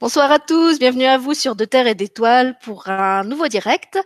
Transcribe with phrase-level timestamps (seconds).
[0.00, 3.98] Bonsoir à tous, bienvenue à vous sur De Terre et d'Étoiles pour un nouveau direct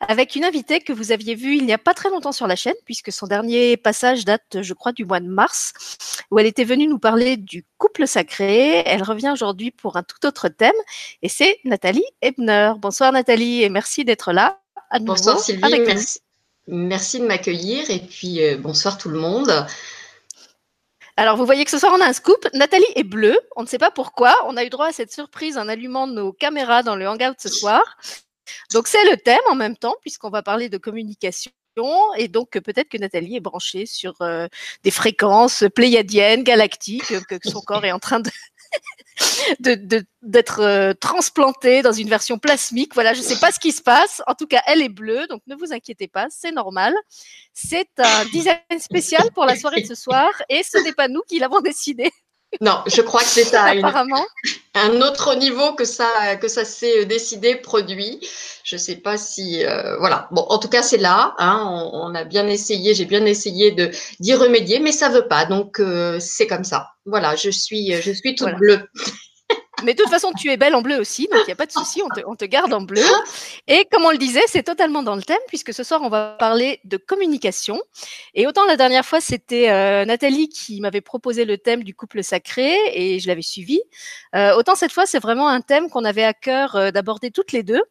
[0.00, 2.56] avec une invitée que vous aviez vue il n'y a pas très longtemps sur la
[2.56, 5.72] chaîne puisque son dernier passage date, je crois, du mois de mars
[6.32, 8.82] où elle était venue nous parler du couple sacré.
[8.86, 10.74] Elle revient aujourd'hui pour un tout autre thème
[11.22, 12.72] et c'est Nathalie Ebner.
[12.80, 14.58] Bonsoir Nathalie et merci d'être là.
[14.90, 16.18] À bonsoir Sylvie, merci,
[16.66, 19.64] merci, de m'accueillir et puis euh, bonsoir tout le monde.
[21.18, 22.46] Alors, vous voyez que ce soir, on a un scoop.
[22.52, 23.38] Nathalie est bleue.
[23.56, 24.36] On ne sait pas pourquoi.
[24.46, 27.48] On a eu droit à cette surprise en allumant nos caméras dans le hangout ce
[27.48, 27.96] soir.
[28.72, 31.52] Donc, c'est le thème en même temps, puisqu'on va parler de communication.
[32.16, 34.46] Et donc, peut-être que Nathalie est branchée sur euh,
[34.82, 38.30] des fréquences pléiadiennes, galactiques, que son corps est en train de,
[39.60, 42.94] d'être euh, transplantée dans une version plasmique.
[42.94, 44.22] Voilà, je ne sais pas ce qui se passe.
[44.26, 46.94] En tout cas, elle est bleue, donc ne vous inquiétez pas, c'est normal.
[47.52, 51.22] C'est un design spécial pour la soirée de ce soir et ce n'est pas nous
[51.28, 52.10] qui l'avons décidé.
[52.60, 53.66] Non, je crois que c'est à
[54.74, 58.20] un autre niveau que ça, que ça s'est décidé, produit.
[58.64, 60.28] Je ne sais pas si, euh, voilà.
[60.32, 61.34] Bon, en tout cas, c'est là.
[61.38, 65.44] Hein, on, a bien essayé, j'ai bien essayé de d'y remédier, mais ça veut pas.
[65.44, 66.90] Donc, euh, c'est comme ça.
[67.04, 68.88] Voilà, je suis, je suis toute bleue.
[69.84, 71.66] Mais de toute façon, tu es belle en bleu aussi, donc il n'y a pas
[71.66, 73.04] de souci, on te, garde en bleu.
[73.66, 76.36] Et comme on le disait, c'est totalement dans le thème, puisque ce soir, on va
[76.38, 77.80] parler de communication.
[78.34, 82.22] Et autant la dernière fois, c'était euh, Nathalie qui m'avait proposé le thème du couple
[82.22, 83.80] sacré, et je l'avais suivi.
[84.34, 87.52] Euh, autant cette fois, c'est vraiment un thème qu'on avait à cœur euh, d'aborder toutes
[87.52, 87.82] les deux.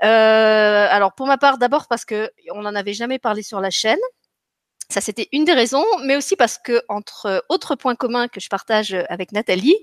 [0.00, 3.98] alors pour ma part, d'abord parce que on n'en avait jamais parlé sur la chaîne.
[4.88, 8.48] Ça, c'était une des raisons, mais aussi parce que, entre autres points communs que je
[8.48, 9.76] partage avec Nathalie,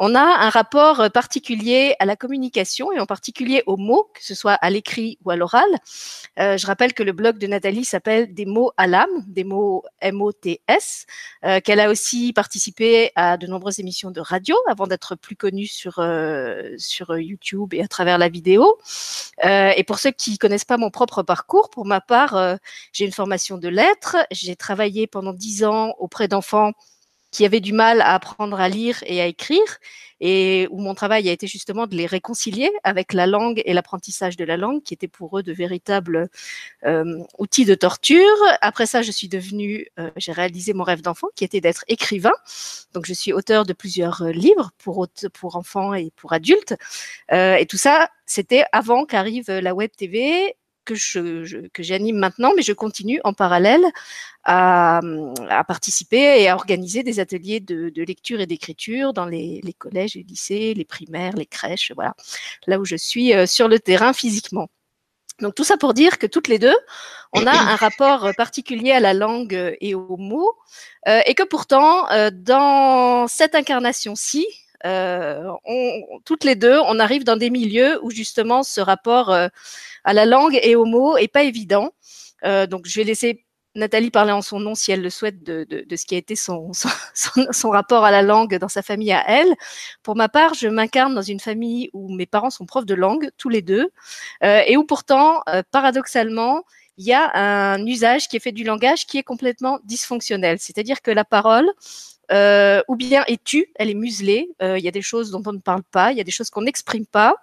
[0.00, 4.34] on a un rapport particulier à la communication et en particulier aux mots, que ce
[4.34, 5.68] soit à l'écrit ou à l'oral.
[6.40, 9.84] Euh, je rappelle que le blog de Nathalie s'appelle Des mots à l'âme, des mots
[10.00, 11.06] M-O-T-S,
[11.44, 15.66] euh, qu'elle a aussi participé à de nombreuses émissions de radio avant d'être plus connue
[15.66, 18.78] sur, euh, sur YouTube et à travers la vidéo.
[19.44, 22.56] Euh, et pour ceux qui connaissent pas mon propre parcours, pour ma part, euh,
[22.92, 26.72] j'ai une formation de lettres j'ai travaillé pendant dix ans auprès d'enfants
[27.30, 29.78] qui avaient du mal à apprendre à lire et à écrire,
[30.20, 34.36] et où mon travail a été justement de les réconcilier avec la langue et l'apprentissage
[34.36, 36.28] de la langue, qui étaient pour eux de véritables
[36.84, 38.36] euh, outils de torture.
[38.60, 42.34] Après ça, je suis devenue, euh, j'ai réalisé mon rêve d'enfant, qui était d'être écrivain.
[42.94, 46.74] Donc, je suis auteur de plusieurs euh, livres pour, pour enfants et pour adultes.
[47.30, 53.20] et tout ça, c'était avant qu'arrive la web TV que j'anime maintenant, mais je continue
[53.24, 53.84] en parallèle
[54.44, 55.00] à,
[55.66, 60.74] participer et à organiser des ateliers de, lecture et d'écriture dans les, collèges, les lycées,
[60.74, 62.14] les primaires, les crèches, voilà,
[62.66, 64.68] là où je suis euh, sur le terrain physiquement.
[65.40, 66.76] Donc tout ça pour dire que toutes les deux,
[67.32, 70.52] on a un rapport particulier à la langue et aux mots,
[71.08, 74.46] euh, et que pourtant, euh, dans cette incarnation-ci,
[76.24, 80.58] toutes les deux, on arrive dans des milieux où justement ce rapport à la langue
[80.62, 81.92] et aux mots est pas évident.
[82.44, 83.44] Euh, donc, je vais laisser
[83.76, 86.72] Nathalie parler en son nom si elle le souhaite de, ce qui a été son,
[87.14, 89.54] son, rapport à la langue dans sa famille à elle.
[90.02, 93.30] Pour ma part, je m'incarne dans une famille où mes parents sont profs de langue,
[93.36, 93.90] tous les deux,
[94.44, 96.62] euh, et où pourtant, euh, paradoxalement,
[96.96, 100.58] il y a un usage qui est fait du langage qui est complètement dysfonctionnel.
[100.58, 101.70] C'est-à-dire que la parole,
[102.32, 105.42] euh, ou bien est tue, elle est muselée, euh, il y a des choses dont
[105.46, 107.34] on ne parle pas, il y a des choses qu'on n'exprime pas,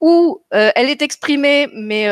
[0.00, 2.06] où euh, elle est exprimée, mais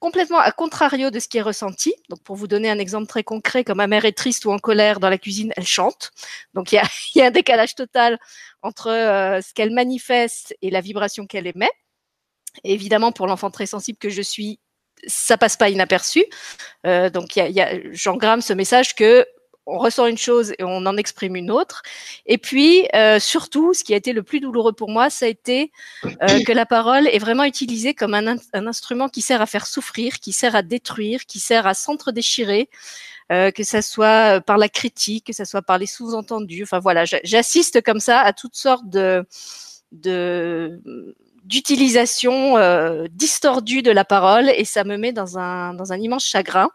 [0.00, 1.94] complètement à contrario de ce qui est ressenti.
[2.08, 4.58] Donc, pour vous donner un exemple très concret, quand ma mère est triste ou en
[4.58, 6.12] colère dans la cuisine, elle chante.
[6.54, 6.84] Donc, il y a,
[7.14, 8.18] y a, un décalage total
[8.62, 11.70] entre ce qu'elle manifeste et la vibration qu'elle émet.
[12.64, 14.58] Et évidemment, pour l'enfant très sensible que je suis,
[15.06, 16.24] ça passe pas inaperçu.
[16.84, 19.26] donc, y a, y a, j'engramme ce message que
[19.68, 21.82] on ressent une chose et on en exprime une autre.
[22.26, 25.28] Et puis, euh, surtout, ce qui a été le plus douloureux pour moi, ça a
[25.28, 25.70] été
[26.04, 30.18] euh, que la parole est vraiment utilisée comme un, instrument qui sert à faire souffrir,
[30.20, 32.70] qui sert à détruire, qui sert à s'entre-déchirer,
[33.30, 36.62] euh, que ça soit par la critique, que ça soit par les sous-entendus.
[36.62, 39.26] Enfin voilà, j'assiste comme ça à toutes sortes de
[41.48, 46.26] d'utilisation euh, distordue de la parole et ça me met dans un, dans un immense
[46.26, 46.68] chagrin.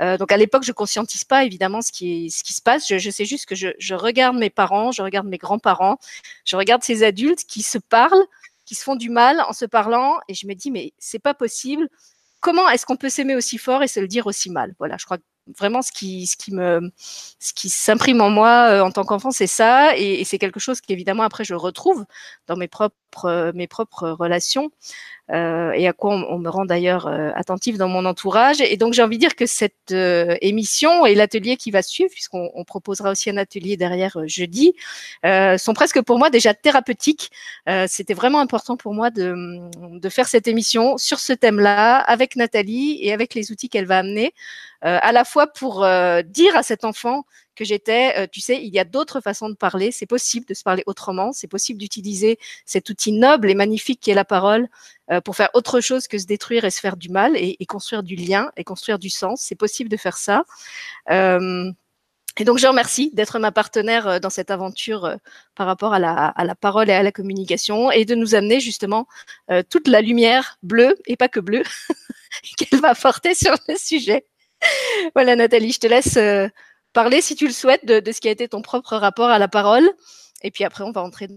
[0.00, 2.88] Euh, donc à l'époque, je conscientise pas évidemment ce qui, ce qui se passe.
[2.88, 5.98] Je, sais juste que je, regarde mes parents, je regarde mes grands-parents,
[6.46, 8.24] je regarde ces adultes qui se parlent,
[8.64, 11.34] qui se font du mal en se parlant et je me dis mais c'est pas
[11.34, 11.88] possible.
[12.40, 14.74] Comment est-ce qu'on peut s'aimer aussi fort et se le dire aussi mal?
[14.78, 15.18] Voilà, je crois
[15.58, 19.30] vraiment ce qui, ce qui me, ce qui s'imprime en moi euh, en tant qu'enfant,
[19.30, 22.04] c'est ça, et, et c'est quelque chose qu'évidemment après je retrouve
[22.46, 24.70] dans mes propres, euh, mes propres relations.
[25.30, 28.60] euh, et à quoi on, me rend d'ailleurs euh, attentif dans mon entourage.
[28.60, 29.92] Et donc j'ai envie de dire que cette
[30.42, 34.74] émission et l'atelier qui va suivre, puisqu'on proposera aussi un atelier derrière jeudi,
[35.24, 37.30] sont presque pour moi déjà thérapeutiques.
[37.86, 43.12] C'était vraiment important pour moi de faire cette émission sur ce thème-là avec Nathalie et
[43.12, 44.34] avec les outils qu'elle va amener,
[44.82, 45.86] à la fois pour
[46.24, 47.24] dire à cet enfant
[47.54, 50.54] que j'étais, euh, tu sais, il y a d'autres façons de parler, c'est possible de
[50.54, 54.68] se parler autrement, c'est possible d'utiliser cet outil noble et magnifique qui est la parole
[55.10, 58.02] euh, pour faire autre chose que se détruire et se faire du mal et, construire
[58.02, 59.40] du lien et construire du sens.
[59.40, 60.44] C'est possible de faire ça.
[61.10, 61.70] Euh,
[62.38, 65.16] et donc, je remercie d'être ma partenaire dans cette aventure
[65.54, 68.58] par rapport à la, à la, parole et à la communication et de nous amener
[68.58, 69.06] justement
[69.70, 71.62] toute la lumière bleue et pas que bleue
[72.56, 74.26] qu'elle va apporter sur le sujet.
[75.14, 76.18] Voilà, Nathalie, je te laisse
[76.94, 79.48] parler, si tu le souhaites, de, ce qui a été ton propre rapport à la
[79.48, 79.86] parole.
[80.42, 81.28] Et puis après, on va entrer.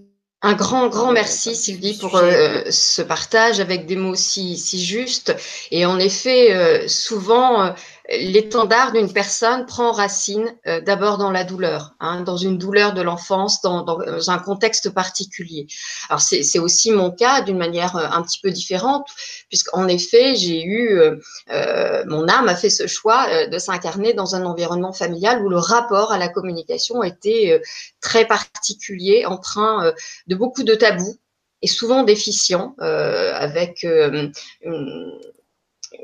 [0.43, 5.35] Un grand, grand merci Sylvie pour euh, ce partage avec des mots si, si justes.
[5.71, 7.71] Et en effet, euh, souvent, euh,
[8.09, 13.01] l'étendard d'une personne prend racine euh, d'abord dans la douleur, hein, dans une douleur de
[13.01, 15.67] l'enfance, dans, dans, un contexte particulier.
[16.09, 19.07] Alors c'est aussi mon cas d'une manière euh, un petit peu différente,
[19.49, 24.45] puisqu'en effet j'ai eu, euh, mon âme a fait ce choix de s'incarner dans un
[24.45, 27.61] environnement familial où le rapport à la communication était
[28.01, 29.93] très particulier, empreint
[30.27, 31.17] de beaucoup de tabous
[31.61, 34.31] et souvent déficient, avec une,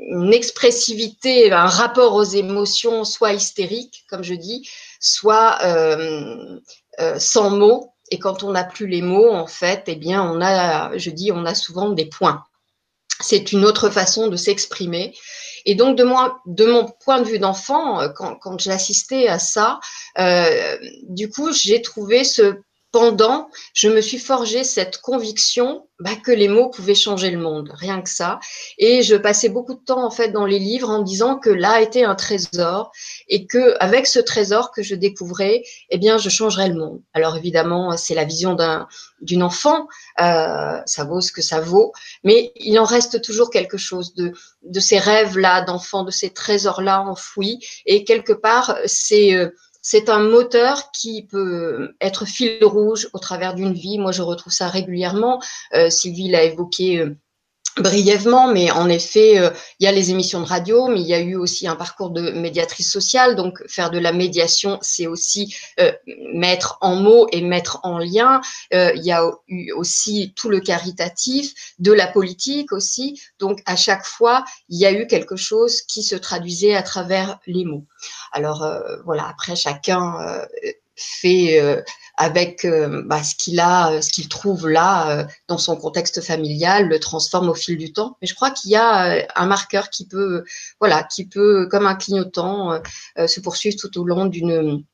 [0.00, 4.68] une expressivité, un rapport aux émotions, soit hystérique, comme je dis,
[5.00, 6.58] soit euh,
[7.00, 7.92] euh, sans mots.
[8.10, 11.32] Et quand on n'a plus les mots, en fait, eh bien, on a, je dis,
[11.32, 12.44] on a souvent des points.
[13.20, 15.14] C'est une autre façon de s'exprimer.
[15.64, 19.80] Et donc, de, mon point de vue d'enfant, quand, quand j'assistais à ça,
[20.18, 20.76] euh,
[21.08, 22.56] du coup, j'ai trouvé ce
[22.94, 27.72] pendant, je me suis forgé cette conviction bah, que les mots pouvaient changer le monde,
[27.74, 28.38] rien que ça.
[28.78, 31.80] Et je passais beaucoup de temps en fait dans les livres en disant que là
[31.80, 32.92] était un trésor
[33.28, 37.02] et que avec ce trésor que je découvrais, eh bien, je changerais le monde.
[37.14, 38.86] Alors évidemment, c'est la vision d'un
[39.20, 39.88] d'une enfant,
[40.20, 41.92] euh, ça vaut ce que ça vaut,
[42.24, 46.30] mais il en reste toujours quelque chose de de ces rêves là d'enfant, de ces
[46.30, 47.58] trésors là enfouis.
[47.86, 49.50] Et quelque part, c'est euh,
[49.86, 53.98] c'est un moteur qui peut être fil rouge au travers d'une vie.
[53.98, 55.42] Moi, je retrouve ça régulièrement.
[55.74, 57.18] Euh, Sylvie l'a évoqué euh,
[57.76, 59.50] brièvement, mais en effet, euh,
[59.80, 62.10] il y a les émissions de radio, mais il y a eu aussi un parcours
[62.10, 63.34] de médiatrice sociale.
[63.34, 65.92] Donc, faire de la médiation, c'est aussi euh,
[66.32, 68.40] mettre en mots et mettre en lien.
[68.72, 73.20] Euh, il y a eu aussi tout le caritatif, de la politique aussi.
[73.38, 77.38] Donc, à chaque fois, il y a eu quelque chose qui se traduisait à travers
[77.46, 77.86] les mots.
[78.32, 78.66] Alors,
[79.04, 80.46] voilà, après, chacun
[80.96, 81.82] fait euh,
[82.16, 86.88] avec euh, bah, ce qu'il a, euh, ce qu'il trouve là dans son contexte familial,
[86.88, 88.16] le transforme au fil du temps.
[88.20, 90.44] Mais je crois qu'il y a un marqueur qui peut,
[90.80, 92.80] voilà, qui peut, comme un clignotant,
[93.16, 94.84] se poursuivre tout au long d'une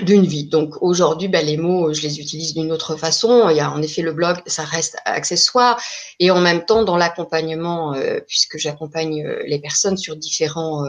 [0.00, 0.44] d'une vie.
[0.44, 3.48] Donc aujourd'hui, ben, les mots, je les utilise d'une autre façon.
[3.50, 5.80] Il y a en effet le blog, ça reste accessoire.
[6.20, 7.96] Et en même temps, dans l'accompagnement,
[8.28, 10.84] puisque j'accompagne les personnes sur différents,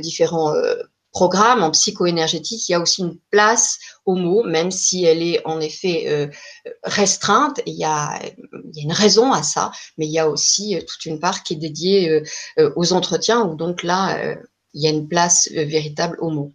[0.00, 0.52] différents
[1.12, 5.46] programme en psycho-énergétique, il y a aussi une place aux mots, même si elle est
[5.46, 6.26] en effet euh,
[6.82, 7.60] restreinte.
[7.66, 10.74] Il y, a, il y a une raison à ça, mais il y a aussi
[10.74, 12.22] euh, toute une part qui est dédiée
[12.58, 14.36] euh, aux entretiens, où donc là,
[14.72, 16.54] il y a une place véritable aux mots.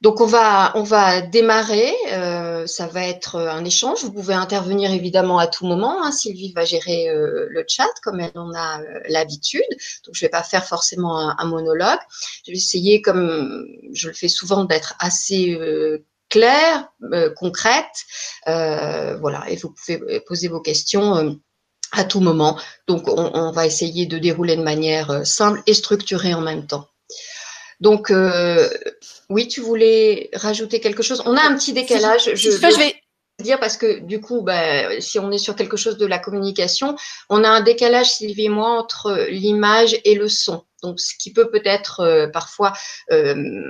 [0.00, 1.92] Donc on va on va démarrer.
[2.12, 4.02] Euh, ça va être un échange.
[4.02, 6.02] Vous pouvez intervenir évidemment à tout moment.
[6.02, 6.10] Hein.
[6.10, 9.62] Sylvie va gérer euh, le chat comme elle en a euh, l'habitude.
[10.06, 11.98] Donc je vais pas faire forcément un, monologue.
[12.46, 15.58] Je vais essayer, comme je le fais souvent, d'être assez
[16.28, 16.88] claire,
[17.36, 18.06] concrète.
[18.46, 19.44] voilà.
[19.48, 21.38] Et vous pouvez poser vos questions
[21.92, 22.58] à tout moment.
[22.86, 26.86] Donc on, on va essayer de dérouler de manière simple et structurée en même temps.
[27.80, 28.68] Donc, euh,
[29.28, 31.22] oui, tu voulais rajouter quelque chose?
[31.24, 32.34] On a un petit décalage.
[32.34, 32.94] je, vais
[33.42, 36.96] dire parce que du coup, bah, si on est sur quelque chose de la communication,
[37.30, 40.64] on a un décalage, Sylvie et moi, entre l'image et le son.
[40.82, 42.72] Donc, ce qui peut peut-être euh, parfois
[43.12, 43.62] euh,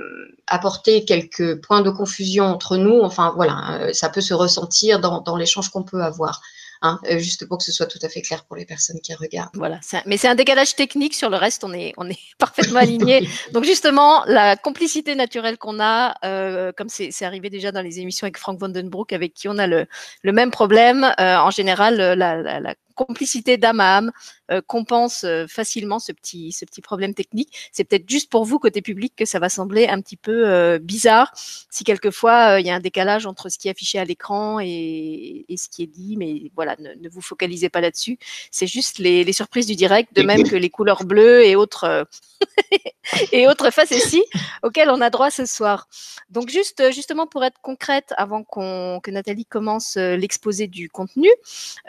[0.47, 2.99] apporter quelques points de confusion entre nous.
[3.01, 6.41] Enfin, voilà, ça peut se ressentir dans, dans l'échange qu'on peut avoir.
[6.83, 9.13] Hein, euh, juste pour que ce soit tout à fait clair pour les personnes qui
[9.13, 9.51] regardent.
[9.53, 11.13] Voilà, mais c'est un décalage technique.
[11.13, 13.27] Sur le reste, on est, on est parfaitement alignés.
[13.53, 18.25] Donc justement, la complicité naturelle qu'on a, euh, comme c'est arrivé déjà dans les émissions
[18.25, 19.85] avec Frank Vandenbroek, avec qui on a le,
[20.23, 24.11] le même problème, euh, en général, la, la, la complicité d'âme à âme,
[24.51, 27.69] euh, compense euh, facilement ce petit, ce petit problème technique.
[27.71, 30.79] C'est peut-être juste pour vous, côté public, que ça va sembler un petit peu euh,
[30.79, 34.59] bizarre si quelquefois il y a un décalage entre ce qui est affiché à l'écran
[34.59, 36.17] et, ce qui est dit.
[36.17, 38.17] Mais voilà, ne, vous focalisez pas là-dessus.
[38.51, 42.07] C'est juste les, surprises du direct, de même que les couleurs bleues et autres,
[43.31, 44.23] et autres facéties
[44.63, 45.87] auxquelles on a droit ce soir.
[46.29, 51.29] Donc juste, justement, pour être concrète, avant qu'on que Nathalie commence l'exposé du contenu,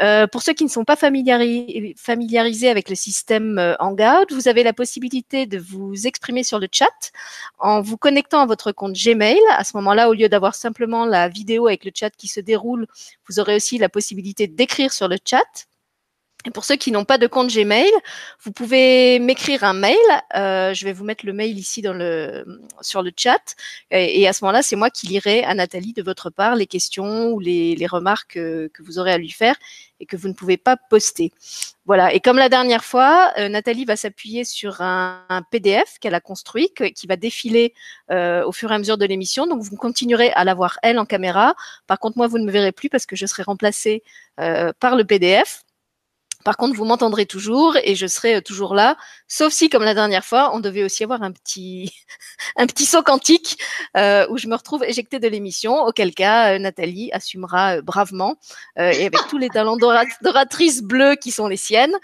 [0.01, 4.49] euh, pour ceux qui ne sont pas familiarisés, familiarisés avec le système euh, Hangout, vous
[4.49, 7.13] avez la possibilité de vous exprimer sur le chat
[7.59, 9.41] en vous connectant à votre compte Gmail.
[9.51, 12.87] À ce moment-là, au lieu d'avoir simplement la vidéo avec le chat qui se déroule,
[13.29, 15.67] vous aurez aussi la possibilité d'écrire sur le chat.
[16.45, 17.91] Et pour ceux qui n'ont pas de compte Gmail,
[18.43, 19.97] vous pouvez m'écrire un mail.
[20.35, 22.45] Euh, je vais vous mettre le mail ici dans le,
[22.81, 23.55] sur le chat.
[23.91, 27.31] Et, à ce moment-là, c'est moi qui lirai à Nathalie de votre part les questions
[27.31, 29.57] ou les, remarques que, que, vous aurez à lui faire
[30.01, 31.33] et que vous ne pouvez pas poster.
[31.85, 32.15] Voilà.
[32.15, 36.73] Et comme la dernière fois, euh, Nathalie va s'appuyer sur un, PDF qu'elle a construit,
[36.95, 37.75] qui va défiler
[38.11, 39.47] euh, au fur et à mesure de l'émission.
[39.47, 41.55] Donc, vous continuerez à la voir elle en caméra.
[41.87, 44.03] Par contre, moi, vous ne me verrez plus parce que je serai remplacée
[44.41, 45.63] euh, par le PDF.
[46.45, 48.97] Par contre, vous m'entendrez toujours et je serai euh, toujours là,
[49.29, 51.93] sauf si, comme la dernière fois, on devait aussi avoir un petit,
[52.57, 53.59] un petit saut quantique
[53.97, 58.37] euh, où je me retrouve éjectée de l'émission, auquel cas euh, Nathalie assumera bravement
[58.77, 61.97] et avec tous les talents d'oratrice bleue qui sont les siennes,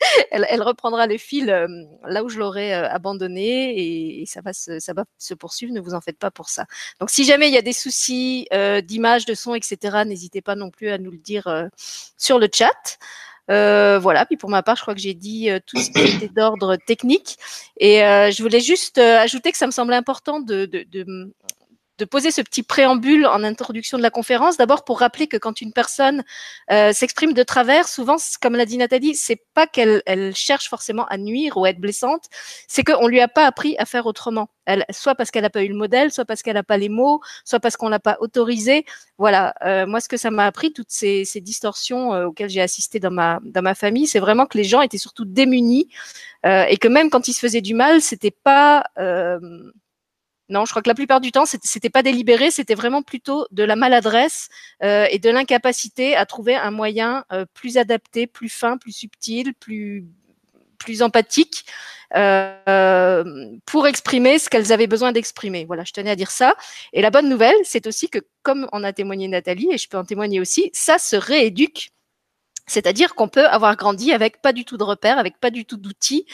[0.30, 5.72] elle, reprendra le fil là où je l'aurais euh, abandonné et, ça, va se, poursuivre.
[5.72, 6.66] Ne vous en faites pas pour ça.
[7.00, 8.48] Donc, si jamais il y a des soucis
[8.84, 11.68] d'image, de son, etc., n'hésitez pas non plus à nous le dire
[12.16, 12.98] sur le chat.
[13.48, 16.76] Voilà, puis pour ma part, je crois que j'ai dit tout ce qui était d'ordre
[16.76, 17.36] technique.
[17.78, 21.32] Et je voulais juste ajouter que ça me semblait important de, de,
[21.98, 25.60] de poser ce petit préambule en introduction de la conférence, d'abord pour rappeler que quand
[25.60, 26.24] une personne
[26.70, 31.06] euh, s'exprime de travers, souvent, comme l'a dit Nathalie, c'est pas qu'elle elle cherche forcément
[31.06, 32.24] à nuire ou à être blessante,
[32.68, 34.48] c'est qu'on lui a pas appris à faire autrement.
[34.66, 36.88] Elle, soit parce qu'elle n'a pas eu le modèle, soit parce qu'elle n'a pas les
[36.88, 38.84] mots, soit parce qu'on l'a pas autorisé.
[39.16, 42.60] Voilà, euh, moi ce que ça m'a appris, toutes ces, ces distorsions euh, auxquelles j'ai
[42.60, 45.88] assisté dans ma dans ma famille, c'est vraiment que les gens étaient surtout démunis
[46.44, 49.38] euh, et que même quand ils se faisaient du mal, c'était pas euh,
[50.48, 53.64] non, je crois que la plupart du temps, c'était pas délibéré, c'était vraiment plutôt de
[53.64, 54.48] la maladresse
[54.82, 59.54] euh, et de l'incapacité à trouver un moyen euh, plus adapté, plus fin, plus subtil,
[59.54, 60.04] plus
[60.78, 61.64] plus empathique
[62.14, 65.64] euh, pour exprimer ce qu'elles avaient besoin d'exprimer.
[65.64, 66.54] Voilà, je tenais à dire ça.
[66.92, 69.98] Et la bonne nouvelle, c'est aussi que, comme en a témoigné Nathalie, et je peux
[69.98, 71.90] en témoigner aussi, ça se rééduque
[72.66, 75.76] c'est-à-dire qu'on peut avoir grandi avec pas du tout de repères, avec pas du tout
[75.76, 76.26] d'outils.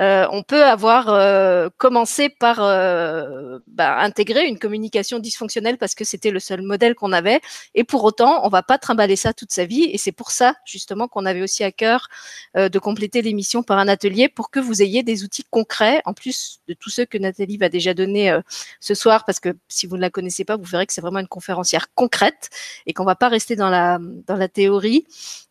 [0.00, 6.04] Euh, on peut avoir euh, commencé par euh, bah, intégrer une communication dysfonctionnelle parce que
[6.04, 7.40] c'était le seul modèle qu'on avait.
[7.74, 9.84] Et pour autant, on va pas trimballer ça toute sa vie.
[9.84, 12.08] Et c'est pour ça justement qu'on avait aussi à cœur
[12.56, 16.14] euh, de compléter l'émission par un atelier pour que vous ayez des outils concrets, en
[16.14, 18.40] plus de tous ceux que Nathalie va déjà donner euh,
[18.78, 21.18] ce soir, parce que si vous ne la connaissez pas, vous verrez que c'est vraiment
[21.18, 22.50] une conférencière concrète
[22.86, 25.04] et qu'on va pas rester dans la dans la théorie.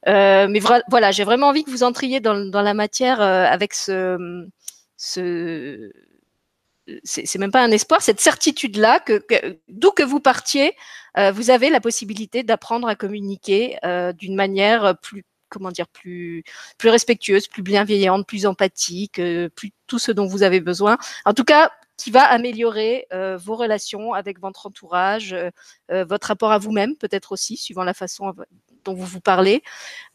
[0.07, 0.59] Euh, mais
[0.89, 4.47] voilà, j'ai vraiment envie que vous entriez dans, dans la matière euh, avec ce,
[4.97, 5.91] ce
[7.03, 9.23] c'est même pas un espoir, cette certitude-là que,
[9.67, 10.75] d'où que vous partiez,
[11.17, 16.43] euh, vous avez la possibilité d'apprendre à communiquer euh, d'une manière plus comment dire plus
[16.83, 19.49] respectueuse, plus bienveillante, plus empathique, euh,
[19.87, 20.97] tout ce dont vous avez besoin.
[21.25, 26.51] En tout cas, qui va améliorer euh, vos relations avec votre entourage, euh, votre rapport
[26.51, 28.33] à vous-même peut-être aussi, suivant la façon
[28.85, 29.63] dont vous vous parlez.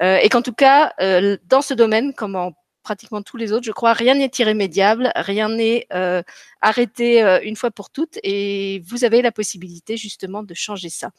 [0.02, 2.52] Euh, et qu'en tout cas, euh, dans ce domaine, comme en
[2.82, 6.22] pratiquement tous les autres, je crois, rien n'est irrémédiable, rien n'est euh,
[6.60, 11.10] arrêté une fois pour toutes, et vous avez la possibilité justement de changer ça.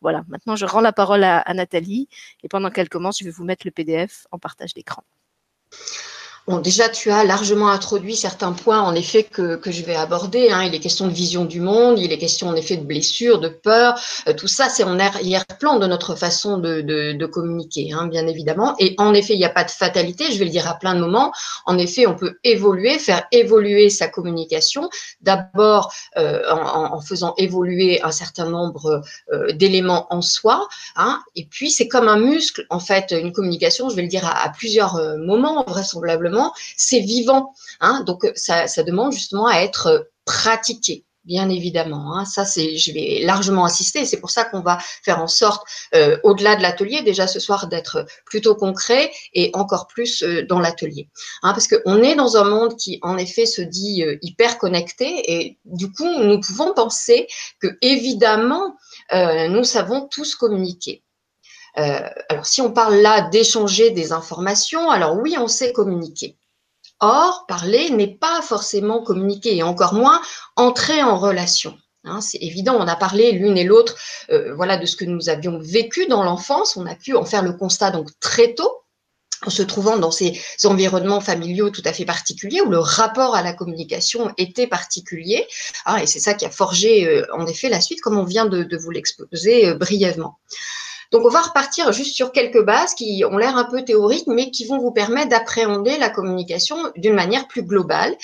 [0.00, 2.08] Voilà, maintenant je rends la parole à, à Nathalie,
[2.42, 5.04] et pendant qu'elle commence, je vais vous mettre le PDF en partage d'écran.
[6.48, 10.50] Bon, déjà, tu as largement introduit certains points, en effet, que, je vais aborder.
[10.50, 10.64] Hein.
[10.64, 13.48] Il est question de vision du monde, il est question, en effet, de blessures, de
[13.48, 13.96] peur.
[14.26, 18.74] Euh, tout ça, c'est en arrière-plan de notre façon de, communiquer, hein, bien évidemment.
[18.80, 20.96] Et en effet, il n'y a pas de fatalité, je vais le dire à plein
[20.96, 21.32] de moments.
[21.64, 24.90] En effet, on peut évoluer, faire évoluer sa communication.
[25.20, 30.66] D'abord, euh, en, faisant évoluer un certain nombre euh, d'éléments en soi.
[30.96, 31.20] Hein.
[31.36, 34.44] Et puis, c'est comme un muscle, en fait, une communication, je vais le dire à,
[34.44, 36.31] à plusieurs moments, vraisemblablement
[36.76, 37.54] c'est vivant.
[37.80, 41.04] Hein, donc, ça, demande justement à être pratiqué.
[41.24, 44.04] Bien évidemment, hein, ça c'est, je vais largement insister.
[44.04, 45.62] C'est pour ça qu'on va faire en sorte,
[45.94, 50.58] euh, au-delà de l'atelier, déjà ce soir, d'être plutôt concret et encore plus euh, dans
[50.58, 51.08] l'atelier,
[51.44, 55.32] hein, parce qu'on est dans un monde qui, en effet, se dit euh, hyper connecté
[55.32, 57.28] et du coup, nous pouvons penser
[57.60, 58.74] que évidemment,
[59.12, 61.04] euh, nous savons tous communiquer.
[61.74, 66.36] Alors, si on parle là d'échanger des informations, alors oui, on sait communiquer.
[67.00, 70.20] Or, parler n'est pas forcément communiquer et encore moins
[70.56, 71.76] entrer en relation.
[72.04, 73.96] Hein, c'est évident, on a parlé l'une et l'autre
[74.30, 76.76] euh, voilà, de ce que nous avions vécu dans l'enfance.
[76.76, 78.82] On a pu en faire le constat donc très tôt
[79.44, 83.42] en se trouvant dans ces environnements familiaux tout à fait particuliers où le rapport à
[83.42, 85.46] la communication était particulier.
[85.84, 88.46] Ah, et c'est ça qui a forgé euh, en effet la suite, comme on vient
[88.46, 90.38] de, vous l'exposer euh, brièvement.
[91.12, 94.50] Donc, on va repartir juste sur quelques bases qui ont l'air un peu théoriques, mais
[94.50, 98.16] qui vont vous permettre d'appréhender la communication d'une manière plus globale.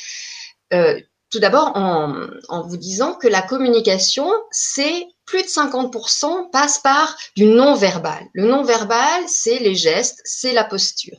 [0.72, 0.98] Euh,
[1.30, 7.14] tout d'abord, en, en, vous disant que la communication, c'est plus de 50% passe par
[7.36, 8.26] du non-verbal.
[8.32, 11.18] Le non-verbal, c'est les gestes, c'est la posture.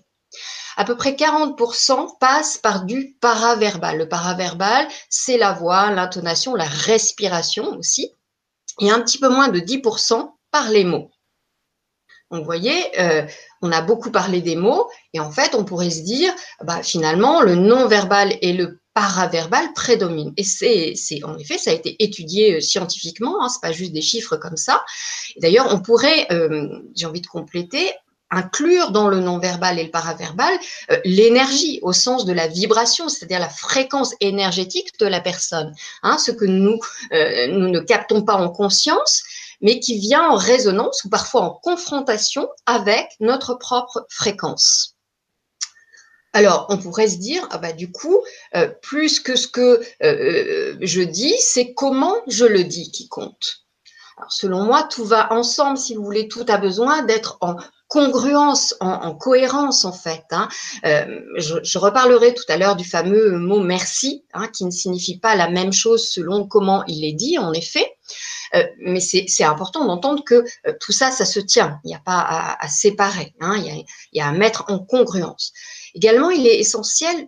[0.75, 3.97] À peu près 40% passe par du paraverbal.
[3.97, 8.11] Le paraverbal, c'est la voix, l'intonation, la respiration aussi.
[8.79, 11.11] Et un petit peu moins de 10% par les mots.
[12.31, 12.51] Donc, vous
[12.99, 13.23] euh,
[13.61, 16.31] on a beaucoup parlé des mots, et en fait, on pourrait se dire,
[16.63, 20.33] bah, finalement, le non-verbal et le paraverbal prédominent.
[20.37, 20.93] Et c'est,
[21.23, 24.57] en effet, ça a été étudié euh, scientifiquement, hein, c'est pas juste des chiffres comme
[24.57, 24.83] ça.
[25.37, 27.91] D'ailleurs, on pourrait, euh, j'ai envie de compléter,
[28.31, 30.53] inclure dans le non-verbal et le paraverbal
[31.03, 35.73] l'énergie au sens de la vibration, c'est-à-dire la fréquence énergétique de la personne.
[36.03, 36.79] Hein, ce que nous,
[37.11, 39.23] nous ne captons pas en conscience,
[39.61, 44.95] mais qui vient en résonance ou parfois en confrontation avec notre propre fréquence.
[46.33, 48.21] Alors, on pourrait se dire, ah bah, du coup,
[48.55, 53.65] euh, plus que ce que euh, je dis, c'est comment je le dis qui compte.
[54.17, 57.55] Alors, selon moi, tout va ensemble, si vous voulez, tout a besoin d'être en
[57.87, 60.23] congruence, en, cohérence en fait.
[60.31, 60.47] Hein.
[60.85, 65.35] Euh, je, reparlerai tout à l'heure du fameux mot merci, hein, qui ne signifie pas
[65.35, 67.91] la même chose selon comment il est dit, en effet.
[68.55, 71.79] Euh, mais c'est important d'entendre que euh, tout ça, ça se tient.
[71.83, 73.35] Il n'y a pas à, séparer.
[73.39, 73.57] Hein.
[73.57, 75.53] Il, y a, à mettre en congruence.
[75.93, 77.27] Également, il est essentiel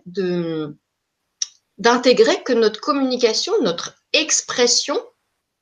[1.78, 5.00] d'intégrer que notre communication, notre expression,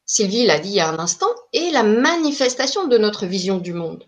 [0.06, 3.72] Sylvie l'a dit il y a un instant, est la manifestation de notre vision du
[3.72, 4.04] monde.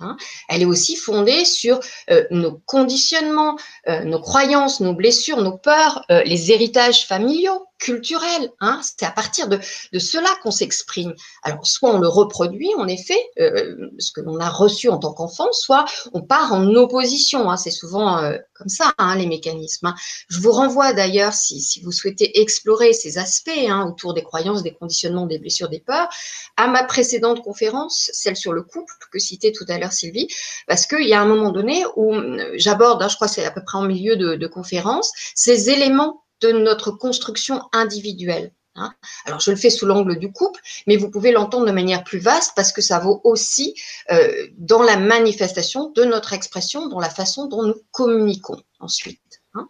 [0.00, 0.16] Hein.
[0.48, 1.78] Elle est aussi fondée sur
[2.10, 8.52] euh, nos conditionnements, nos croyances, nos blessures, nos peurs, les héritages familiaux, culturels.
[8.60, 8.80] Hein.
[8.82, 9.58] C'est à partir de,
[9.98, 11.14] cela qu'on s'exprime.
[11.42, 15.52] Alors, soit on le reproduit, en effet, ce que l'on a reçu en tant qu'enfant,
[15.52, 17.50] soit on part en opposition.
[17.50, 17.56] Hein.
[17.56, 19.92] C'est souvent comme ça, les mécanismes.
[20.28, 23.50] Je vous renvoie d'ailleurs, si, si, vous souhaitez explorer ces aspects
[23.86, 26.08] autour des croyances, des conditionnements, des blessures, des peurs,
[26.56, 30.28] à ma précédente conférence, celle sur le couple que citait tout à l'heure Sylvie,
[30.66, 33.44] parce qu'il y a un moment donné où euh, j'aborde, hein, je crois que c'est
[33.44, 38.52] à peu près en milieu de, conférence, ces éléments de notre construction individuelle.
[38.74, 38.92] Hein.
[39.26, 42.18] Alors, je le fais sous l'angle du couple, mais vous pouvez l'entendre de manière plus
[42.18, 43.74] vaste parce que ça vaut aussi
[44.10, 49.20] euh, dans la manifestation de notre expression, dans la façon dont nous communiquons ensuite.
[49.54, 49.68] Hein.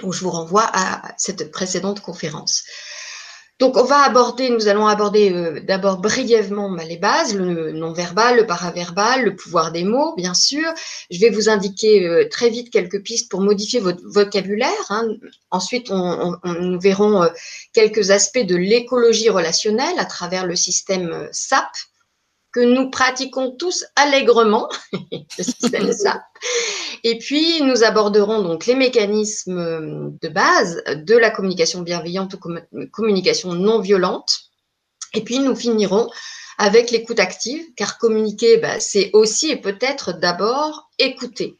[0.00, 2.64] Donc, je vous renvoie à cette précédente conférence.
[3.62, 8.38] Donc, on va aborder, nous allons aborder euh, d'abord brièvement bah, les bases, le non-verbal,
[8.38, 10.68] le paraverbal, le pouvoir des mots, bien sûr.
[11.12, 14.86] Je vais vous indiquer euh, très vite quelques pistes pour modifier votre vocabulaire.
[14.88, 15.06] Hein.
[15.52, 17.28] Ensuite, on, nous verrons euh,
[17.72, 21.68] quelques aspects de l'écologie relationnelle à travers le système SAP,
[22.52, 24.68] que nous pratiquons tous allègrement.
[27.04, 32.38] Et puis, nous aborderons donc les mécanismes de base de la communication bienveillante ou
[32.92, 34.40] communication non violente.
[35.14, 36.08] Et puis, nous finirons
[36.58, 41.58] avec l'écoute active, car communiquer, bah, c'est aussi et peut-être d'abord écouter.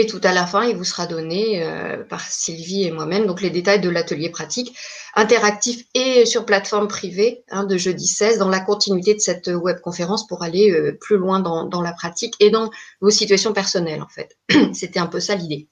[0.00, 3.42] Et tout à la fin, il vous sera donné euh, par Sylvie et moi-même donc
[3.42, 4.78] les détails de l'atelier pratique
[5.16, 10.28] interactif et sur plateforme privée hein, de jeudi 16 dans la continuité de cette webconférence
[10.28, 14.38] pour aller euh, plus loin dans, la pratique et dans vos situations personnelles en fait.
[14.72, 15.68] C'était un peu ça l'idée.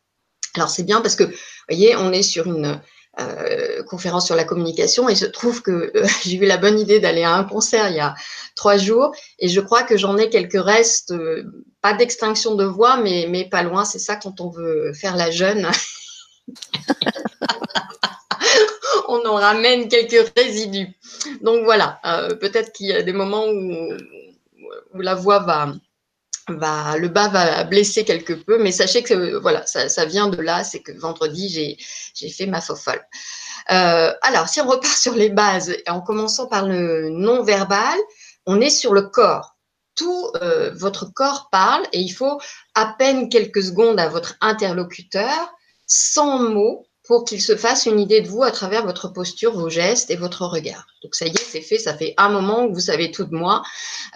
[0.56, 1.32] Alors c'est bien parce que, vous
[1.68, 2.80] voyez, on est sur une,
[3.20, 5.92] euh, conférence sur la communication et il se trouve que
[6.24, 8.16] j'ai eu la bonne idée d'aller à un concert il y a
[8.56, 11.14] trois jours et je crois que j'en ai quelques restes,
[11.94, 13.84] d'extinction de voix, mais, pas loin.
[13.84, 15.68] C'est ça quand on veut faire la jeune.
[19.08, 20.88] on en ramène quelques résidus.
[21.42, 22.00] Donc voilà,
[22.40, 23.92] peut-être qu'il y a des moments où,
[24.94, 25.74] la voix va,
[26.48, 30.64] va, le bas va blesser quelque peu, mais sachez que voilà, ça, vient de là,
[30.64, 31.76] c'est que vendredi,
[32.14, 33.02] j'ai fait ma faux folle.
[33.70, 37.98] Euh, alors, si on repart sur les bases, en commençant par le non-verbal,
[38.46, 39.55] on est sur le corps.
[39.96, 42.40] Tout euh, votre corps parle et il faut
[42.74, 45.54] à peine quelques secondes à votre interlocuteur,
[45.86, 49.70] sans mots, pour qu'il se fasse une idée de vous à travers votre posture, vos
[49.70, 50.86] gestes et votre regard.
[51.02, 53.34] Donc ça y est, c'est fait, ça fait un moment que vous savez tout de
[53.34, 53.62] moi.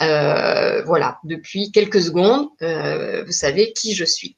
[0.01, 4.37] Euh, voilà, depuis quelques secondes, euh, vous savez qui je suis.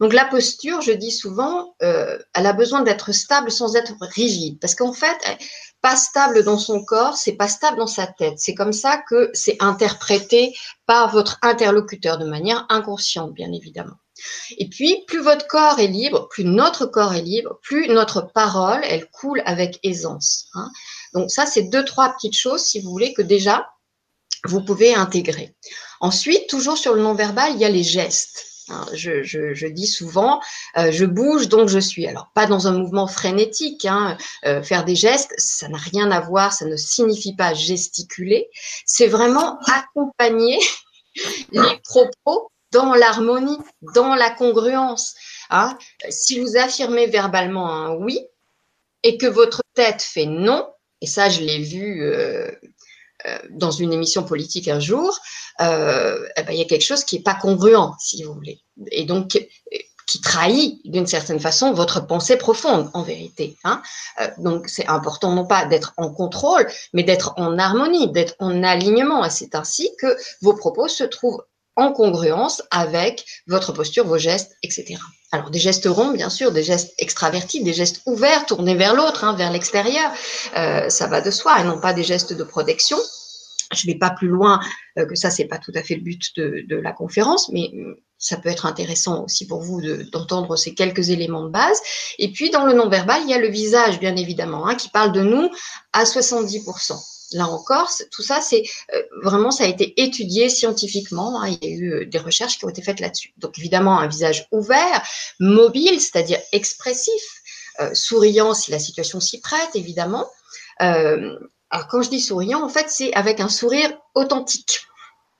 [0.00, 4.58] Donc la posture, je dis souvent, euh, elle a besoin d'être stable sans être rigide,
[4.60, 5.16] parce qu'en fait,
[5.80, 8.38] pas stable dans son corps, c'est pas stable dans sa tête.
[8.38, 13.96] C'est comme ça que c'est interprété par votre interlocuteur de manière inconsciente, bien évidemment.
[14.56, 18.80] Et puis, plus votre corps est libre, plus notre corps est libre, plus notre parole,
[18.84, 20.46] elle coule avec aisance.
[20.54, 20.70] Hein.
[21.12, 23.68] Donc ça, c'est deux, trois petites choses, si vous voulez, que déjà,
[24.44, 25.54] vous pouvez intégrer.
[26.00, 28.53] Ensuite, toujours sur le non-verbal, il y a les gestes.
[28.68, 28.86] Hein.
[28.94, 30.40] Je, dis souvent,
[30.76, 32.06] euh, je bouge donc je suis.
[32.06, 33.84] Alors pas dans un mouvement frénétique.
[33.84, 34.16] Hein.
[34.44, 36.52] Euh, faire des gestes, ça n'a rien à voir.
[36.52, 38.48] Ça ne signifie pas gesticuler.
[38.86, 40.58] C'est vraiment accompagner
[41.52, 43.58] les propos dans l'harmonie,
[43.94, 45.14] dans la congruence.
[45.50, 45.78] Hein.
[46.10, 48.20] Si vous affirmez verbalement un oui
[49.02, 50.66] et que votre tête fait non,
[51.00, 52.50] et ça je l'ai vu euh,
[53.50, 55.18] dans une émission politique un jour,
[55.60, 58.60] euh, eh ben, il y a quelque chose qui n'est pas congruent, si vous voulez,
[58.90, 59.38] et donc
[60.06, 63.56] qui trahit d'une certaine façon votre pensée profonde en vérité.
[63.64, 63.80] Hein.
[64.38, 69.24] donc c'est important non pas d'être en contrôle, mais d'être en harmonie, d'être en alignement.
[69.24, 71.42] Et c'est ainsi que vos propos se trouvent
[71.76, 74.96] en congruence avec votre posture, vos gestes, etc.
[75.32, 79.24] Alors des gestes ronds, bien sûr, des gestes extravertis, des gestes ouverts, tournés vers l'autre,
[79.24, 80.12] hein, vers l'extérieur,
[80.56, 82.98] euh, ça va de soi, et non pas des gestes de protection.
[83.72, 84.60] Je ne vais pas plus loin
[84.98, 88.00] euh, que ça, c'est pas tout à fait le but de, la conférence, mais euh,
[88.18, 89.80] ça peut être intéressant aussi pour vous
[90.12, 91.80] d'entendre ces quelques éléments de base.
[92.18, 95.12] Et puis dans le non-verbal, il y a le visage, bien évidemment, hein, qui parle
[95.12, 95.50] de nous
[95.92, 98.62] à 70% là encore, tout ça, c'est
[98.94, 101.42] euh, vraiment, ça a été étudié scientifiquement.
[101.42, 101.48] Hein.
[101.48, 103.32] il y a eu euh, des recherches qui ont été faites là-dessus.
[103.36, 105.02] Donc, évidemment, un visage ouvert,
[105.40, 107.22] mobile, c'est-à-dire expressif,
[107.80, 110.26] euh, souriant si la situation s'y prête, évidemment.
[110.78, 114.86] alors, quand je dis souriant, en fait, c'est avec un sourire authentique,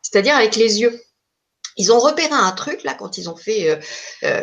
[0.03, 1.01] c'est-à-dire avec les yeux.
[1.77, 3.81] Ils ont repéré un truc là quand ils ont fait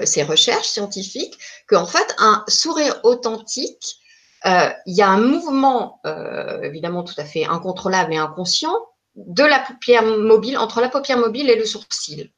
[0.04, 1.38] ces recherches scientifiques,
[1.68, 4.01] qu'en fait un sourire authentique
[4.46, 8.76] il y a un mouvement, euh, évidemment tout à fait incontrôlable et inconscient,
[9.16, 12.32] de la paupière mobile, entre la paupière mobile et le sourcil.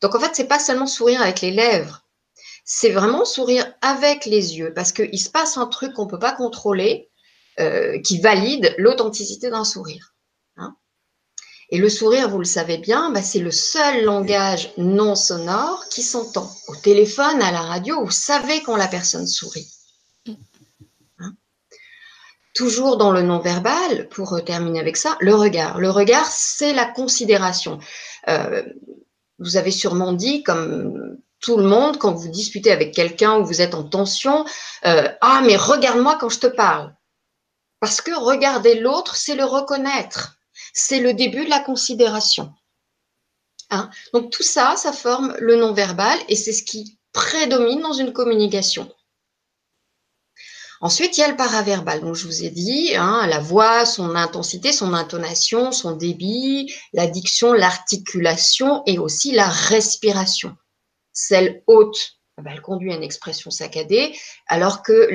[0.00, 2.02] Donc en fait, c'est pas seulement sourire avec les lèvres,
[2.64, 6.18] c'est vraiment sourire avec les yeux, parce qu'il se passe un truc qu'on ne peut
[6.18, 7.10] pas contrôler,
[7.60, 10.14] euh, qui valide l'authenticité d'un sourire.
[10.56, 10.76] Hein.
[11.70, 16.02] Et le sourire, vous le savez bien, bah, c'est le seul langage non sonore qui
[16.02, 16.48] s'entend.
[16.68, 19.68] Au téléphone, à la radio, vous savez quand la personne sourit
[22.58, 25.78] toujours dans le non-verbal, pour euh, terminer avec ça, le regard.
[25.78, 27.78] Le regard, c'est la considération.
[28.26, 28.64] Euh,
[29.38, 33.60] vous avez sûrement dit, comme tout le monde, quand vous disputez avec quelqu'un ou vous
[33.60, 34.44] êtes en tension,
[34.86, 36.92] euh, ah mais regarde-moi quand je te parle.
[37.78, 40.34] Parce que regarder l'autre, c'est le reconnaître.
[40.74, 42.52] C'est le début de la considération.
[43.70, 43.88] Hein?
[44.12, 48.92] Donc tout ça, ça forme le non-verbal et c'est ce qui prédomine dans une communication.
[50.80, 52.00] Ensuite, il y a le paraverbal.
[52.00, 57.06] Donc, je vous ai dit, hein, la voix, son intensité, son intonation, son débit, la
[57.06, 60.56] diction, l'articulation et aussi la respiration.
[61.12, 64.14] Celle haute, eh ben, elle conduit à une expression saccadée,
[64.46, 65.08] alors que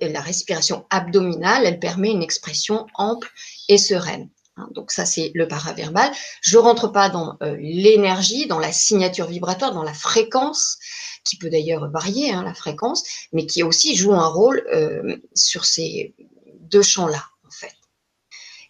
[0.00, 3.30] la, respiration abdominale, elle permet une expression ample
[3.68, 4.30] et sereine.
[4.56, 4.68] Hein.
[4.70, 6.10] donc ça, c'est le paraverbal.
[6.40, 10.78] Je rentre pas dans euh, l'énergie, dans la signature vibratoire, dans la fréquence
[11.26, 15.64] qui peut d'ailleurs varier hein, la fréquence, mais qui aussi joue un rôle euh, sur
[15.64, 16.14] ces
[16.60, 17.74] deux champs-là, en fait.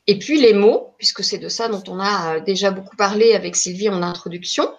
[0.07, 3.35] Et puis les mots, puisque c'est de ça dont on a euh, déjà beaucoup parlé
[3.35, 4.73] avec Sylvie en introduction,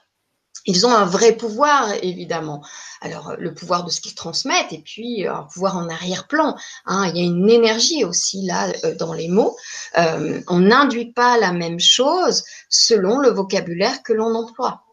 [0.66, 2.62] ils ont un vrai pouvoir, évidemment.
[3.00, 6.58] Alors, le pouvoir de ce qu'ils transmettent, et puis un pouvoir en arrière-plan.
[6.86, 7.10] Hein.
[7.10, 9.56] Il y a une énergie aussi là euh, dans les mots.
[9.96, 14.87] on n'induit pas la même chose selon le vocabulaire que l'on emploie.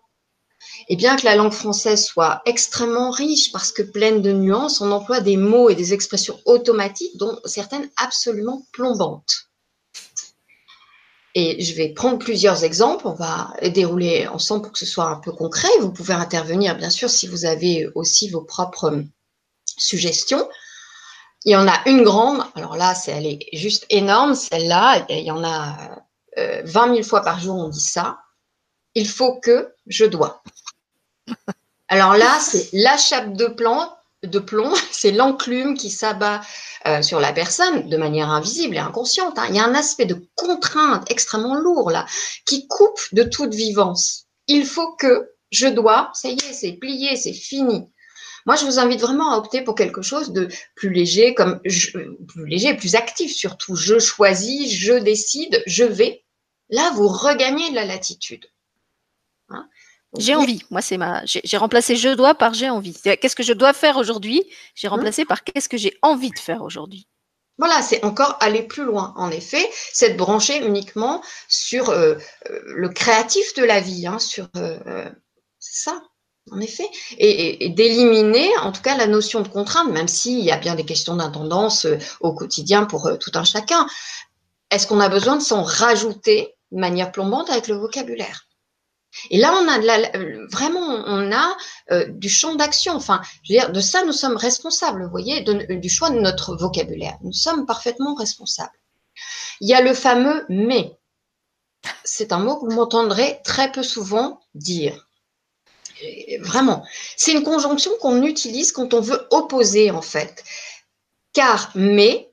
[0.88, 4.90] Et bien que la langue française soit extrêmement riche parce que pleine de nuances, on
[4.90, 9.48] emploie des mots et des expressions automatiques, dont certaines absolument plombantes.
[11.36, 15.16] Et je vais prendre plusieurs exemples, on va dérouler ensemble pour que ce soit un
[15.16, 15.68] peu concret.
[15.80, 19.02] Vous pouvez intervenir, bien sûr, si vous avez aussi vos propres
[19.76, 20.48] suggestions.
[21.44, 25.30] Il y en a une grande, alors là, elle est juste énorme, celle-là, il y
[25.30, 26.04] en a
[26.36, 28.18] 20 euh, 000 fois par jour, on dit ça.
[28.94, 30.42] Il faut que, je dois.
[31.88, 33.88] Alors là, c'est la chape de plomb,
[34.22, 36.40] de plomb c'est l'enclume qui s'abat
[36.86, 39.38] euh, sur la personne de manière invisible et inconsciente.
[39.38, 39.46] Hein.
[39.48, 42.06] Il y a un aspect de contrainte extrêmement lourd là,
[42.46, 44.26] qui coupe de toute vivance.
[44.46, 47.84] Il faut que, je dois, ça y est, c'est plié, c'est fini.
[48.46, 52.46] Moi, je vous invite vraiment à opter pour quelque chose de plus léger, comme plus
[52.46, 53.74] léger, plus actif surtout.
[53.74, 56.24] Je choisis, je décide, je vais.
[56.68, 58.46] Là, vous regagnez de la latitude.
[60.18, 60.62] J'ai envie.
[60.70, 61.22] Moi, c'est ma.
[61.24, 62.94] J'ai remplacé je dois par j'ai envie.
[63.02, 64.44] Qu'est-ce que je dois faire aujourd'hui?
[64.74, 67.06] J'ai remplacé hein par qu'est-ce que j'ai envie de faire aujourd'hui.
[67.58, 69.14] Voilà, c'est encore aller plus loin.
[69.16, 72.16] En effet, c'est de brancher uniquement sur euh,
[72.50, 75.08] euh, le créatif de la vie, hein, sur euh,
[75.60, 76.02] c'est ça,
[76.50, 80.56] en effet, et, d'éliminer en tout cas la notion de contrainte, même s'il y a
[80.56, 81.86] bien des questions d'intendance
[82.20, 83.86] au quotidien pour tout un chacun.
[84.70, 88.48] Est-ce qu'on a besoin de s'en rajouter de manière plombante avec le vocabulaire?
[89.30, 89.78] Et là, on a
[90.48, 91.56] vraiment, on a
[91.90, 92.94] euh, du champ d'action.
[92.94, 97.16] Enfin, de ça, nous sommes responsables, vous voyez, du choix de notre vocabulaire.
[97.22, 98.78] Nous sommes parfaitement responsables.
[99.60, 100.98] Il y a le fameux mais.
[102.02, 105.06] C'est un mot que vous m'entendrez très peu souvent dire.
[106.40, 106.84] vraiment,
[107.16, 110.42] c'est une conjonction qu'on utilise quand on veut opposer, en fait.
[111.32, 112.32] Car mais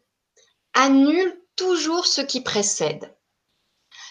[0.74, 3.14] annule toujours ce qui précède.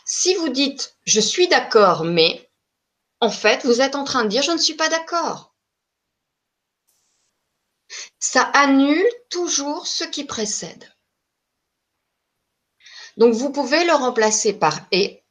[0.04, 2.49] Si vous dites je suis d'accord, mais
[3.20, 5.54] en fait, vous êtes en train de dire je ne suis pas d'accord.
[8.18, 10.92] Ça annule toujours ce qui précède.
[13.16, 15.24] Donc, vous pouvez le remplacer par et.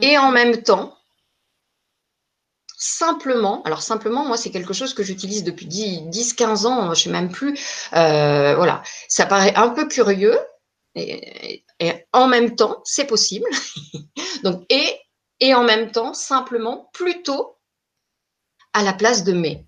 [0.00, 0.96] Et en même temps,
[2.76, 7.10] simplement, alors simplement, moi, c'est quelque chose que j'utilise depuis 10-15 ans, je ne sais
[7.10, 7.58] même plus.
[7.94, 10.38] Euh, voilà, ça paraît un peu curieux.
[10.96, 13.48] Et, et en même temps, c'est possible.
[14.44, 15.03] Donc, et
[15.44, 17.58] et en même temps simplement plutôt
[18.72, 19.66] à la place de mais.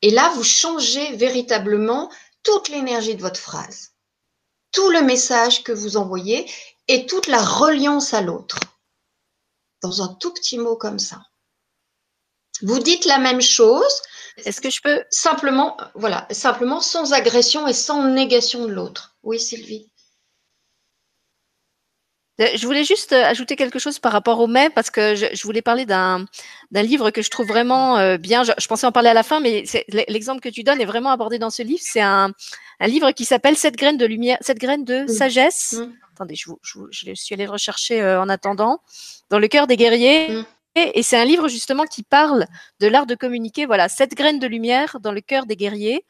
[0.00, 2.10] Et là, vous changez véritablement
[2.42, 3.92] toute l'énergie de votre phrase,
[4.72, 6.50] tout le message que vous envoyez
[6.88, 8.58] et toute la reliance à l'autre
[9.82, 11.20] dans un tout petit mot comme ça.
[12.62, 14.00] Vous dites la même chose.
[14.38, 19.18] Est-ce que je peux simplement, voilà, simplement sans agression et sans négation de l'autre.
[19.22, 19.90] Oui, Sylvie.
[22.40, 25.42] Euh, je voulais juste euh, ajouter quelque chose par rapport au mai parce que je,
[25.42, 26.26] voulais parler d'un
[26.72, 28.44] livre que je trouve vraiment euh, bien.
[28.44, 29.64] Je, pensais en parler à la fin, mais
[30.08, 31.80] l'exemple que tu donnes est vraiment abordé dans ce livre.
[31.82, 32.32] C'est un,
[32.80, 35.76] un, livre qui s'appelle Cette graine de lumière, cette graine de sagesse.
[35.78, 35.92] Mmh.
[36.14, 36.50] Attendez, je,
[36.90, 38.80] je, suis allée le rechercher en attendant.
[39.30, 40.28] Dans le cœur des guerriers.
[40.28, 40.44] Mmh.
[40.76, 42.46] Et c'est un livre justement qui parle
[42.80, 43.64] de l'art de communiquer.
[43.64, 46.04] Voilà, cette graine de lumière dans le cœur des guerriers,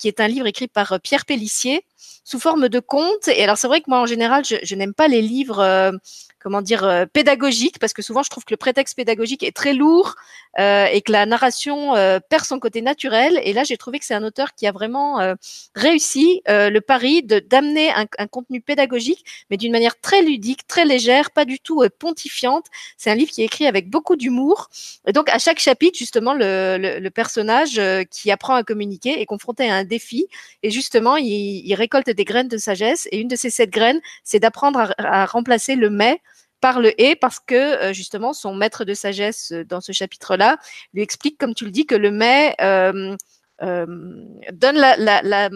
[0.00, 1.84] qui est un livre écrit par Pierre Pellissier
[2.24, 3.28] sous forme de conte.
[3.28, 5.92] Et alors c'est vrai que moi en général, je, n'aime pas les livres euh,
[6.40, 9.72] comment dire, euh, pédagogique, parce que souvent je trouve que le prétexte pédagogique est très
[9.72, 10.14] lourd
[10.58, 11.94] euh, et que la narration
[12.28, 13.40] perd son côté naturel.
[13.44, 15.34] Et là, j'ai trouvé que c'est un auteur qui a vraiment
[15.74, 21.30] réussi le pari de d'amener un, contenu pédagogique, mais d'une manière très ludique, très légère,
[21.30, 22.66] pas du tout pontifiante.
[22.96, 24.68] C'est un livre qui est écrit avec beaucoup d'humour.
[25.06, 29.26] Et donc, à chaque chapitre, justement, le, le, le personnage qui apprend à communiquer est
[29.26, 30.26] confronté à un défi.
[30.62, 33.08] Et justement, il, il, récolte des graines de sagesse.
[33.12, 36.20] Et une de ces sept graines, c'est d'apprendre à, remplacer le mais
[36.60, 40.56] par le et parce que euh, justement son maître de sagesse euh, dans ce chapitre-là
[40.94, 43.16] lui explique, comme tu le dis, que le mais euh,
[43.60, 45.50] donne la,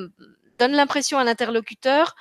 [0.58, 2.14] donne l'impression à l'interlocuteur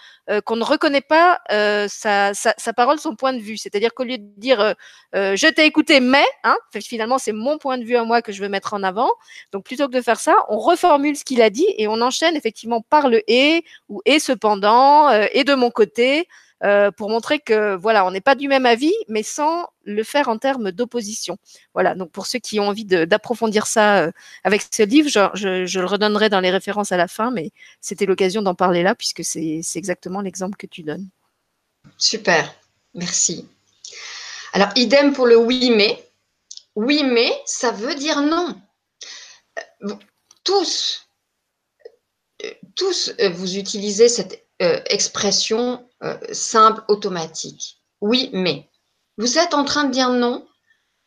[0.46, 1.40] qu'on ne reconnaît pas
[1.88, 3.58] sa, sa, parole, son point de vue.
[3.58, 4.76] C'est-à-dire qu'au lieu de dire
[5.14, 8.42] je t'ai écouté, mais hein, finalement c'est mon point de vue à moi que je
[8.42, 9.10] veux mettre en avant.
[9.52, 12.36] Donc plutôt que de faire ça, on reformule ce qu'il a dit et on enchaîne
[12.36, 16.28] effectivement par le et ou et cependant et de mon côté.
[16.64, 20.28] Euh, pour montrer que voilà, on n'est pas du même avis, mais sans le faire
[20.28, 21.38] en termes d'opposition.
[21.74, 21.94] Voilà.
[21.94, 24.12] Donc pour ceux qui ont envie d'approfondir ça euh,
[24.44, 28.42] avec ce livre, je, le redonnerai dans les références à la fin, mais c'était l'occasion
[28.42, 31.08] d'en parler là puisque c'est exactement l'exemple que tu donnes.
[31.98, 32.52] Super,
[32.96, 33.48] merci.
[34.54, 36.04] Alors idem pour le oui mais.
[36.76, 38.60] Oui mais, ça veut dire non.
[39.84, 39.94] Euh,
[40.44, 41.08] tous,
[42.76, 44.44] tous vous utilisez cette
[44.90, 47.78] expression euh, simple, automatique.
[48.02, 48.70] Oui, mais
[49.18, 50.46] vous êtes en train de dire non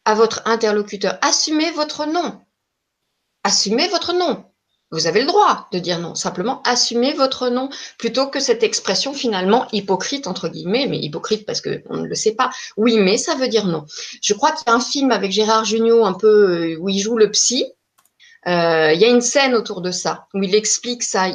[0.05, 1.19] à votre interlocuteur.
[1.23, 2.41] Assumez votre non.
[3.45, 4.45] Assumez votre non.
[4.93, 6.17] Vous avez le droit de dire non.
[6.17, 11.61] Simplement, assumez votre non plutôt que cette expression finalement hypocrite, entre guillemets, mais hypocrite parce
[11.61, 12.51] qu'on ne le sait pas.
[12.77, 13.85] Oui, mais ça veut dire non.
[14.21, 16.99] Je crois qu'il y a un film avec Gérard Jugnot un peu euh, où il
[16.99, 17.67] joue le psy.
[18.49, 21.27] Euh, il y a une scène autour de ça où il explique ça.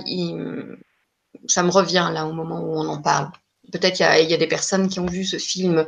[1.48, 3.30] ça me revient là au moment où on en parle.
[3.76, 5.86] Peut-être il y, a des personnes qui ont vu ce film,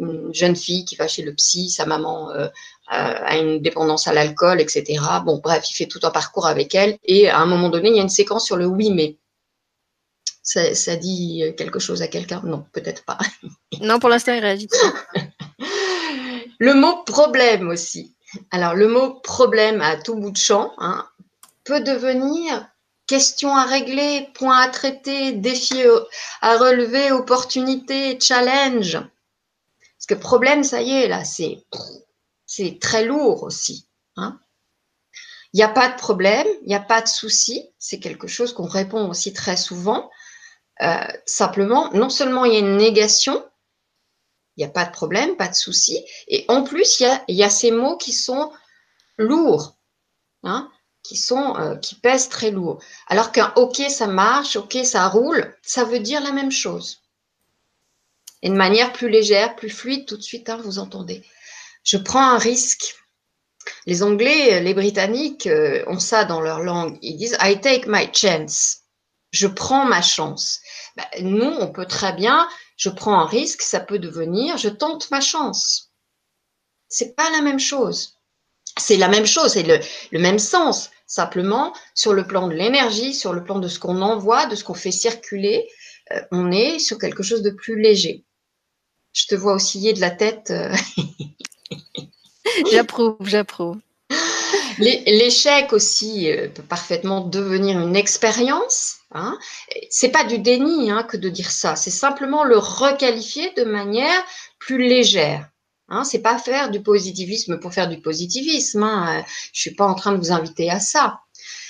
[0.00, 2.48] une jeune fille qui va chez le psy, sa maman euh,
[2.88, 4.98] a une dépendance à l'alcool, etc.
[5.24, 6.98] Bon, bref, il fait tout un parcours avec elle.
[7.04, 9.18] Et à un moment donné, il y a une séquence sur le oui, mais.
[10.42, 12.42] Ça, dit quelque chose à quelqu'un?
[12.44, 13.18] Non, peut-être pas.
[13.80, 14.68] non, pour l'instant, il réagit.
[16.58, 18.16] le mot problème aussi.
[18.50, 21.06] Alors, le mot problème à tout bout de champ hein,
[21.62, 22.68] peut devenir
[23.08, 25.82] question à régler, point à traiter, défi
[26.40, 28.92] à relever, opportunité, challenge.
[28.92, 31.64] Parce que problème, ça y est, là, c'est,
[32.80, 33.88] très lourd aussi.
[34.16, 34.38] Hein.
[35.52, 37.68] Il n'y a pas de problème, il n'y a pas de souci.
[37.78, 40.10] C'est quelque chose qu'on répond aussi très souvent.
[40.82, 43.44] Euh, simplement, non seulement il y a une négation,
[44.56, 47.50] il n'y a pas de problème, pas de souci, et en plus, il y a,
[47.50, 48.52] ces mots qui sont
[49.16, 49.76] lourds,
[50.44, 50.70] hein,
[51.02, 52.82] qui, sont, euh, qui pèsent très lourd.
[53.08, 57.02] Alors qu'un OK, ça marche, OK, ça roule, ça veut dire la même chose.
[58.42, 61.24] Et de manière plus légère, plus fluide, tout de suite, hein, vous entendez.
[61.84, 62.94] Je prends un risque.
[63.86, 66.98] Les Anglais, les Britanniques euh, ont ça dans leur langue.
[67.02, 68.82] Ils disent I take my chance.
[69.30, 70.60] Je prends ma chance.
[70.96, 75.10] Ben, nous, on peut très bien, je prends un risque, ça peut devenir je tente
[75.10, 75.90] ma chance.
[76.88, 78.17] C'est pas la même chose.
[78.78, 79.62] C'est la même chose, c'est
[80.12, 80.90] le, même sens.
[81.06, 84.64] Simplement, sur le plan de l'énergie, sur le plan de ce qu'on envoie, de ce
[84.64, 85.68] qu'on fait circuler,
[86.12, 88.24] euh, on est sur quelque chose de plus léger.
[89.14, 90.50] Je te vois osciller de la tête.
[90.50, 90.74] Euh.
[92.70, 93.78] j'approuve, j'approuve.
[94.78, 98.98] L'échec aussi euh, peut parfaitement devenir une expérience.
[99.12, 99.38] Hein.
[99.90, 104.24] C'est pas du déni hein, que de dire ça, c'est simplement le requalifier de manière
[104.58, 105.48] plus légère.
[105.88, 106.04] Hein.
[106.04, 108.82] C'est pas faire du positivisme pour faire du positivisme.
[108.82, 109.24] Hein.
[109.52, 111.20] Je suis pas en train de vous inviter à ça.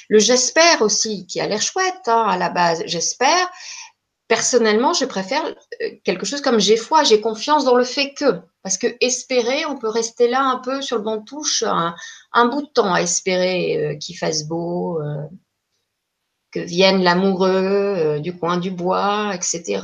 [0.09, 3.51] Le j'espère aussi, qui a l'air chouette hein, à la base, j'espère.
[4.27, 8.41] Personnellement, je préfère euh, quelque chose comme j'ai foi, j'ai confiance dans le fait que.
[8.63, 12.49] Parce que espérer, on peut rester là un peu sur le banc de touche un,
[12.49, 15.23] bout de temps à espérer euh, qu'il fasse beau, euh,
[16.51, 19.81] que vienne l'amoureux euh, du coin du bois, etc.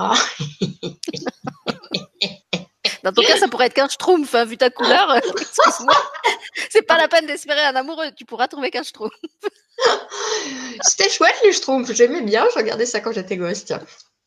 [3.04, 5.14] Dans ton cas, ça pourrait être qu'un schtroumpf, hein, vu ta couleur.
[6.70, 8.10] C'est pas la peine d'espérer un amoureux.
[8.16, 9.12] Tu pourras trouver qu'un schtroumpf.
[10.80, 11.92] C'était chouette, les schtroumpfs.
[11.92, 12.46] J'aimais bien.
[12.50, 13.66] Je regardais ça quand j'étais gosse.
[13.66, 13.82] Tiens.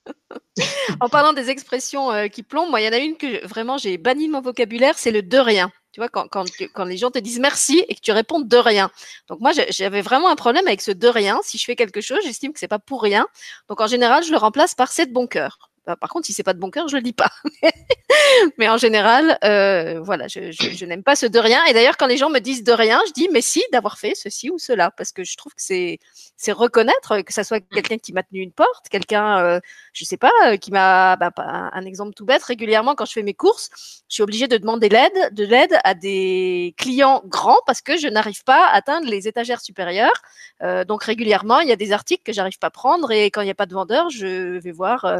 [0.99, 3.77] en parlant des expressions euh, qui plombent, moi, il y en a une que vraiment
[3.79, 5.71] j'ai banni de mon vocabulaire, c'est le de rien.
[5.91, 8.57] Tu vois, quand, quand, quand, les gens te disent merci et que tu réponds de
[8.57, 8.91] rien.
[9.27, 11.39] Donc moi, j'avais vraiment un problème avec ce de rien.
[11.43, 13.27] Si je fais quelque chose, j'estime que c'est pas pour rien.
[13.69, 15.66] Donc en général, je le remplace par c'est de bon cœur.
[15.87, 17.31] Bah, par contre, si c'est pas de bon cœur, je le dis pas.
[18.57, 21.63] mais en général, euh, voilà, je, je, je n'aime pas ce de rien.
[21.65, 24.13] Et d'ailleurs, quand les gens me disent de rien, je dis mais si d'avoir fait
[24.13, 25.99] ceci ou cela, parce que je trouve que c'est
[26.37, 29.59] c'est reconnaître que ça soit quelqu'un qui m'a tenu une porte, quelqu'un, euh,
[29.91, 32.43] je sais pas, euh, qui m'a, bah, un exemple tout bête.
[32.43, 33.69] Régulièrement, quand je fais mes courses,
[34.07, 38.07] je suis obligée de demander l'aide, de l'aide à des clients grands parce que je
[38.07, 40.21] n'arrive pas à atteindre les étagères supérieures.
[40.61, 43.41] Euh, donc régulièrement, il y a des articles que j'arrive pas à prendre et quand
[43.41, 45.19] il n'y a pas de vendeur, je vais voir euh,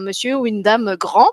[0.00, 1.28] monsieur ou une dame grand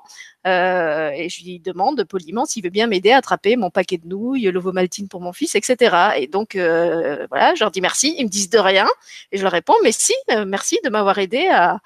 [0.47, 4.07] euh, et je lui demande poliment s'il veut bien m'aider à attraper mon paquet de
[4.07, 6.13] nouilles, l'ovomaltine pour mon fils, etc.
[6.17, 8.87] Et donc euh, voilà, je leur dis merci, ils me disent de rien
[9.31, 11.79] et je leur réponds mais si, euh, merci de m'avoir aidé à,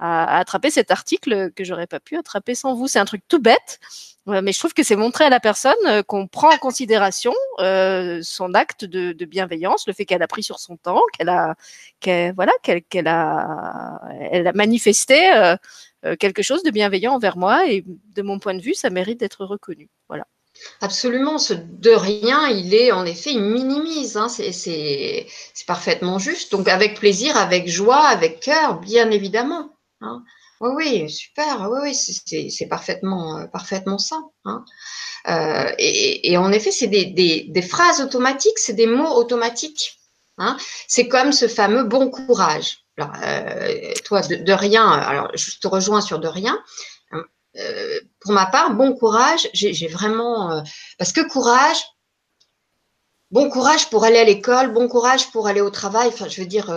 [0.00, 2.88] attraper cet article que j'aurais pas pu attraper sans vous.
[2.88, 3.80] C'est un truc tout bête,
[4.26, 8.84] mais je trouve que c'est montrer à la personne qu'on prend en considération son acte
[8.84, 11.54] de, bienveillance, le fait qu'elle a pris sur son temps, qu'elle a,
[12.34, 15.56] voilà, qu'elle, a, elle a manifesté
[16.18, 19.44] quelque chose de bienveillant envers moi et de mon point de vue, ça mérite d'être
[19.44, 19.88] reconnu.
[20.08, 20.26] Voilà.
[20.80, 25.26] Absolument, ce de rien, il est en effet, il minimise, hein, c'est
[25.66, 26.52] parfaitement juste.
[26.52, 29.76] Donc avec plaisir, avec joie, avec cœur, bien évidemment.
[30.00, 30.22] Hein.
[30.60, 34.22] Oui, oui, super, oui, oui c'est parfaitement, euh, parfaitement ça.
[34.44, 34.64] Hein.
[35.28, 40.00] Euh, et, en effet, c'est des, phrases automatiques, c'est des mots automatiques.
[40.86, 42.83] C'est comme ce fameux bon courage.
[42.96, 46.58] Alors, euh, toi, de, de, rien, alors je te rejoins sur de rien.
[47.56, 50.52] Euh, pour ma part, bon courage, j'ai vraiment...
[50.52, 50.60] Euh,
[50.98, 51.82] parce que courage,
[53.30, 56.46] bon courage pour aller à l'école, bon courage pour aller au travail, enfin, je veux
[56.46, 56.70] dire,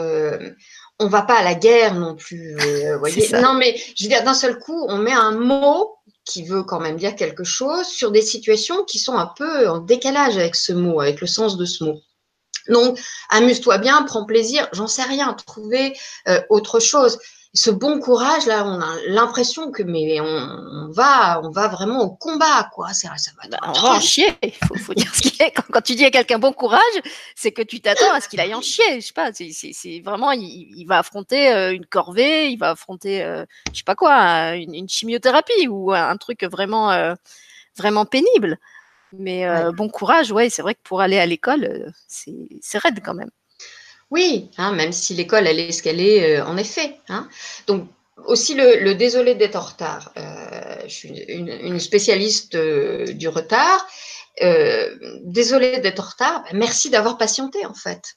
[1.00, 2.56] on va pas à la guerre non plus.
[3.00, 6.64] voyez non, mais je veux dire, d'un seul coup, on met un mot qui veut
[6.64, 10.56] quand même dire quelque chose sur des situations qui sont un peu en décalage avec
[10.56, 12.02] ce mot, avec le sens de ce mot.
[12.70, 13.00] Donc,
[13.30, 15.98] amuse-toi bien, prends plaisir, j'en sais rien, trouver
[16.50, 17.20] autre chose
[17.58, 22.12] ce bon courage là, on a l'impression que mais on, va, on va vraiment au
[22.12, 22.94] combat quoi.
[22.94, 23.50] Ça, ça va.
[23.50, 24.28] Bah, on va en chier.
[24.44, 25.52] Il faut, dire ce qu'il est.
[25.72, 26.82] Quand, tu dis à quelqu'un bon courage,
[27.36, 29.02] c'est que tu t'attends à ce qu'il aille en chier.
[29.02, 29.32] Je sais pas.
[29.34, 33.96] C'est vraiment, il, va affronter euh, une corvée, il va affronter, euh, je sais pas
[33.96, 37.14] quoi, une, chimiothérapie ou un truc vraiment, euh,
[37.76, 38.60] vraiment pénible.
[39.14, 43.32] Mais bon courage, ouais, c'est vrai que pour aller à l'école, c'est raide quand même.
[44.10, 46.98] Oui, hein, même si l'école, elle est ce qu'elle est, euh, en effet.
[47.10, 47.28] Hein.
[47.68, 47.90] Donc,
[48.26, 50.12] aussi le, désolé d'être en retard.
[50.18, 53.88] Euh, je suis une, spécialiste euh, du retard.
[55.24, 58.16] désolé d'être en retard, ben, merci d'avoir patienté en fait.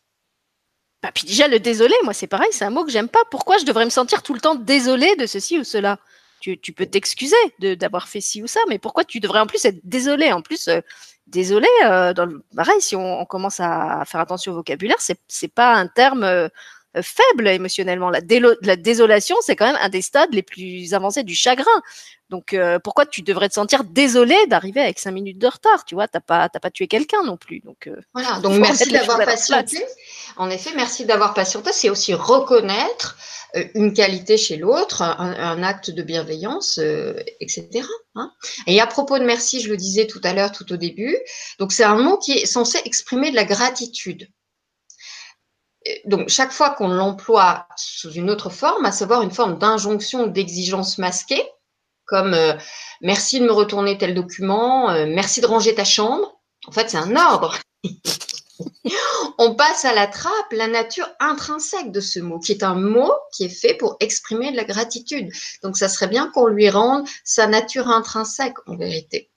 [1.03, 3.25] Bah, puis déjà, le désolé, moi, c'est pareil, c'est un mot que j'aime pas.
[3.31, 5.99] Pourquoi je devrais me sentir tout le temps désolé de ceci ou cela?
[6.41, 7.37] Tu, peux t'excuser
[7.77, 10.33] d'avoir fait ci ou ça, mais pourquoi tu devrais en plus être désolé?
[10.33, 10.81] En plus, euh,
[11.27, 12.13] désolé, euh,
[12.57, 16.49] pareil, si on, commence à faire attention au vocabulaire, c'est pas un terme euh,
[17.03, 18.11] faible émotionnellement.
[18.11, 18.21] La,
[18.63, 21.83] la désolation, c'est quand même un des stades les plus avancés du chagrin.
[22.31, 25.97] Donc euh, pourquoi tu devrais te sentir désolé d'arriver avec cinq minutes de retard Tu
[25.97, 27.61] vois, t'as pas pas tué quelqu'un non plus.
[27.61, 28.39] Donc euh, voilà.
[28.39, 29.85] Donc merci d'avoir patienté.
[30.37, 31.73] En effet, merci d'avoir patienté.
[31.73, 33.19] C'est aussi reconnaître
[33.57, 36.79] euh, une qualité chez l'autre, un, acte de bienveillance,
[37.41, 37.85] etc.
[38.15, 38.33] Hein.
[38.69, 41.19] Et à propos de merci, je le disais tout à l'heure, tout au début.
[41.59, 44.29] Donc c'est un mot qui est censé exprimer de la gratitude
[46.05, 50.29] donc, chaque fois qu'on l'emploie sous une autre forme, à savoir une forme d'injonction ou
[50.29, 51.43] d'exigence masquée,
[52.05, 52.55] comme euh,
[53.01, 56.41] merci de me retourner tel document, euh, merci de ranger ta chambre.
[56.67, 57.59] En fait, c'est un ordre.
[59.39, 63.13] On passe à la trappe la nature intrinsèque de ce mot, qui est un mot
[63.33, 65.31] qui est fait pour exprimer de la gratitude.
[65.63, 69.30] Donc, ça serait bien qu'on lui rende sa nature intrinsèque en vérité.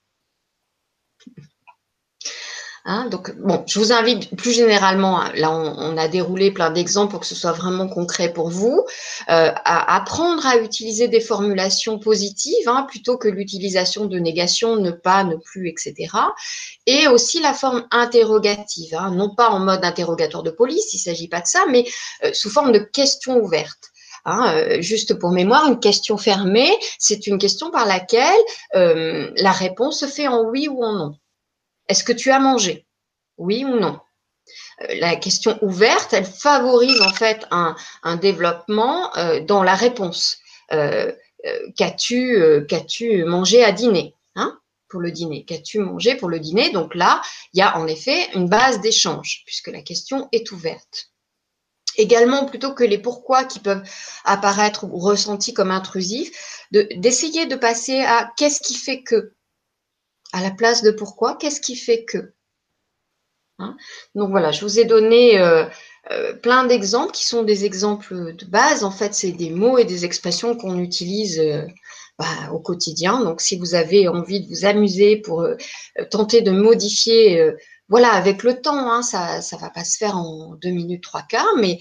[2.86, 7.12] Hein, donc, bon, je vous invite plus généralement, hein, là on, a déroulé plein d'exemples
[7.12, 8.84] pour que ce soit vraiment concret pour vous,
[9.30, 14.90] euh, à apprendre à utiliser des formulations positives hein, plutôt que l'utilisation de négation, ne
[14.90, 16.14] pas, ne plus, etc.
[16.84, 21.28] Et aussi la forme interrogative, non pas en mode interrogatoire de police, il ne s'agit
[21.28, 21.86] pas de ça, mais
[22.22, 23.92] euh, sous forme de questions ouvertes.
[24.26, 28.40] Hein, euh, juste pour mémoire, une question fermée, c'est une question par laquelle
[28.74, 31.14] la réponse se fait en oui ou en non.
[31.88, 32.86] Est-ce que tu as mangé?
[33.36, 34.00] Oui ou non?
[34.82, 37.76] Euh, la question ouverte, elle favorise en fait un,
[38.16, 40.38] développement euh, dans la réponse.
[40.72, 41.12] Euh,
[41.76, 44.58] qu'as-tu mangé à dîner hein,
[44.88, 45.44] pour le dîner.
[45.44, 46.70] Qu'as-tu mangé pour le dîner?
[46.70, 47.20] Donc là,
[47.52, 51.10] il y a en effet une base d'échange puisque la question est ouverte.
[51.96, 53.88] Également, plutôt que les pourquoi qui peuvent
[54.24, 59.32] apparaître ou ressentis comme intrusifs, d'essayer de passer à qu'est-ce qui fait que
[60.34, 62.32] à la place de pourquoi, qu'est-ce qui fait que
[63.60, 63.76] hein
[64.16, 65.64] Donc voilà, je vous ai donné euh,
[66.10, 68.82] euh, plein d'exemples qui sont des exemples de base.
[68.82, 71.62] En fait, c'est des mots et des expressions qu'on utilise euh,
[72.18, 73.20] bah, au quotidien.
[73.20, 75.46] Donc si vous avez envie de vous amuser pour
[76.10, 77.52] tenter de modifier
[77.88, 81.22] voilà, avec le temps, hein, ça ne va pas se faire en deux minutes, trois
[81.22, 81.78] quarts, mais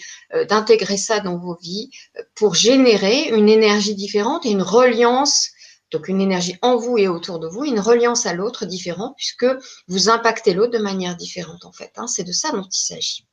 [0.50, 1.90] d'intégrer ça dans vos vies
[2.36, 5.52] pour générer une énergie différente et une reliance
[5.94, 9.46] donc une énergie en vous et autour de vous, une reliance à l'autre différente, puisque
[9.88, 11.92] vous impactez l'autre de manière différente en fait.
[11.96, 12.08] Hein.
[12.08, 13.26] C'est de ça dont il s'agit.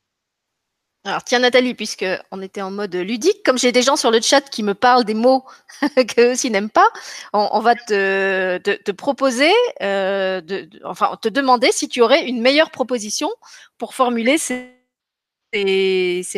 [1.03, 4.21] Alors tiens Nathalie, puisque on était en mode ludique, comme j'ai des gens sur le
[4.21, 5.43] chat qui me parlent des mots
[6.15, 6.87] qu'eux aussi n'aiment pas,
[7.33, 9.51] on, va te, proposer,
[9.81, 10.41] euh,
[10.83, 13.31] enfin te demander si tu aurais une meilleure proposition
[13.79, 14.69] pour formuler ces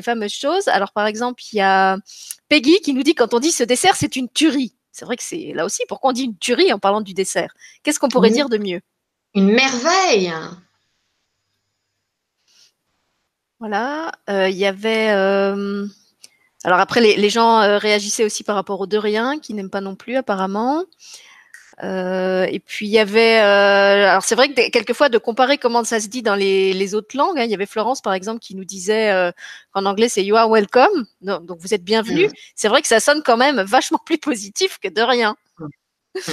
[0.01, 0.69] fameuses choses.
[0.69, 1.97] Alors par exemple, il y a
[2.47, 4.74] Peggy qui nous dit quand on dit ce dessert c'est une tuerie.
[4.93, 7.53] C'est vrai que c'est là aussi, pourquoi on dit une tuerie en parlant du dessert?
[7.81, 8.79] Qu'est-ce qu'on pourrait dire de mieux?
[9.33, 10.31] Une merveille!
[13.59, 15.09] Voilà, euh, il y avait...
[15.11, 15.87] Euh,
[16.63, 19.81] alors après, les, gens euh, réagissaient aussi par rapport aux de rien, qui n'aiment pas
[19.81, 20.83] non plus apparemment.
[21.84, 25.84] Euh, et puis il y avait, euh, alors c'est vrai que quelquefois de comparer comment
[25.84, 27.38] ça se dit dans les, les autres langues.
[27.38, 29.31] Hein, il y avait Florence par exemple qui nous disait euh,
[29.73, 32.29] qu'en anglais c'est you are welcome, donc, donc vous êtes bienvenue.
[32.55, 35.36] C'est vrai que ça sonne quand même vachement plus positif que de rien.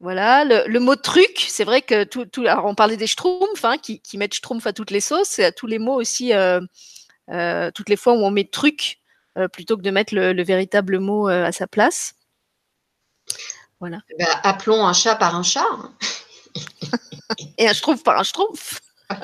[0.00, 3.64] Voilà, le, le, mot truc, c'est vrai que tout, tout, alors on parlait des schtroumpfs
[3.64, 6.60] hein, qui, qui mettent schtroumpf à toutes les sauces, à tous les mots aussi, euh,
[7.74, 8.98] toutes les fois où on met truc
[9.52, 12.16] plutôt que de mettre le, le véritable mot à sa place.
[13.84, 14.00] Voilà.
[14.08, 15.66] Eh ben, appelons un chat par un chat.
[17.58, 18.80] Et un schtroumpf par un schtroumpf.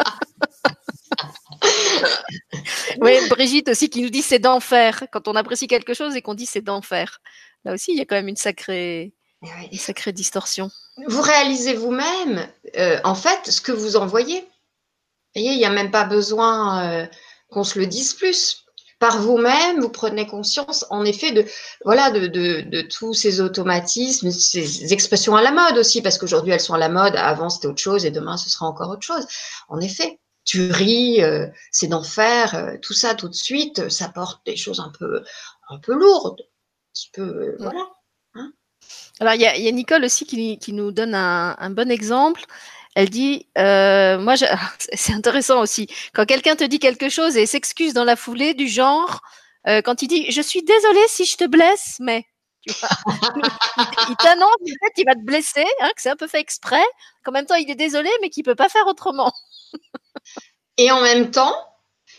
[3.00, 5.04] oui, Brigitte aussi qui nous dit c'est d'enfer.
[5.12, 7.22] Quand on apprécie quelque chose et qu'on dit c'est d'enfer.
[7.64, 9.14] Là aussi, il y a quand même une sacrée,
[9.72, 10.70] une sacrée distorsion.
[11.06, 12.46] Vous réalisez vous-même,
[12.76, 14.40] euh, en fait, ce que vous envoyez.
[14.40, 17.06] Vous voyez, il n'y a même pas besoin euh,
[17.50, 18.66] qu'on se le dise plus
[19.00, 21.46] par vous-même, vous prenez conscience, en effet, de
[21.86, 26.60] voilà de, de, tous ces automatismes, ces expressions à la mode aussi, parce qu'aujourd'hui elles
[26.60, 27.16] sont à la mode.
[27.16, 29.26] Avant c'était autre chose et demain ce sera encore autre chose.
[29.68, 34.44] En effet, tu ris, euh, c'est d'enfer, euh, tout ça tout de suite, ça porte
[34.44, 35.24] des choses un peu
[35.70, 37.86] un peu lourdes, un peu euh, voilà.
[38.34, 38.52] Hein.
[39.18, 41.90] Alors il y a, y a, Nicole aussi qui, qui nous donne un, un bon
[41.90, 42.44] exemple.
[42.94, 44.34] Elle dit, euh, moi,
[44.92, 48.68] c'est intéressant aussi, quand quelqu'un te dit quelque chose et s'excuse dans la foulée du
[48.68, 49.20] genre,
[49.68, 52.26] euh, quand il dit, je suis désolée si je te blesse, mais,
[52.66, 56.84] il t'annonce fait, il va te blesser, hein, que c'est un peu fait exprès,
[57.24, 59.32] qu'en même temps il est désolé, mais qu'il peut pas faire autrement.
[60.76, 61.54] Et en même temps,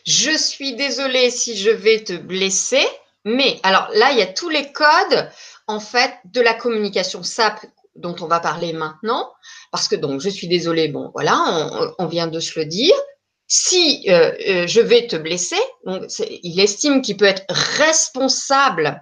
[0.06, 2.86] je suis désolée si je vais te blesser,
[3.24, 5.30] mais alors là, il y a tous les codes
[5.68, 7.24] en fait de la communication.
[7.24, 7.66] SAP
[7.96, 9.32] dont on va parler maintenant,
[9.72, 12.96] parce que donc je suis désolée, bon voilà, on, vient de se le dire.
[13.48, 19.02] Si euh, euh, je vais te blesser, donc il estime qu'il peut être responsable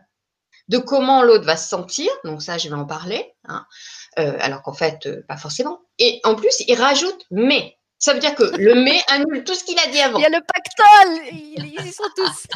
[0.69, 2.11] de comment l'autre va se sentir.
[2.23, 3.33] Donc ça, je vais en parler.
[3.45, 3.65] Hein.
[4.17, 5.81] Euh, alors qu'en fait, pas forcément.
[5.99, 7.75] Et en plus, il rajoute mais.
[7.99, 10.19] Ça veut dire que le mais annule tout ce qu'il a dit avant.
[10.19, 12.47] Il y a le pactole, ils, y sont tous.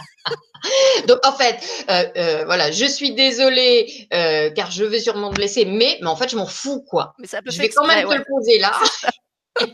[1.07, 4.07] Donc en fait, euh, voilà, je suis désolée
[4.55, 7.13] car je vais sûrement te blesser, mais, mais en fait, je m'en fous quoi.
[7.19, 8.71] Mais ça peut je vais quand même te le poser là.
[9.59, 9.67] Il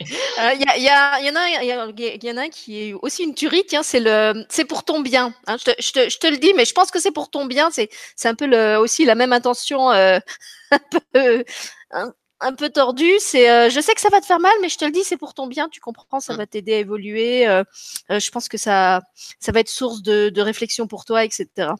[0.76, 3.82] y, y, y, en a, y, en a un qui est aussi une tuerie, tiens,
[3.82, 5.34] c'est le, c'est pour ton bien.
[5.46, 7.30] Hein, je, te, je, te, je, te, le dis, mais je pense que c'est pour
[7.30, 7.70] ton bien.
[7.70, 7.88] C'est,
[8.24, 10.18] un peu le, aussi la même intention, euh,
[10.70, 10.80] un
[11.12, 11.44] peu,
[11.92, 12.12] un,
[12.42, 13.18] un, peu tordue.
[13.20, 15.04] C'est, euh, je sais que ça va te faire mal, mais je te le dis,
[15.04, 15.68] c'est pour ton bien.
[15.68, 17.46] Tu comprends, ça va t'aider à évoluer.
[17.46, 17.64] Euh,
[18.10, 19.00] euh, je pense que ça,
[19.40, 21.72] ça va être source de, de réflexion pour toi, etc.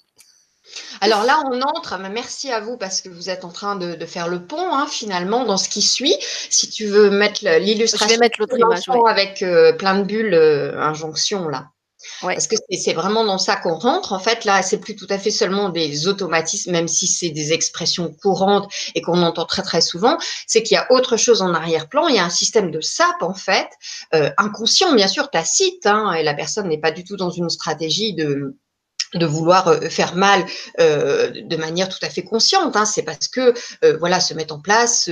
[1.00, 4.28] Alors là, on entre, merci à vous parce que vous êtes en train de, faire
[4.28, 6.16] le pont hein, finalement dans ce qui suit.
[6.50, 10.34] Si tu veux mettre l'illustration, je vais mettre l'autre image avec euh, plein de bulles
[10.34, 11.71] euh, injonction là.
[12.22, 14.12] Parce que c'est vraiment dans ça qu'on rentre.
[14.12, 17.52] En fait, là, c'est plus tout à fait seulement des automatismes, même si c'est des
[17.52, 20.18] expressions courantes et qu'on entend très très souvent.
[20.46, 22.08] C'est qu'il y a autre chose en arrière-plan.
[22.08, 23.68] Il y a un système de SAP en fait,
[24.14, 27.50] euh, inconscient bien sûr, tacite, hein, et la personne n'est pas du tout dans une
[27.50, 28.56] stratégie de
[29.14, 30.46] de vouloir euh, faire mal
[30.80, 32.76] euh, de manière tout à fait consciente.
[32.76, 32.84] Hein.
[32.84, 33.54] C'est parce que
[33.84, 35.10] euh, voilà se met en place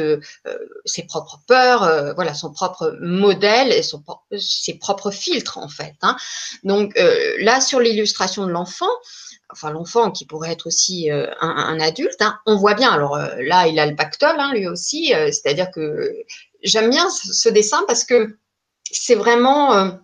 [0.85, 4.03] ses propres peurs, voilà son propre modèle et son,
[4.39, 5.95] ses propres filtres en fait.
[6.03, 6.17] Hein.
[6.65, 6.99] Donc
[7.39, 8.91] là sur l'illustration de l'enfant,
[9.51, 12.91] enfin l'enfant qui pourrait être aussi un, un, adulte, hein, on voit bien.
[12.91, 16.13] Alors là il a le pactole hein, lui aussi, c'est-à-dire que
[16.63, 18.37] j'aime bien ce dessin parce que
[18.91, 19.99] c'est vraiment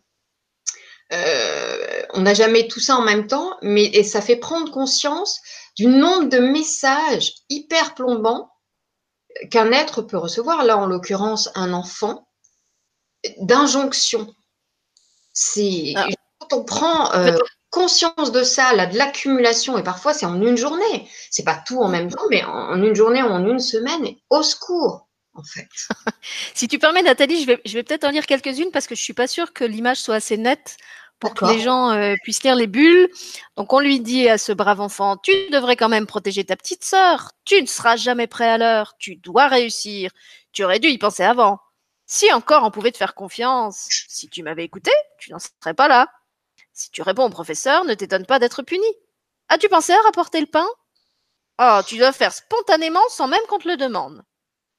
[1.12, 5.40] euh, on n'a jamais tout ça en même temps, mais et ça fait prendre conscience
[5.76, 8.50] du nombre de messages hyper plombants
[9.50, 12.26] qu'un être peut recevoir, là en l'occurrence un enfant,
[13.38, 14.32] d'injonction.
[15.32, 16.06] C'est ah.
[16.40, 17.36] quand on prend euh,
[17.70, 21.80] conscience de ça, là, de l'accumulation, et parfois c'est en une journée, c'est pas tout
[21.80, 25.05] en même temps, mais en, une journée ou en une semaine, au secours.
[25.36, 25.68] En fait.
[26.54, 29.02] si tu permets, Nathalie, je vais, je vais peut-être en lire quelques-unes parce que je
[29.02, 30.76] suis pas sûre que l'image soit assez nette
[31.18, 33.08] pour que les gens euh, puissent lire les bulles.
[33.56, 36.84] Donc on lui dit à ce brave enfant, tu devrais quand même protéger ta petite
[36.84, 40.10] sœur, tu ne seras jamais prêt à l'heure, tu dois réussir,
[40.52, 41.58] tu aurais dû y penser avant.
[42.06, 45.88] Si encore on pouvait te faire confiance, si tu m'avais écouté, tu n'en serais pas
[45.88, 46.08] là.
[46.72, 48.86] Si tu réponds au professeur, ne t'étonne pas d'être puni.
[49.48, 50.66] As-tu pensé à rapporter le pain?
[51.58, 54.22] Oh, tu dois faire spontanément sans même qu'on te le demande.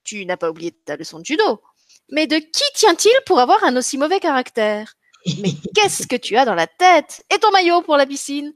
[0.07, 1.61] Tu n'as pas oublié ta leçon de judo.
[2.09, 4.93] Mais de qui tient-il pour avoir un aussi mauvais caractère?
[5.39, 7.25] Mais qu'est-ce que tu as dans la tête?
[7.29, 8.53] Et ton maillot pour la piscine?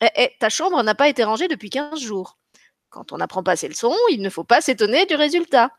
[0.00, 2.38] Eh, eh, Ta chambre n'a pas été rangée depuis 15 jours.
[2.88, 5.70] Quand on n'apprend pas ses leçons, il ne faut pas s'étonner du résultat.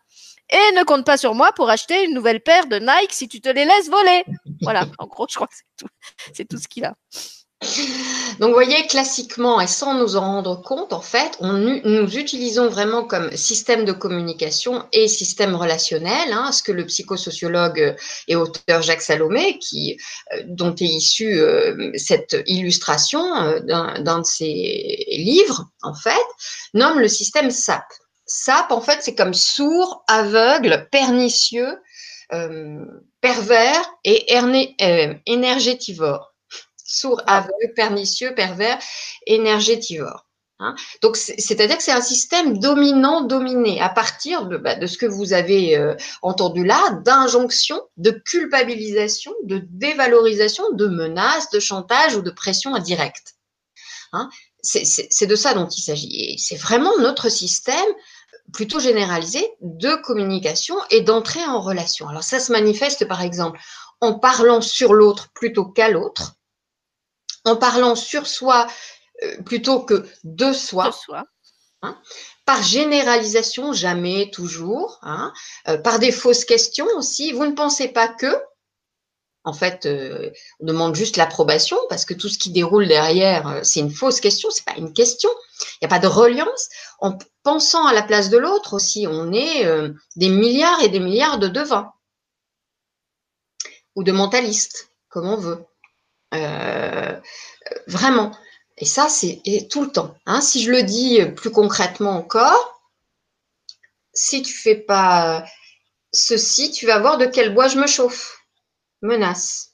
[0.52, 3.42] Et ne compte pas sur moi pour acheter une nouvelle paire de Nike si tu
[3.42, 4.24] te les laisses voler.
[4.62, 5.88] Voilà, en gros, je crois que c'est tout,
[6.34, 6.94] c'est tout ce qu'il a.
[8.40, 12.68] Donc, vous voyez, classiquement, et sans nous en rendre compte, en fait, on, nous utilisons
[12.68, 17.96] vraiment comme système de communication et système relationnel, hein, ce que le psychosociologue
[18.28, 19.98] et auteur Jacques Salomé, qui,
[20.34, 26.26] euh, dont est issue euh, cette illustration euh, d'un de ses livres, en fait,
[26.74, 27.86] nomme le système SAP.
[28.26, 31.78] SAP, en fait, c'est comme sourd, aveugle, pernicieux,
[33.22, 34.36] pervers et
[35.28, 36.35] énergétivore
[36.86, 37.40] sourd, ah.
[37.40, 38.80] aveugle, pernicieux, pervers,
[39.26, 40.26] énergétivore.
[40.60, 40.74] Hein.
[41.02, 45.34] Donc, c'est-à-dire que c'est un système dominant-dominé à partir de, bah, de, ce que vous
[45.34, 52.32] avez euh, entendu là, d'injonction, de culpabilisation, de dévalorisation, de menaces, de chantage ou de
[52.32, 53.36] pression indirecte.
[54.14, 54.30] Hein.
[54.64, 56.40] C'est de ça dont il s'agit.
[56.40, 57.76] c'est vraiment notre système
[58.52, 62.08] plutôt généralisé de communication et d'entrée en relation.
[62.08, 63.60] Alors ça se manifeste par exemple
[64.02, 66.38] en parlant sur l'autre plutôt qu'à l'autre,
[67.46, 68.68] en parlant sur soi
[69.24, 70.92] euh, plutôt que de soi.
[71.82, 71.98] Hein,
[72.46, 75.00] par généralisation, jamais, toujours.
[75.04, 75.32] Hein,
[75.68, 77.32] euh, par des fausses questions aussi.
[77.32, 78.36] Vous ne pensez pas que,
[79.44, 83.80] en fait, euh, on demande juste l'approbation parce que tout ce qui déroule derrière, c'est
[83.80, 85.30] une fausse question, c'est pas une question.
[85.74, 86.70] Il n'y a pas de reliance.
[87.00, 89.66] En pensant à la place de l'autre aussi, on est
[90.16, 91.94] des milliards et des milliards de devins
[93.96, 95.64] ou de mentalistes, comme on veut.
[96.36, 97.20] Euh,
[97.88, 98.32] vraiment.
[98.78, 100.16] Et ça, c'est tout le temps.
[100.26, 100.42] Hein.
[100.42, 102.82] Si je le dis plus concrètement encore,
[104.14, 105.46] si tu fais pas
[106.12, 108.40] ceci, tu vas voir de quel bois je me chauffe.
[109.02, 109.74] Menace.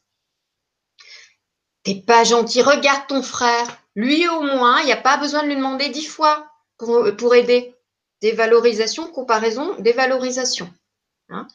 [1.83, 3.65] T'es pas gentil, regarde ton frère.
[3.95, 6.47] Lui au moins, il n'y a pas besoin de lui demander dix fois
[6.77, 7.75] pour, pour aider.
[8.21, 10.71] Dévalorisation, comparaison, dévalorisation.
[11.29, 11.47] Hein.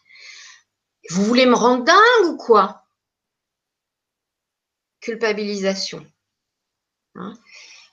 [1.11, 2.86] Vous voulez me rendre dingue ou quoi?
[5.01, 6.07] Culpabilisation.
[7.15, 7.39] Hein.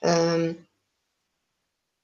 [0.04, 0.54] Euh,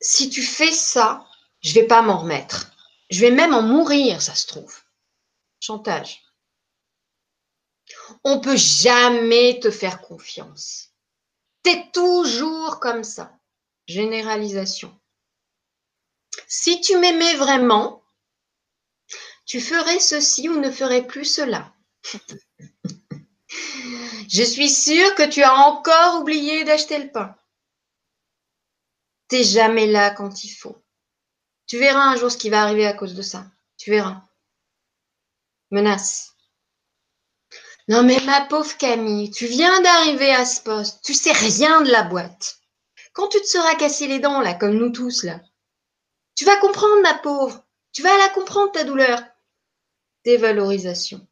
[0.00, 1.26] si tu fais ça,
[1.60, 2.72] je vais pas m'en remettre.
[3.10, 4.74] Je vais même en mourir, ça se trouve.
[5.60, 6.22] Chantage.
[8.24, 10.90] On peut jamais te faire confiance.
[11.64, 13.36] Tu es toujours comme ça.
[13.86, 14.98] Généralisation.
[16.46, 18.02] Si tu m'aimais vraiment,
[19.44, 21.74] tu ferais ceci ou ne ferais plus cela.
[24.30, 27.34] Je suis sûre que tu as encore oublié d'acheter le pain.
[29.26, 30.80] T'es jamais là quand il faut.
[31.66, 33.44] Tu verras un jour ce qui va arriver à cause de ça.
[33.76, 34.22] Tu verras.
[35.72, 36.36] Menace.
[37.88, 41.04] Non mais ma pauvre Camille, tu viens d'arriver à ce poste.
[41.04, 42.60] Tu sais rien de la boîte.
[43.12, 45.40] Quand tu te seras cassé les dents, là, comme nous tous, là,
[46.36, 47.66] tu vas comprendre, ma pauvre.
[47.92, 49.20] Tu vas la comprendre, ta douleur.
[50.24, 51.26] Dévalorisation.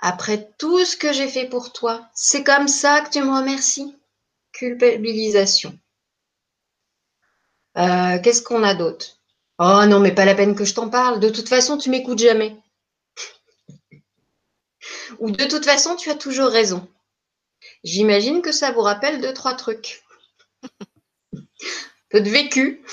[0.00, 3.96] Après tout ce que j'ai fait pour toi, c'est comme ça que tu me remercies.
[4.52, 5.78] Culpabilisation.
[7.76, 9.18] Euh, qu'est-ce qu'on a d'autre?
[9.58, 11.20] Oh non, mais pas la peine que je t'en parle.
[11.20, 12.56] De toute façon, tu m'écoutes jamais.
[15.18, 16.88] Ou de toute façon, tu as toujours raison.
[17.82, 20.02] J'imagine que ça vous rappelle deux, trois trucs.
[22.10, 22.84] Peu de vécu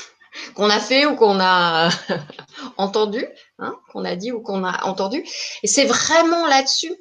[0.56, 1.90] qu'on a fait ou qu'on a
[2.78, 3.26] entendu,
[3.60, 5.26] hein, qu'on a dit ou qu'on a entendu.
[5.64, 6.96] Et c'est vraiment là-dessus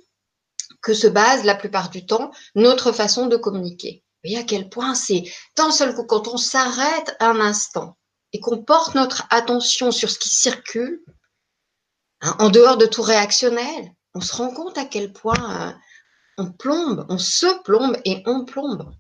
[0.82, 4.05] que se base la plupart du temps notre façon de communiquer.
[4.22, 5.24] Vous voyez à quel point c'est
[5.57, 7.96] d'un seul coup, quand on s'arrête un instant
[8.32, 11.05] et qu'on porte notre attention sur ce qui circule,
[12.20, 15.72] hein, en dehors de tout réactionnel, on se rend compte à quel point euh,
[16.38, 18.94] on plombe, on se plombe et on plombe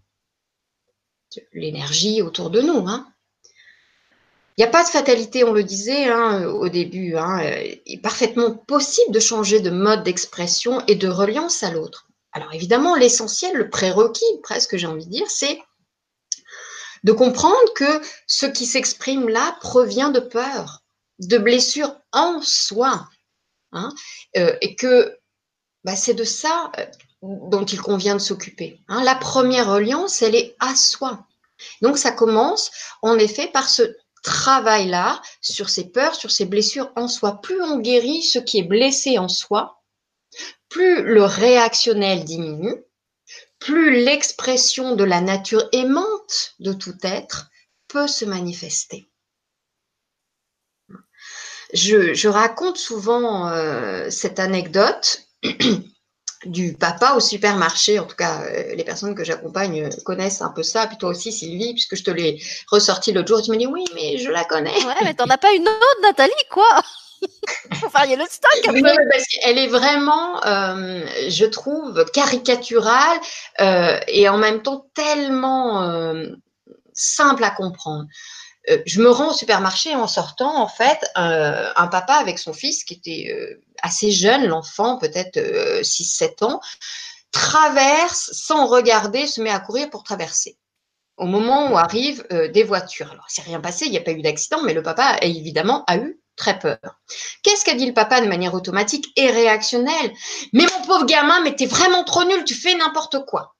[1.52, 2.86] l'énergie autour de nous.
[2.88, 3.12] Hein.
[4.56, 7.16] Il n'y a pas de fatalité, on le disait hein, au début.
[7.16, 7.42] Hein,
[7.86, 12.06] il est parfaitement possible de changer de mode d'expression et de reliance à l'autre.
[12.32, 15.60] Alors évidemment, l'essentiel, le prérequis, presque j'ai envie de dire, c'est
[17.02, 20.82] de comprendre que ce qui s'exprime là provient de peur,
[21.18, 23.08] de blessures en soi,
[23.72, 23.90] hein,
[24.36, 25.16] euh, et que
[25.84, 26.86] bah, c'est de ça euh,
[27.22, 28.80] dont il convient de s'occuper.
[28.88, 31.26] La première reliance, elle est à soi.
[31.82, 32.70] Donc ça commence
[33.02, 37.40] en effet par ce travail-là sur ses peurs, sur ses blessures en soi.
[37.40, 39.84] Plus on guérit ce qui est blessé en soi,
[40.68, 42.82] plus le réactionnel diminue,
[43.60, 47.50] plus l'expression de la nature aimante de tout être
[47.86, 49.08] peut se manifester.
[51.72, 55.28] Je, raconte souvent euh, cette anecdote
[56.46, 57.98] du papa au supermarché.
[57.98, 60.86] En tout cas, euh, les personnes que j'accompagne connaissent un peu ça.
[60.86, 63.84] Puis toi aussi, Sylvie, puisque je te l'ai ressorti l'autre jour, tu me dis oui,
[63.94, 64.74] mais je la connais.
[64.84, 66.82] Ouais, mais t'en as pas une autre, Nathalie, quoi
[67.84, 68.72] Enfin, il y a le stock.
[68.72, 73.18] Oui, parce qu'elle est vraiment, euh, je trouve, caricaturale
[73.60, 76.12] euh, et en même temps tellement
[76.92, 78.04] simple à comprendre.
[78.84, 82.94] je me rends au supermarché en sortant, en fait, un papa avec son fils qui
[82.94, 86.60] était assez jeune, l'enfant, peut-être 6-7 euh, ans,
[87.30, 90.58] traverse sans regarder, se met à courir pour traverser.
[91.16, 93.10] Au moment où arrivent euh, des voitures.
[93.12, 95.98] Alors, c'est rien passé, il n'y a pas eu d'accident, mais le papa, évidemment, a
[95.98, 97.00] eu très peur.
[97.42, 100.12] Qu'est-ce qu'a dit le papa de manière automatique et réactionnelle?
[100.52, 103.54] Mais mon pauvre gamin, mais t'es vraiment trop nul, tu fais n'importe quoi.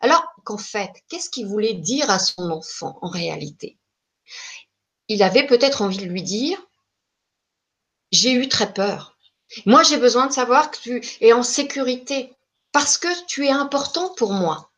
[0.00, 3.78] Alors qu'en fait, qu'est-ce qu'il voulait dire à son enfant en réalité?
[5.08, 6.58] Il avait peut-être envie de lui dire,
[8.12, 9.09] j'ai eu très peur.
[9.66, 12.34] Moi, j'ai besoin de savoir que tu es en sécurité
[12.72, 14.70] parce que tu es important pour moi,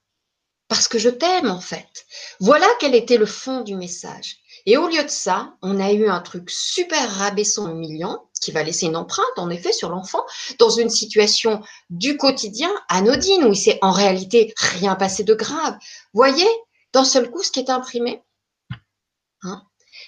[0.69, 2.07] parce que je t'aime en fait.
[2.41, 4.39] Voilà quel était le fond du message.
[4.65, 8.63] Et au lieu de ça, on a eu un truc super rabaissant, humiliant, qui va
[8.63, 10.25] laisser une empreinte, en effet, sur l'enfant,
[10.59, 15.77] dans une situation du quotidien anodine, où il s'est en réalité rien passé de grave.
[16.13, 16.49] Voyez,
[16.93, 18.23] d'un seul coup, ce qui est imprimé.
[19.43, 19.63] Hein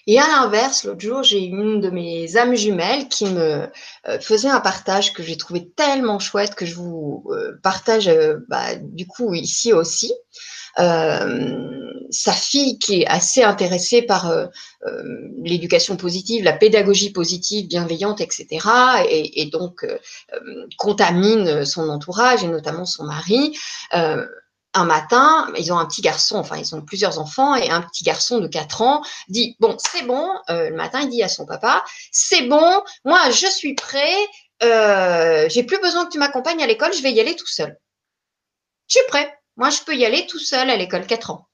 [0.07, 3.67] et à l'inverse, l'autre jour, j'ai une de mes âmes jumelles qui me
[4.09, 8.37] euh, faisait un partage que j'ai trouvé tellement chouette que je vous euh, partage euh,
[8.49, 10.13] bah, du coup ici aussi.
[10.77, 14.31] sa fille qui est assez intéressée par
[15.43, 18.47] l'éducation positive, la pédagogie positive, bienveillante, etc.
[19.09, 19.87] Et, et donc
[20.77, 23.57] contamine son entourage et notamment son mari
[24.75, 28.05] un matin, ils ont un petit garçon, enfin ils ont plusieurs enfants, et un petit
[28.05, 31.47] garçon de 4 ans dit, bon, c'est bon, euh, le matin, il dit à son
[31.47, 34.17] papa, c'est bon, moi, je suis prêt,
[34.63, 37.79] euh, j'ai plus besoin que tu m'accompagnes à l'école, je vais y aller tout seul.
[38.89, 41.49] Je suis prêt, moi, je peux y aller tout seul à l'école, 4 ans.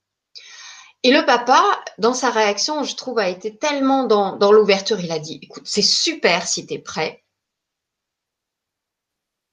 [1.02, 1.62] Et le papa,
[1.98, 5.62] dans sa réaction, je trouve, a été tellement dans, dans l'ouverture, il a dit, écoute,
[5.64, 7.22] c'est super si tu es prêt,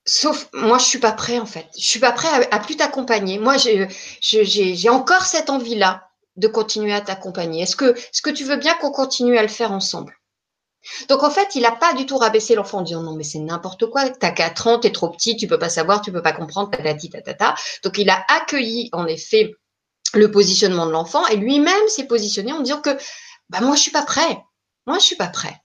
[0.07, 1.67] Sauf, moi, je suis pas prêt en fait.
[1.77, 3.39] Je suis pas prêt à, plus t'accompagner.
[3.39, 7.63] Moi, j'ai encore cette envie-là de continuer à t'accompagner.
[7.63, 10.17] Est-ce que, est-ce que tu veux bien qu'on continue à le faire ensemble?
[11.09, 13.39] Donc en fait, il n'a pas du tout rabaissé l'enfant en disant non mais c'est
[13.39, 14.09] n'importe quoi.
[14.09, 17.09] T'as 4 ans, t'es trop petit, tu peux pas savoir, tu peux pas comprendre, tatati
[17.09, 17.55] tatata.
[17.83, 19.51] Donc il a accueilli en effet
[20.13, 22.95] le positionnement de l'enfant et lui-même s'est positionné en disant que
[23.49, 24.41] bah moi je suis pas prêt.
[24.85, 25.59] Moi je suis pas prêt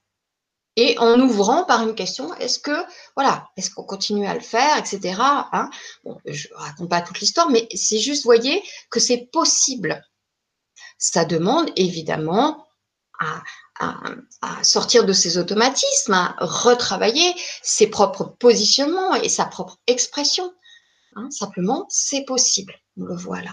[0.75, 4.77] et en ouvrant par une question, est-ce que, voilà, est-ce qu'on continue à le faire,
[4.77, 5.15] etc.
[5.19, 5.69] Hein
[6.03, 10.03] bon, je raconte pas toute l'histoire, mais c'est juste, voyez, que c'est possible.
[10.97, 12.65] Ça demande évidemment
[13.19, 13.43] à,
[14.63, 20.53] sortir de ses automatismes, à retravailler ses propres positionnements et sa propre expression.
[21.15, 22.73] Hein, simplement, c'est possible.
[22.97, 23.51] On le voit là.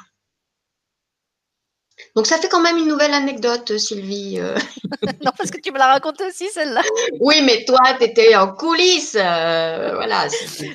[2.16, 4.38] Donc ça fait quand même une nouvelle anecdote, Sylvie.
[4.38, 4.54] Euh.
[5.24, 6.82] non, parce que tu me l'as raconté aussi, celle-là.
[7.20, 9.16] Oui, mais toi, tu étais en coulisses.
[9.18, 10.26] Euh, voilà.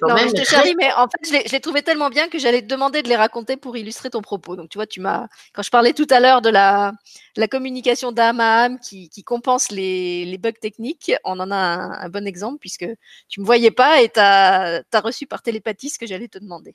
[0.01, 2.67] non, je te charrie, mais en fait, je l'ai trouvé tellement bien que j'allais te
[2.67, 4.55] demander de les raconter pour illustrer ton propos.
[4.55, 5.27] Donc, tu vois, tu m'as.
[5.53, 6.93] Quand je parlais tout à l'heure de la,
[7.35, 11.55] la communication d'âme à âme qui, qui compense les, les, bugs techniques, on en a
[11.55, 12.87] un, bon exemple puisque
[13.27, 16.39] tu me voyais pas et tu as, as reçu par télépathie ce que j'allais te
[16.39, 16.73] demander.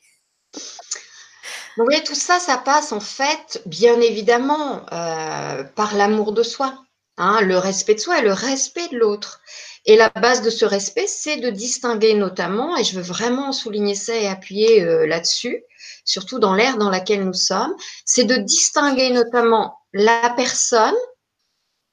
[1.77, 6.85] Oui, tout ça, ça passe en fait, bien évidemment, euh, par l'amour de soi,
[7.16, 9.41] hein, le respect de soi et le respect de l'autre.
[9.87, 13.95] Et la base de ce respect, c'est de distinguer notamment, et je veux vraiment souligner
[13.95, 15.64] ça et appuyer euh, là-dessus,
[16.05, 20.97] surtout dans l'ère dans laquelle nous sommes, c'est de distinguer notamment la personne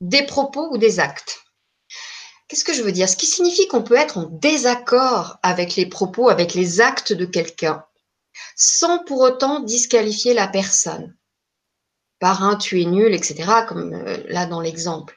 [0.01, 1.39] des propos ou des actes.
[2.47, 3.09] Qu'est-ce que je veux dire?
[3.09, 7.25] Ce qui signifie qu'on peut être en désaccord avec les propos, avec les actes de
[7.25, 7.84] quelqu'un
[8.55, 11.15] sans pour autant disqualifier la personne.
[12.19, 13.35] Par un, tu es nul, etc.,
[13.67, 15.15] comme euh, là dans l'exemple.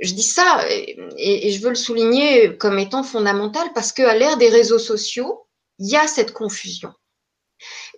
[0.00, 4.48] Je dis ça et, je veux le souligner comme étant fondamental parce qu'à l'ère des
[4.48, 5.46] réseaux sociaux,
[5.78, 6.92] il y a cette confusion.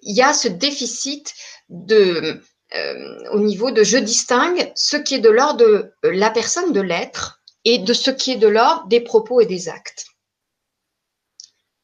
[0.02, 1.32] Il y a ce déficit
[1.70, 2.34] euh,
[3.32, 7.40] au niveau de je distingue ce qui est de l'ordre de la personne de l'être
[7.64, 10.06] et de ce qui est de l'ordre des propos et des actes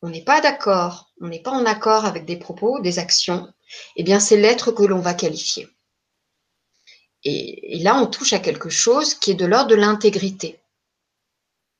[0.02, 3.48] on n'est pas d'accord, on n'est pas en accord avec des propos, des actions,
[3.96, 5.68] eh bien c'est l'être que l'on va qualifier.
[7.24, 10.58] Et, là, on touche à quelque chose qui est de l'ordre de l'intégrité.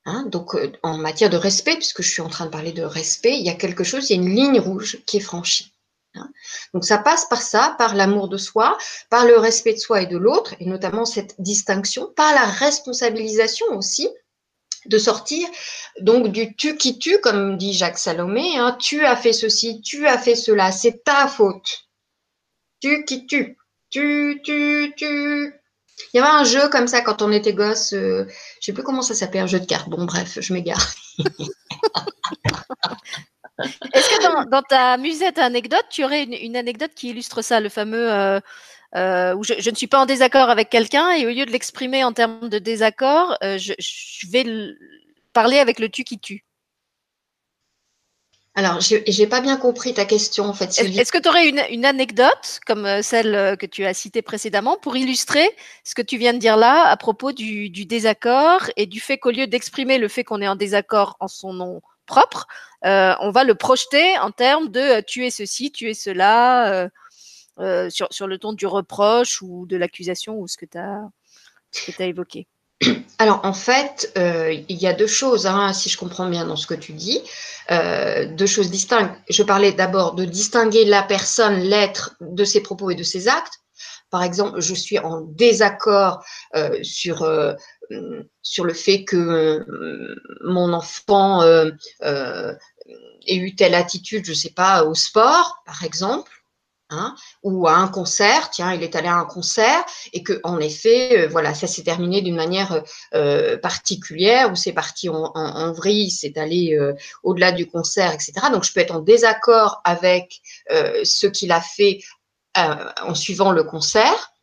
[0.05, 2.83] Hein, donc, euh, en matière de respect, puisque je suis en train de parler de
[2.83, 5.73] respect, il y a quelque chose, il y a une ligne rouge qui est franchie.
[6.15, 6.29] Hein.
[6.73, 8.77] Donc, ça passe par ça, par l'amour de soi,
[9.09, 13.65] par le respect de soi et de l'autre, et notamment cette distinction, par la responsabilisation
[13.75, 14.09] aussi
[14.85, 15.47] de sortir
[15.99, 20.07] donc du tu qui tue, comme dit Jacques Salomé, hein, tu as fait ceci, tu
[20.07, 21.87] as fait cela, c'est ta faute.
[22.79, 23.57] Tu qui tue,
[23.89, 25.53] tu, tu, tu.
[26.13, 28.25] Il y avait un jeu comme ça quand on était gosse, je euh,
[28.59, 29.89] je sais plus comment ça s'appelle, un jeu de cartes.
[29.89, 30.93] Bon, bref, je m'égare.
[33.93, 38.11] Est-ce que dans, ta musette anecdote, tu aurais une, anecdote qui illustre ça, le fameux
[38.11, 38.39] euh,
[38.95, 42.03] euh, où je, ne suis pas en désaccord avec quelqu'un et au lieu de l'exprimer
[42.03, 43.73] en termes de désaccord, euh, je,
[44.29, 44.45] vais
[45.33, 46.45] parler avec le tu qui tue.
[48.53, 50.79] Alors, je n'ai pas bien compris ta question en fait.
[50.79, 54.95] Est-ce que tu aurais une, anecdote comme euh, celle que tu as citée précédemment pour
[54.95, 55.49] illustrer
[55.83, 59.31] ce que tu viens de dire là à propos du, désaccord et du fait qu'au
[59.31, 62.45] lieu d'exprimer le fait qu'on est en désaccord en son nom propre,
[62.83, 66.89] on va le projeter en termes de tu es ceci, tu es cela,
[67.59, 72.47] euh, sur, le ton du reproche ou de l'accusation ou ce que tu as, évoqué?
[73.19, 76.55] Alors en fait, euh, il y a deux choses, hein, si je comprends bien dans
[76.55, 77.21] ce que tu dis,
[77.69, 79.15] euh, deux choses distinctes.
[79.29, 83.59] Je parlais d'abord de distinguer la personne, l'être, de ses propos et de ses actes.
[84.09, 86.23] Par exemple, je suis en désaccord
[86.83, 87.27] sur,
[88.43, 89.65] sur le fait que
[90.43, 96.42] mon enfant ait eu telle attitude, je ne sais pas, au sport, par exemple.
[96.93, 99.83] Hein, ou à un concert, tiens, il est allé à un concert
[100.13, 102.83] et que en effet, euh, voilà, ça s'est terminé d'une manière
[103.15, 108.33] euh, particulière où c'est parti en, vrille, c'est allé euh, au-delà du concert, etc.
[108.51, 110.39] Donc je peux être en désaccord avec
[110.69, 111.99] ce qu'il a fait
[112.55, 114.33] en suivant le concert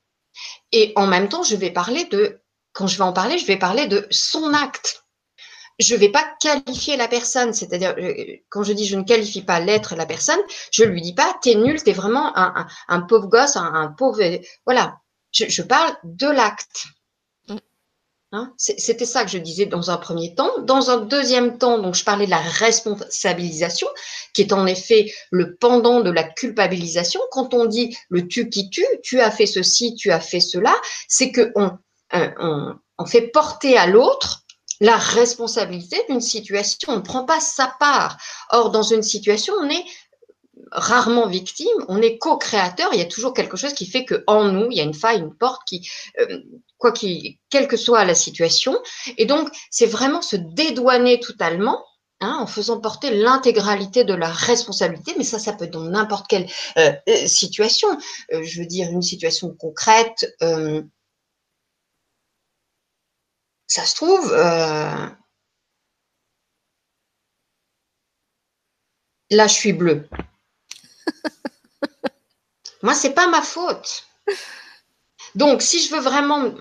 [0.73, 2.41] et en même temps, je vais parler de,
[2.73, 5.05] quand je vais en parler, je vais parler de son acte.
[5.81, 7.53] Je ne vais pas qualifier la personne.
[7.53, 7.97] C'est-à-dire,
[8.49, 11.55] quand je dis je ne qualifie pas l'être, la personne, je lui dis pas t'es
[11.55, 14.21] nul, t'es vraiment un, pauvre gosse, un, pauvre.
[14.67, 14.99] Voilà.
[15.33, 16.87] Je, parle de l'acte.
[17.49, 17.57] Mm.
[18.33, 18.53] Hein?
[18.57, 20.51] C'était ça que je disais dans un premier temps.
[20.63, 23.87] Dans un deuxième temps, donc je parlais de la responsabilisation,
[24.35, 27.21] qui est en effet le pendant de la culpabilisation.
[27.31, 30.75] Quand on dit le tu qui tue, tu as fait ceci, tu as fait cela,
[31.09, 31.71] c'est que on,
[32.15, 34.40] euh, on fait porter à l'autre
[34.81, 36.93] la responsabilité d'une situation.
[36.93, 38.17] On ne prend pas sa part.
[38.51, 39.85] Or, dans une situation, on est
[40.73, 44.45] rarement victime, on est co-créateur, il y a toujours quelque chose qui fait que en
[44.45, 45.89] nous, il y a une faille, une porte qui,
[46.21, 46.39] euh,
[46.79, 48.79] quoi quelle que soit la situation.
[49.17, 51.85] Et donc, c'est vraiment se dédouaner totalement
[52.23, 56.27] Hein, en faisant porter l'intégralité de la responsabilité, mais ça, ça peut être dans n'importe
[56.29, 57.89] quelle euh, euh, situation.
[58.31, 60.27] je veux dire, une situation concrète,
[63.71, 65.07] ça se trouve, euh,
[69.31, 70.09] là, je suis bleue.
[72.83, 74.07] Moi, c'est pas ma faute.
[75.37, 76.53] Donc, si je veux vraiment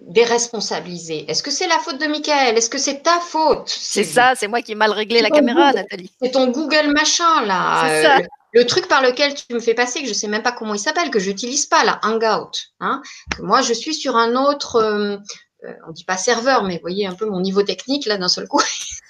[0.00, 2.58] déresponsabiliser, est-ce que c'est la faute de Michael?
[2.58, 3.68] Est-ce que c'est ta faute?
[3.68, 6.10] C'est ça, c'est moi qui ai mal réglé la caméra, Nathalie.
[6.20, 8.18] C'est ton Google machin, là.
[8.18, 8.20] Euh,
[8.52, 10.74] le, truc par lequel tu me fais passer, que je ne sais même pas comment
[10.74, 12.50] il s'appelle, que je n'utilise pas, là, Hangout.
[12.80, 13.00] Hein,
[13.38, 15.18] moi, je suis sur un autre, euh,
[15.64, 18.28] euh, on dit pas serveur, mais vous voyez un peu mon niveau technique là d'un
[18.28, 18.62] seul coup.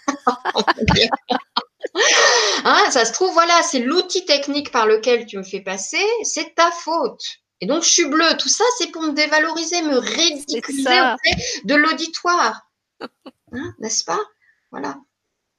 [2.65, 6.55] Hein, ça se trouve, voilà, c'est l'outil technique par lequel tu me fais passer, c'est
[6.55, 7.21] ta faute.
[7.61, 8.37] Et donc, je suis bleue.
[8.39, 12.69] Tout ça, c'est pour me dévaloriser, me ridiculiser auprès de l'auditoire.
[13.53, 14.21] Hein, n'est-ce pas?
[14.71, 14.97] Voilà.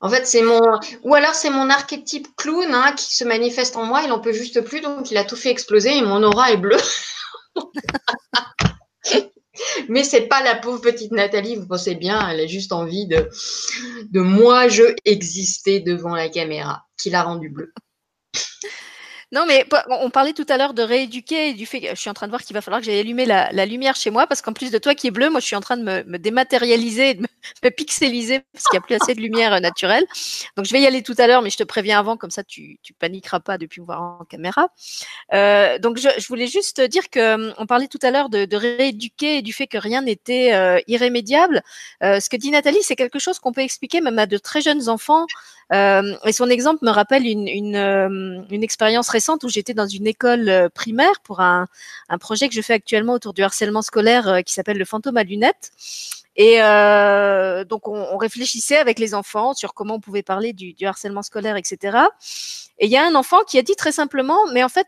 [0.02, 0.62] En fait, c'est mon.
[1.04, 4.02] Ou alors, c'est mon archétype clown hein, qui se manifeste en moi.
[4.04, 6.58] Il n'en peut juste plus, donc il a tout fait exploser et mon aura est
[6.58, 6.78] bleue.
[9.90, 13.30] Mais c'est pas la pauvre petite Nathalie, vous pensez bien, elle a juste envie de,
[14.12, 17.74] de moi, je exister devant la caméra, qui l'a rendue bleue.
[19.34, 22.10] Non, mais on parlait tout à l'heure de rééduquer et du fait que je suis
[22.10, 24.44] en train de voir qu'il va falloir que j'aille allumer la, lumière chez moi parce
[24.44, 27.16] qu'en plus de toi qui est bleu, moi je suis en train de me, dématérialiser,
[27.16, 27.22] de
[27.64, 30.06] me, pixeliser parce qu'il n'y a plus assez de lumière euh, naturelle.
[30.56, 32.44] Donc je vais y aller tout à l'heure, mais je te préviens avant, comme ça
[32.44, 34.68] tu, tu paniqueras pas depuis me voir en caméra.
[35.34, 39.40] Euh, donc je, voulais juste dire que hum, on parlait tout à l'heure de, rééduquer
[39.40, 41.64] et du fait que rien n'était euh, irrémédiable.
[42.02, 44.90] ce que dit Nathalie, c'est quelque chose qu'on peut expliquer même à de très jeunes
[44.90, 45.26] enfants.
[45.72, 50.50] Et son exemple me rappelle une, une, une expérience récente où j'étais dans une école
[50.50, 51.68] euh, primaire pour un,
[52.20, 55.24] projet que je fais actuellement autour du harcèlement scolaire euh, qui s'appelle le fantôme à
[55.24, 55.72] lunettes.
[56.36, 60.86] Et euh, donc, on, réfléchissait avec les enfants sur comment on pouvait parler du, du
[60.86, 61.98] harcèlement scolaire, etc.
[62.80, 64.88] Et il y a un enfant qui a dit très simplement, mais en fait,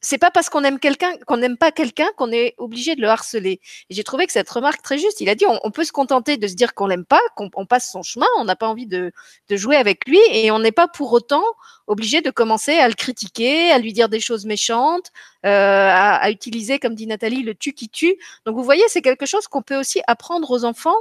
[0.00, 3.08] c'est pas parce qu'on aime quelqu'un qu'on n'aime pas quelqu'un qu'on est obligé de le
[3.08, 3.60] harceler.
[3.90, 5.20] J'ai trouvé que cette remarque très juste.
[5.20, 7.90] Il a dit on, peut se contenter de se dire qu'on l'aime pas, qu'on passe
[7.90, 9.12] son chemin, on n'a pas envie de,
[9.48, 11.44] de, jouer avec lui et on n'est pas pour autant
[11.86, 15.12] obligé de commencer à le critiquer, à lui dire des choses méchantes,
[15.44, 18.16] euh, à, à, utiliser, comme dit Nathalie, le tu qui tue.
[18.46, 20.96] Donc vous voyez, c'est quelque chose qu'on peut aussi apprendre aux enfants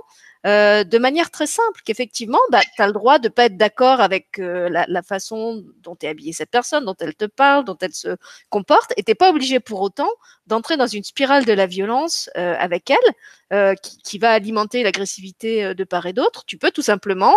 [0.47, 4.01] euh, de manière très simple, qu'effectivement, bah, tu as le droit de pas être d'accord
[4.01, 7.93] avec euh, la, façon dont est habillée cette personne, dont elle te parle, dont elle
[7.93, 8.15] se
[8.49, 10.09] comporte, et t'es pas obligé pour autant
[10.47, 15.75] d'entrer dans une spirale de la violence euh, avec elle, qui, qui, va alimenter l'agressivité
[15.75, 16.45] de part et d'autre.
[16.45, 17.33] Tu peux tout simplement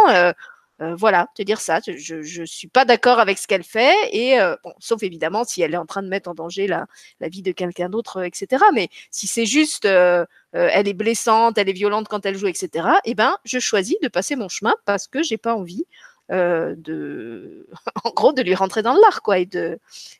[0.84, 1.80] euh, voilà, te dire ça.
[1.86, 5.74] Je ne suis pas d'accord avec ce qu'elle fait, et euh, sauf évidemment si elle
[5.74, 6.86] est en train de mettre en danger la,
[7.20, 8.64] vie de quelqu'un d'autre, euh, etc.
[8.74, 12.88] Mais si c'est juste, elle est blessante, elle est violente quand elle joue, etc.
[13.04, 15.84] Eh ben, je choisis de passer mon chemin parce que j'ai pas envie
[16.30, 17.66] de,
[18.04, 19.20] en gros, de lui rentrer dans l'art,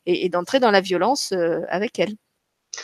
[0.07, 1.33] et d'entrer dans la violence
[1.69, 2.15] avec elle.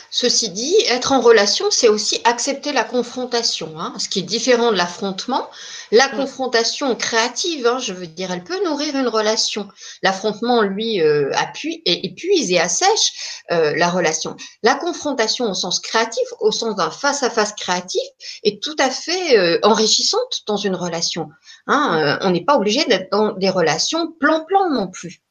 [0.09, 4.71] Ceci dit, être en relation, c'est aussi accepter la confrontation, hein, ce qui est différent
[4.71, 5.49] de l'affrontement.
[5.91, 6.17] La mm.
[6.17, 9.67] confrontation créative, hein, je veux dire, elle peut nourrir une relation.
[10.03, 14.35] L'affrontement, lui, euh, appuie et épuise et assèche euh, la relation.
[14.63, 18.01] La confrontation au sens créatif, au sens d'un face-à-face créatif,
[18.43, 21.29] est tout à fait euh, enrichissante dans une relation.
[21.67, 22.17] Hein.
[22.21, 25.21] on n'est pas obligé d'être dans des relations plan-plan non plus.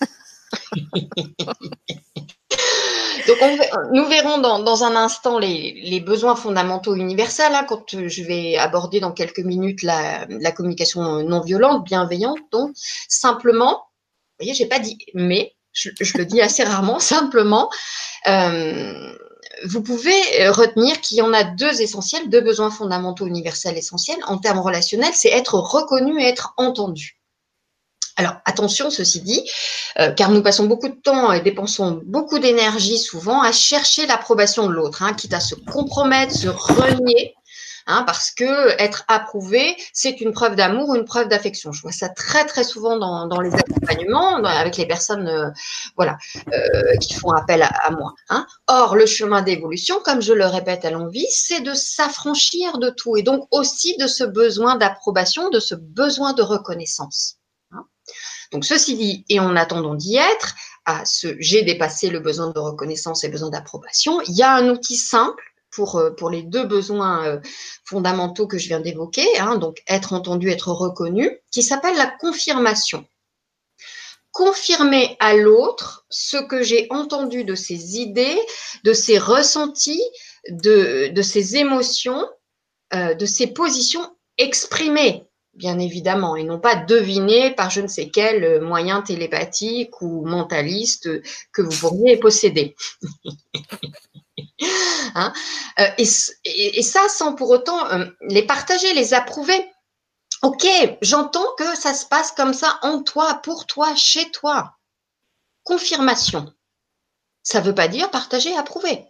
[3.26, 3.38] Donc,
[3.92, 9.12] nous verrons dans, un instant les, besoins fondamentaux universels, hein, quand je vais aborder dans
[9.12, 12.40] quelques minutes la, communication non violente, bienveillante.
[12.50, 12.72] Donc,
[13.08, 17.70] simplement, vous voyez, j'ai pas dit mais, je, le dis assez rarement, simplement,
[18.26, 19.14] euh,
[19.64, 24.38] vous pouvez retenir qu'il y en a deux essentiels, deux besoins fondamentaux universels essentiels en
[24.38, 27.21] termes relationnels, c'est être reconnu et être entendu.
[28.16, 29.48] Alors attention, ceci dit,
[29.98, 34.66] euh, car nous passons beaucoup de temps et dépensons beaucoup d'énergie souvent à chercher l'approbation
[34.66, 37.34] de l'autre, hein, quitte à se compromettre, se renier
[37.86, 41.72] Hein, parce que être approuvé, c'est une preuve d'amour ou une preuve d'affection.
[41.72, 45.50] Je vois ça très très souvent dans, les accompagnements avec les personnes, euh,
[45.96, 46.16] voilà,
[46.52, 48.14] euh, qui font appel à, moi.
[48.28, 48.46] Hein.
[48.68, 53.16] Or, le chemin d'évolution, comme je le répète à l'envie, c'est de s'affranchir de tout
[53.16, 57.38] et donc aussi de ce besoin d'approbation, de ce besoin de reconnaissance.
[58.52, 62.58] Donc, ceci dit, et en attendant d'y être, à ce j'ai dépassé le besoin de
[62.58, 67.26] reconnaissance et besoin d'approbation, il y a un outil simple pour, euh, les deux besoins
[67.26, 67.40] euh,
[67.84, 73.06] fondamentaux que je viens d'évoquer, hein, donc être entendu, être reconnu, qui s'appelle la confirmation.
[74.32, 78.38] Confirmer à l'autre ce que j'ai entendu de ses idées,
[78.84, 80.02] de ses ressentis,
[80.48, 82.28] de, de ses émotions,
[82.94, 88.08] euh, de ses positions exprimées, bien évidemment, et non pas devinées par je ne sais
[88.08, 91.08] quel moyen télépathique ou mentaliste
[91.52, 92.74] que vous pourriez posséder.
[95.14, 95.32] Hein.
[95.78, 99.70] Euh, et, ça sans pour autant euh, les partager, les approuver.
[100.42, 100.66] Ok,
[101.02, 104.76] j'entends que ça se passe comme ça en toi, pour toi, chez toi.
[105.64, 106.52] Confirmation.
[107.42, 109.04] Ça ne veut pas dire partager, approuver.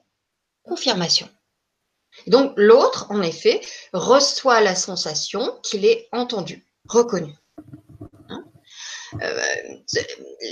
[0.65, 1.29] Confirmation.
[2.27, 3.61] Donc l'autre, en effet,
[3.93, 7.35] reçoit la sensation qu'il est entendu, reconnu.
[9.21, 9.43] Euh,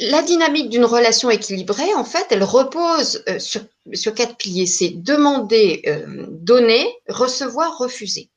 [0.02, 4.66] la dynamique d'une relation équilibrée, en fait, elle repose euh, sur, quatre piliers.
[4.66, 8.30] C'est demander, euh, donner, recevoir, refuser.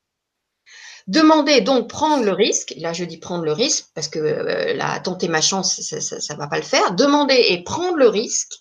[1.06, 2.74] Demander, donc prendre le risque.
[2.78, 6.46] Là, je dis prendre le risque parce que la tenter ma chance, ça ne va
[6.46, 6.94] pas le faire.
[6.94, 8.54] Demander et prendre le risque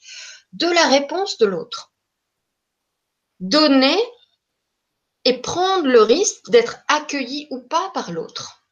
[0.52, 1.94] de la réponse de l'autre.
[3.40, 3.98] Donner
[5.26, 8.64] et prendre le risque d'être accueilli ou pas par l'autre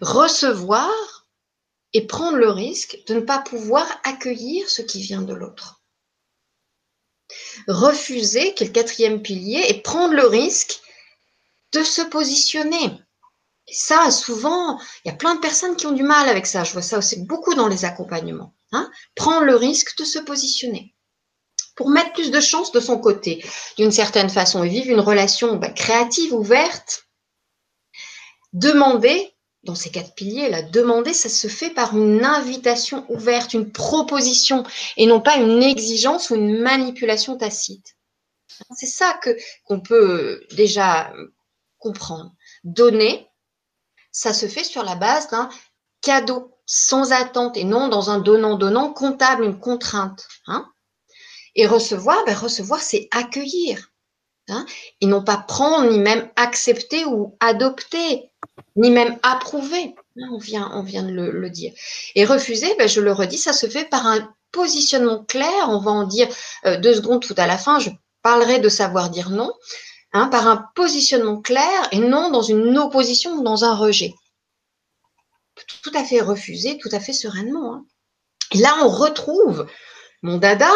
[0.00, 1.26] recevoir
[1.92, 5.80] et prendre le risque de ne pas pouvoir accueillir ce qui vient de l'autre.
[7.68, 10.80] Refuser, qui est le quatrième pilier, et prendre le risque
[11.72, 12.98] de se positionner.
[13.70, 16.64] ça, souvent, il y a plein de personnes qui ont du mal avec ça.
[16.64, 18.54] Je vois ça aussi beaucoup dans les accompagnements.
[18.72, 18.90] Hein.
[19.14, 20.93] Prendre le risque de se positionner
[21.74, 23.44] pour mettre plus de chance de son côté,
[23.76, 27.06] d'une certaine façon, et vivre une relation bah, créative, ouverte.
[28.52, 33.72] Demander dans ces quatre piliers, la demander, ça se fait par une invitation ouverte, une
[33.72, 34.62] proposition,
[34.96, 37.96] et non pas une exigence ou une manipulation tacite.
[38.76, 39.30] C'est ça que
[39.64, 41.12] qu'on peut déjà
[41.78, 42.32] comprendre.
[42.62, 43.28] Donner,
[44.12, 45.48] ça se fait sur la base d'un
[46.02, 50.28] cadeau, sans attente, et non dans un donnant-donnant comptable, une contrainte.
[50.46, 50.70] Hein.
[51.54, 53.90] Et recevoir, ben recevoir, c'est accueillir.
[54.48, 54.66] Hein,
[55.00, 58.30] et non pas prendre, ni même accepter ou adopter
[58.76, 59.94] ni même approuver.
[60.30, 61.72] On vient, on vient de le, dire.
[62.14, 65.68] Et refuser, ben, je le redis, ça se fait par un positionnement clair.
[65.68, 66.28] On va en dire
[66.66, 67.78] euh, deux secondes tout à la fin.
[67.78, 67.90] Je
[68.22, 69.52] parlerai de savoir dire non.
[70.12, 74.14] Hein, par un positionnement clair et non dans une opposition ou dans un rejet.
[75.82, 77.74] Tout à fait refusé, tout à fait sereinement.
[77.74, 77.84] Hein.
[78.52, 79.66] Et là, on retrouve
[80.22, 80.70] mon dada,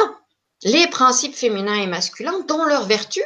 [0.63, 3.23] les principes féminins et masculins dans leur vertu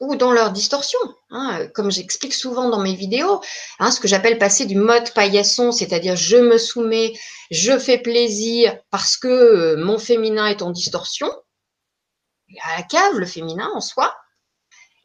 [0.00, 0.98] ou dans leur distorsion.
[1.30, 3.40] Hein, comme j'explique souvent dans mes vidéos,
[3.78, 7.12] hein, ce que j'appelle passer du mode paillasson, c'est-à-dire je me soumets,
[7.50, 11.30] je fais plaisir parce que euh, mon féminin est en distorsion.
[12.62, 14.14] A la cave, le féminin en soi.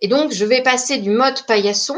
[0.01, 1.97] Et donc, je vais passer du mode paillasson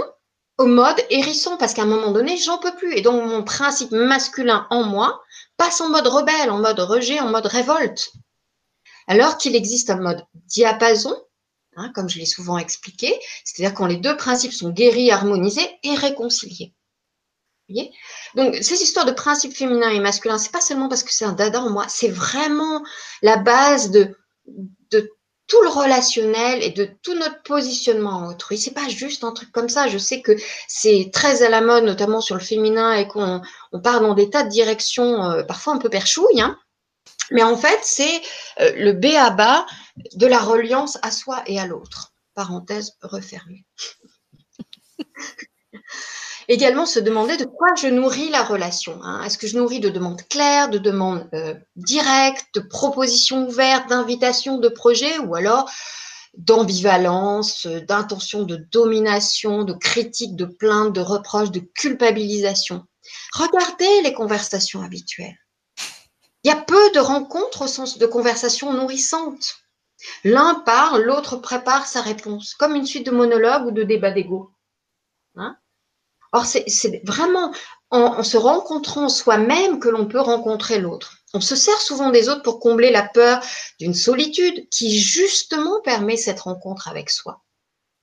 [0.57, 2.93] au mode hérisson parce qu'à un moment donné, j'en peux plus.
[2.95, 5.21] Et donc, mon principe masculin en moi
[5.57, 8.11] passe en mode rebelle, en mode rejet, en mode révolte.
[9.09, 11.13] Alors qu'il existe un mode diapason
[11.79, 15.95] Hein, comme je l'ai souvent expliqué, c'est-à-dire quand les deux principes sont guéris, harmonisés et
[15.95, 16.73] réconciliés.
[18.35, 21.31] Donc, ces histoires de principes féminins et masculins, c'est pas seulement parce que c'est un
[21.31, 22.83] dada en moi, c'est vraiment
[23.21, 24.15] la base de,
[25.47, 28.57] tout le relationnel et de tout notre positionnement en autrui.
[28.57, 29.87] C'est pas juste un truc comme ça.
[29.87, 30.35] Je sais que
[30.67, 33.41] c'est très à la mode, notamment sur le féminin, et qu'on
[33.71, 36.41] on part dans des tas de directions, euh, parfois un peu perchouilles.
[36.41, 36.57] Hein.
[37.31, 38.21] Mais en fait, c'est
[38.59, 39.65] euh, le B à bas
[40.15, 42.13] de la reliance à soi et à l'autre.
[42.33, 43.65] Parenthèse refermée.
[46.47, 48.99] Également se demander de quoi je nourris la relation.
[49.03, 49.23] Hein.
[49.23, 54.57] Est-ce que je nourris de demandes claires, de demandes euh, directes, de propositions ouvertes, d'invitations,
[54.57, 55.69] de projets, ou alors
[56.35, 62.83] d'ambivalence, d'intention de domination, de critique, de plainte, de reproche, de culpabilisation?
[63.33, 65.37] Regardez les conversations habituelles.
[66.49, 69.57] Il y a peu de rencontres au sens de conversations nourrissantes.
[70.23, 74.49] L'un parle, l'autre prépare sa réponse, comme une suite de monologues ou de débats d'ego.
[75.35, 75.55] Hein?
[76.31, 77.53] Or, c'est vraiment
[77.91, 81.17] en, se rencontrant soi-même que l'on peut rencontrer l'autre.
[81.35, 83.43] On se sert souvent des autres pour combler la peur
[83.79, 87.43] d'une solitude qui justement permet cette rencontre avec soi.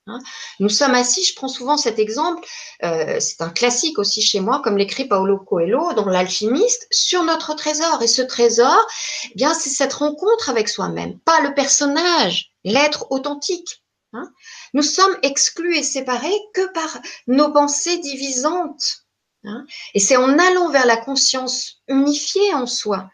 [0.07, 0.19] Hein.
[0.59, 2.47] Nous sommes assis, je prends souvent cet exemple,
[2.83, 7.53] euh, c'est un classique aussi chez moi, comme l'écrit Paolo Coelho dans L'alchimiste, sur notre
[7.55, 8.01] trésor.
[8.01, 8.79] Et ce trésor,
[9.25, 13.83] eh bien, c'est cette rencontre avec soi-même, pas le personnage, l'être authentique.
[14.13, 14.31] Hein.
[14.73, 19.03] Nous sommes exclus et séparés que par nos pensées divisantes.
[19.43, 19.65] Hein.
[19.93, 23.09] Et c'est en allant vers la conscience unifiée en soi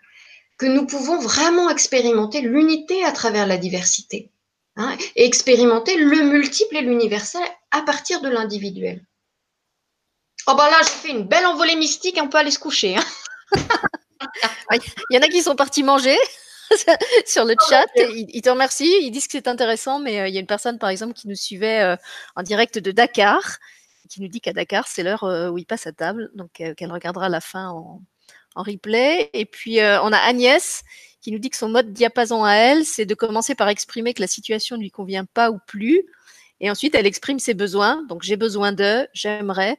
[0.57, 4.31] que nous pouvons vraiment expérimenter l'unité à travers la diversité.
[4.75, 9.05] Hein, et expérimenter le multiple et l'universel à partir de l'individuel.
[10.47, 12.95] Oh ben là, j'ai fait une belle envolée mystique, on peut aller se coucher.
[12.97, 13.03] Hein.
[14.71, 16.17] Il y en a qui sont partis manger
[17.25, 17.85] sur le chat.
[17.95, 20.79] Ils, te remercient, ils disent que c'est intéressant, mais euh, il y a une personne,
[20.79, 21.95] par exemple, qui nous suivait euh,
[22.35, 23.59] en direct de Dakar,
[24.09, 26.91] qui nous dit qu'à Dakar, c'est l'heure euh, où il passe à table, donc qu'elle
[26.91, 28.01] regardera la fin en,
[28.55, 29.29] en replay.
[29.33, 30.83] Et puis, on a Agnès
[31.23, 34.21] qui nous dit que son mode diapason à elle, c'est de commencer par exprimer que
[34.21, 36.05] la situation ne lui convient pas ou plus.
[36.59, 38.03] Et ensuite, elle exprime ses besoins.
[38.09, 39.77] Donc, j'ai besoin de, j'aimerais.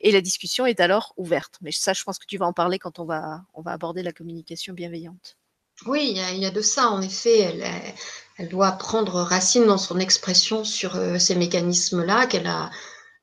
[0.00, 1.54] Et la discussion est alors ouverte.
[1.62, 4.02] Mais ça, je pense que tu vas en parler quand on va, on va aborder
[4.02, 5.38] la communication bienveillante.
[5.86, 6.90] Oui, il y, a, de ça.
[6.90, 7.58] En effet,
[8.38, 12.70] elle, doit prendre racine dans son expression sur euh, ces mécanismes-là qu'elle a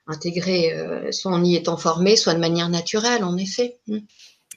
[0.07, 3.79] intégrés, euh, soit en y étant formée, soit de manière naturelle, en effet.
[3.87, 3.99] Mm.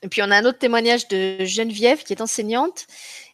[0.05, 2.86] Et puis on a un autre témoignage de Geneviève qui est enseignante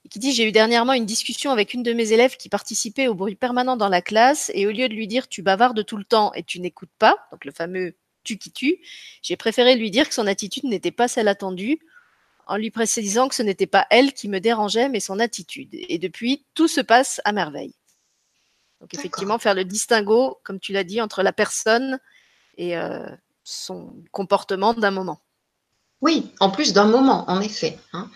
[0.05, 3.09] et qui dit j'ai eu dernièrement une discussion avec une de mes élèves qui participait
[3.09, 5.97] au bruit permanent dans la classe et au lieu de lui dire tu bavardes tout
[5.97, 8.79] le temps et tu n'écoutes pas, donc le fameux tu qui tue,
[9.21, 11.81] j'ai préféré lui dire que son attitude n'était pas celle attendue
[12.47, 15.71] en lui précisant que ce n'était pas elle qui me dérangeait mais son attitude.
[15.73, 17.75] Et depuis tout se passe à merveille.
[18.81, 21.99] Donc effectivement faire le distinguo, comme tu l'as dit, entre la personne
[22.57, 23.11] et euh,
[23.43, 25.21] son comportement d'un moment.
[26.01, 27.79] Oui, en plus d'un moment, en effet.
[27.93, 28.11] Hein.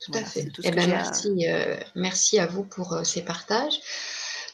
[0.00, 0.50] Tout à fait.
[0.62, 3.80] Eh ben, merci, euh, merci à vous pour euh, ces partages.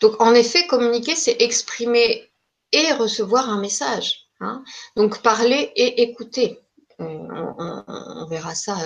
[0.00, 2.30] Donc, en effet, communiquer, c'est exprimer
[2.72, 4.28] et recevoir un message.
[4.40, 4.64] Hein.
[4.96, 6.60] Donc, parler et écouter.
[7.00, 8.76] Euh, on, verra ça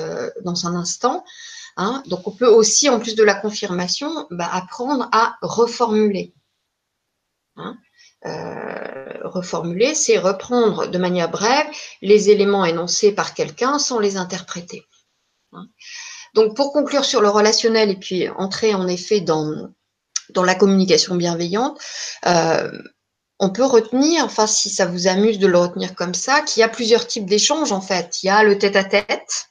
[0.43, 1.25] dans un instant.
[1.77, 2.03] Hein.
[2.07, 6.35] Donc, on peut aussi, en plus de la confirmation, bah, apprendre à reformuler.
[8.27, 11.67] Euh, reformuler, c'est reprendre de manière brève
[12.01, 14.83] les éléments énoncés par quelqu'un sans les interpréter.
[15.53, 15.67] Hein.
[16.35, 19.69] Donc, pour conclure sur le relationnel et puis entrer en effet dans,
[20.31, 21.79] dans la communication bienveillante,
[22.27, 22.71] euh,
[23.41, 26.65] on peut retenir, enfin si ça vous amuse de le retenir comme ça, qu'il y
[26.65, 28.23] a plusieurs types d'échanges en fait.
[28.23, 29.51] Il y a le tête-à-tête,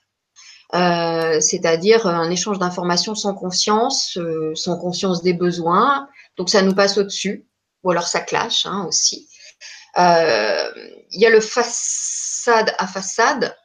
[0.74, 4.18] euh, c'est-à-dire un échange d'informations sans conscience,
[4.56, 6.08] sans conscience des besoins.
[6.38, 7.46] Donc ça nous passe au-dessus
[7.84, 9.30] ou alors ça clash hein, aussi.
[9.98, 10.72] Euh,
[11.12, 13.56] il y a le façade à façade,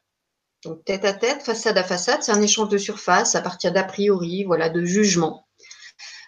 [0.65, 3.85] donc tête à tête, façade à façade, c'est un échange de surface à partir d'a
[3.85, 5.47] priori, voilà, de jugement.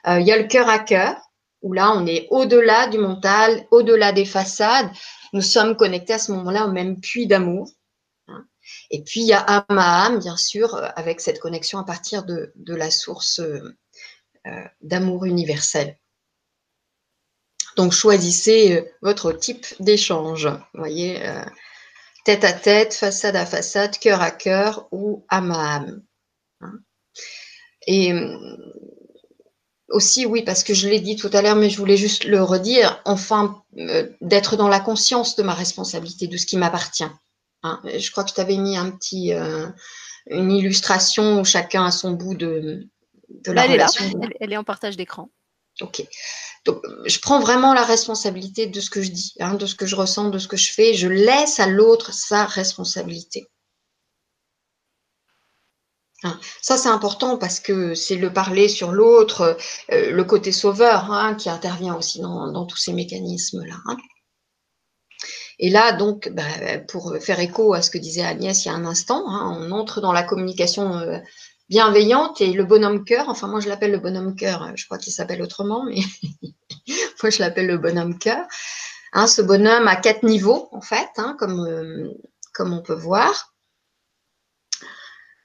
[0.06, 1.16] Euh, il y a le cœur à cœur,
[1.62, 4.90] où là on est au-delà du mental, au-delà des façades.
[5.34, 7.68] Nous sommes connectés à ce moment-là au même puits d'amour.
[8.28, 8.46] Hein.
[8.90, 12.24] Et puis il y a âme à âme, bien sûr, avec cette connexion à partir
[12.24, 15.99] de, la source euh, d'amour universel.
[17.80, 20.44] Donc choisissez euh, votre type d'échange.
[20.44, 21.42] Vous voyez, euh,
[22.26, 26.02] tête à tête, façade à façade, cœur à cœur ou âme à âme.
[26.60, 26.74] Hein.
[27.86, 28.36] Et euh,
[29.88, 32.42] aussi, oui, parce que je l'ai dit tout à l'heure, mais je voulais juste le
[32.42, 33.62] redire, enfin,
[34.20, 37.08] d'être dans la conscience de ma responsabilité, de ce qui m'appartient.
[37.62, 37.80] Hein.
[37.84, 39.32] Je crois que je t'avais mis un petit,
[40.26, 42.86] une illustration où chacun a son bout de,
[43.30, 44.04] de la relation.
[44.04, 45.30] Elle est là, elle est en partage d'écran.
[45.80, 46.04] Ok.
[46.66, 49.96] Je prends vraiment la responsabilité de ce que je dis, hein, de ce que je
[49.96, 50.94] ressens, de ce que je fais.
[50.94, 53.48] Je laisse à l'autre sa responsabilité.
[56.22, 59.56] Hein, ça, c'est important parce que c'est le parler sur l'autre,
[59.90, 63.78] euh, le côté sauveur hein, qui intervient aussi dans, tous ces mécanismes-là.
[65.58, 68.74] Et là, donc, bah, pour faire écho à ce que disait Agnès il y a
[68.74, 71.18] un instant, on entre dans la communication euh,
[71.70, 73.28] bienveillante et le bonhomme cœur.
[73.28, 74.72] Enfin, moi, je l'appelle le bonhomme cœur.
[74.74, 76.00] Je crois qu'il s'appelle autrement, mais
[77.22, 78.44] moi, je l'appelle le bonhomme cœur.
[79.12, 82.10] Hein, ce bonhomme a quatre niveaux, en fait, hein, comme, euh,
[82.52, 83.54] comme on peut voir.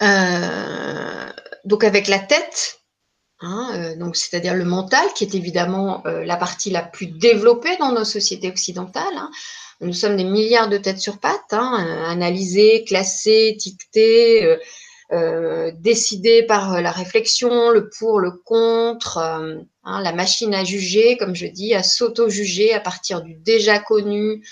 [0.02, 1.30] Euh,
[1.64, 2.80] donc, avec la tête,
[3.41, 8.04] hein, euh, c'est-à-dire le mental, qui est évidemment la partie la plus développée dans nos
[8.04, 9.22] sociétés occidentales.
[9.82, 14.58] Nous sommes des milliards de têtes sur pattes, analysées, classées, étiquetées
[15.11, 21.18] euh, décidé par la réflexion, le pour, le contre, euh, hein, la machine à juger,
[21.18, 24.45] comme je dis, à s'auto-juger à partir du déjà connu,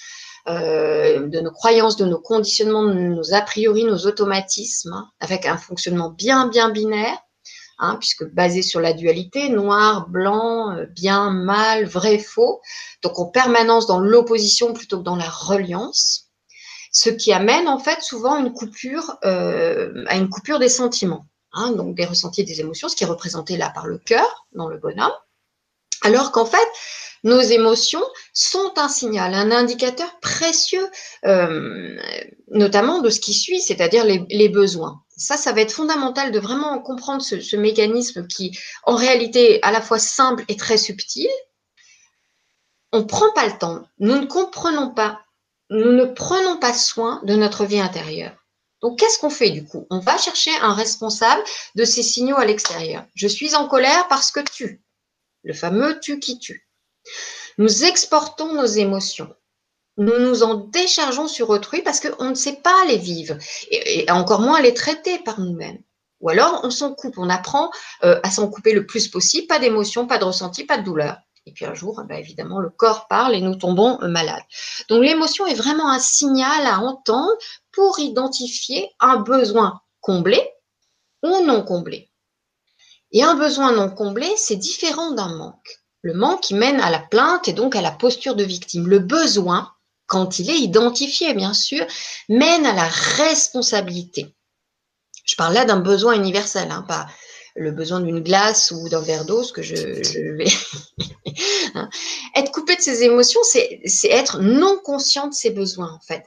[0.48, 5.46] euh, de nos croyances, de nos conditionnements, de nos a priori, nos automatismes, hein, avec
[5.46, 7.18] un fonctionnement bien, bien binaire.
[7.80, 12.62] hein, puisque basé sur la dualité, noir, blanc, euh, bien, mal, vrai, faux,
[13.02, 16.23] donc en permanence dans l'opposition plutôt que dans la reliance,
[16.94, 21.72] ce qui amène en fait souvent une coupure, euh, à une coupure des sentiments, hein,
[21.72, 24.70] donc des ressentis et des émotions, ce qui est représenté là par le cœur dans
[24.70, 25.12] le bonhomme,
[26.04, 26.68] alors qu'en fait,
[27.24, 28.04] nos émotions
[28.34, 30.88] sont un signal, un indicateur précieux,
[31.26, 31.98] euh,
[32.52, 35.02] notamment de ce qui suit, c'est-à-dire les, besoins.
[35.16, 39.72] Ça, ça va être fondamental de vraiment comprendre ce, mécanisme qui, en réalité, est à
[39.72, 41.30] la fois simple et très subtil.
[42.92, 45.23] On ne prend pas le temps, nous ne comprenons pas,
[45.74, 48.36] nous ne prenons pas soin de notre vie intérieure.
[48.82, 49.88] Donc, qu'est-ce qu'on fait du coup?
[49.90, 51.42] On va chercher un responsable
[51.76, 53.06] de ces signaux à l'extérieur.
[53.16, 54.84] Je suis en colère parce que tu,
[55.44, 56.68] le fameux tu qui tue.
[57.58, 59.34] Nous exportons nos émotions.
[59.98, 63.38] Nous nous en déchargeons sur autrui parce qu'on ne sait pas les vivre
[63.70, 65.80] et, encore moins les traiter par nous-mêmes.
[66.20, 67.70] Ou alors on s'en coupe, on apprend
[68.04, 71.18] euh, à s'en couper le plus possible, pas d'émotion, pas de ressenti, pas de douleur.
[71.46, 74.44] Et puis un jour, bah, évidemment, le corps parle et nous tombons euh, malades.
[74.90, 77.38] Donc l'émotion est vraiment un signal à entendre
[77.72, 80.42] pour identifier un besoin comblé
[81.22, 82.10] ou non comblé.
[83.12, 85.84] Et un besoin non comblé, c'est différent d'un manque.
[86.02, 88.88] Le manque mène à la plainte et donc à la posture de victime.
[88.88, 89.72] Le besoin,
[90.08, 91.86] quand il est identifié, bien sûr,
[92.28, 94.36] mène à la responsabilité.
[95.26, 97.08] Je parle là d'un besoin universel, hein, pas
[97.56, 100.46] le besoin d'une glace ou d'un verre d'eau, ce que je, vais.
[101.76, 101.90] Hein.
[102.36, 106.24] être coupé de ses émotions, c'est être non conscient de ses besoins, en fait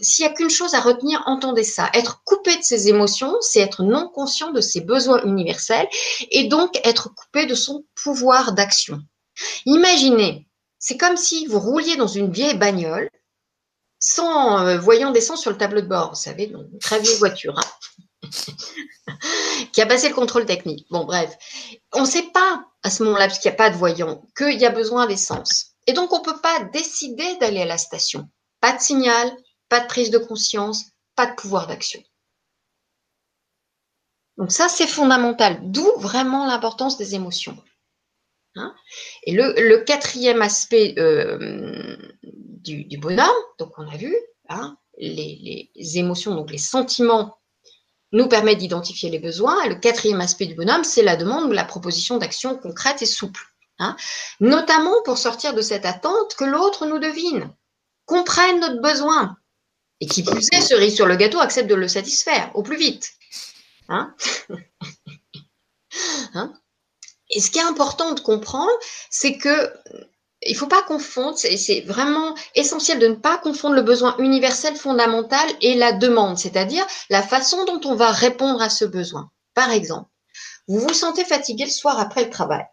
[0.00, 1.90] s'il n'y a qu'une chose à retenir, entendez ça.
[1.94, 5.88] Être coupé de ses émotions, c'est être non conscient de ses besoins universels
[6.30, 9.00] et donc être coupé de son pouvoir d'action.
[9.64, 10.48] Imaginez,
[10.78, 13.10] c'est comme si vous rouliez dans une vieille bagnole
[13.98, 17.58] sans euh, voyant d'essence sur le tableau de bord, vous savez, une très vieille voiture,
[17.58, 17.70] hein,
[19.72, 20.86] qui a passé le contrôle technique.
[20.90, 21.36] Bon, bref,
[21.92, 24.66] on ne sait pas à ce moment-là, puisqu'il n'y a pas de voyant, qu'il y
[24.66, 25.72] a besoin d'essence.
[25.86, 28.28] Et donc, on ne peut pas décider d'aller à la station.
[28.60, 29.30] Pas de signal,
[29.68, 30.84] pas de prise de conscience,
[31.14, 32.02] pas de pouvoir d'action.
[34.36, 37.56] Donc ça, c'est fondamental, d'où vraiment l'importance des émotions.
[38.56, 38.74] Hein?
[39.24, 43.26] Et le, quatrième aspect euh, du, bonhomme,
[43.58, 44.14] donc on a vu,
[44.48, 47.38] hein, les, émotions, donc les sentiments,
[48.16, 49.66] nous permettent d'identifier les besoins.
[49.68, 53.42] Le quatrième aspect du bonhomme, c'est la demande ou la proposition d'action concrète et souple.
[53.78, 53.94] Hein.
[54.40, 57.52] notamment pour sortir de cette attente que l'autre nous devine,
[58.06, 59.36] comprenne notre besoin,
[60.00, 63.12] et qui plus est, cerise sur le gâteau, accepte de le satisfaire au plus vite.
[63.90, 64.14] Hein,
[66.34, 66.54] hein
[67.28, 68.72] et ce qui est important de comprendre,
[69.10, 69.70] c'est que
[70.48, 74.76] il ne faut pas confondre, c'est vraiment essentiel de ne pas confondre le besoin universel
[74.76, 79.30] fondamental et la demande, c'est-à-dire la façon dont on va répondre à ce besoin.
[79.54, 80.10] Par exemple,
[80.68, 82.64] vous vous sentez fatigué le soir après le travail.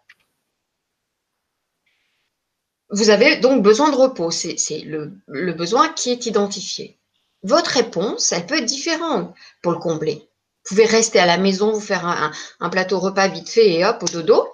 [2.90, 6.98] Vous avez donc besoin de repos, c'est le besoin qui est identifié
[7.44, 10.14] votre réponse, elle peut être différente pour le combler.
[10.14, 14.02] Vous pouvez rester à la maison, vous faire un, plateau repas vite fait et hop,
[14.02, 14.48] au dodo.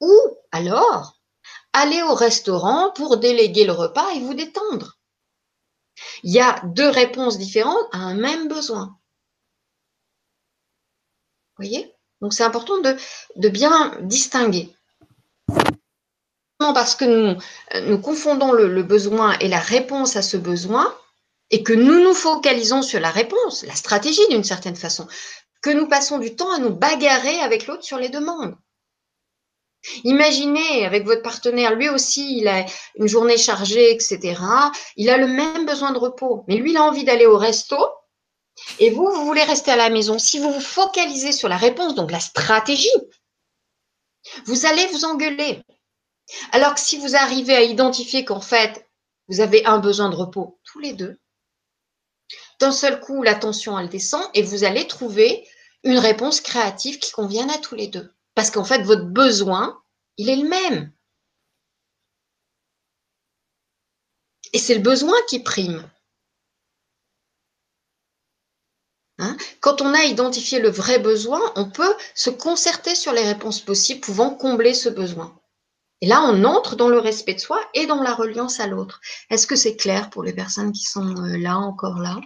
[0.00, 0.12] Ou
[0.50, 1.21] alors,
[1.72, 4.98] aller au restaurant pour déléguer le repas et vous détendre.
[6.22, 8.98] Il y a deux réponses différentes à un même besoin.
[11.56, 11.94] Vous voyez?
[12.20, 14.74] Donc c'est important de, bien distinguer.
[16.58, 17.36] Parce que
[17.88, 20.96] nous confondons le besoin et la réponse à ce besoin,
[21.52, 25.06] et que nous nous focalisons sur la réponse, la stratégie d'une certaine façon,
[25.60, 28.56] que nous passons du temps à nous bagarrer avec l'autre sur les demandes.
[30.04, 32.64] Imaginez avec votre partenaire, lui aussi, il a
[32.96, 34.40] une journée chargée, etc.
[34.96, 37.76] Il a le même besoin de repos, mais lui, il a envie d'aller au resto.
[38.78, 40.18] Et vous, vous voulez rester à la maison.
[40.18, 42.88] Si vous vous focalisez sur la réponse, donc la stratégie,
[44.44, 45.62] vous allez vous engueuler.
[46.52, 48.88] Alors que si vous arrivez à identifier qu'en fait,
[49.28, 51.18] vous avez un besoin de repos, tous les deux,
[52.60, 55.46] d'un seul coup, la tension, elle descend et vous allez trouver
[55.82, 58.12] une réponse créative qui convienne à tous les deux.
[58.34, 59.82] Parce qu'en fait, votre besoin,
[60.16, 60.92] il est le même.
[64.52, 65.88] Et c'est le besoin qui prime.
[69.18, 69.36] Hein?
[69.60, 74.00] Quand on a identifié le vrai besoin, on peut se concerter sur les réponses possibles
[74.00, 75.38] pouvant combler ce besoin.
[76.00, 79.00] Et là, on entre dans le respect de soi et dans la reliance à l'autre.
[79.30, 82.20] Est-ce que c'est clair pour les personnes qui sont euh, là, encore là?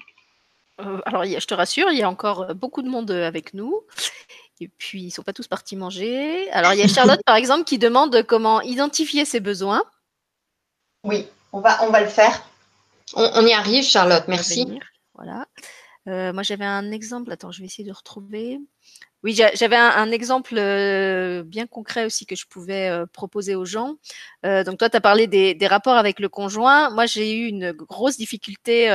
[0.80, 3.82] Euh, alors, je te rassure, il y a encore euh, beaucoup de monde avec nous.
[4.60, 6.50] Et puis, ils ne sont pas tous partis manger.
[6.50, 9.82] Alors, il y a Charlotte, par exemple, qui demande comment identifier ses besoins.
[11.04, 12.42] Oui, on va, on va le faire.
[13.14, 14.66] On, y arrive, Charlotte, merci.
[15.14, 15.46] Voilà.
[16.08, 17.30] Euh, moi, j'avais un exemple.
[17.32, 18.58] Attends, je vais essayer de retrouver.
[19.22, 23.96] Oui, j'avais un, exemple euh, bien concret aussi que je pouvais euh, proposer aux gens.
[24.42, 26.90] donc, toi, tu as parlé des, des, rapports avec le conjoint.
[26.90, 28.88] Moi, j'ai eu une grosse difficulté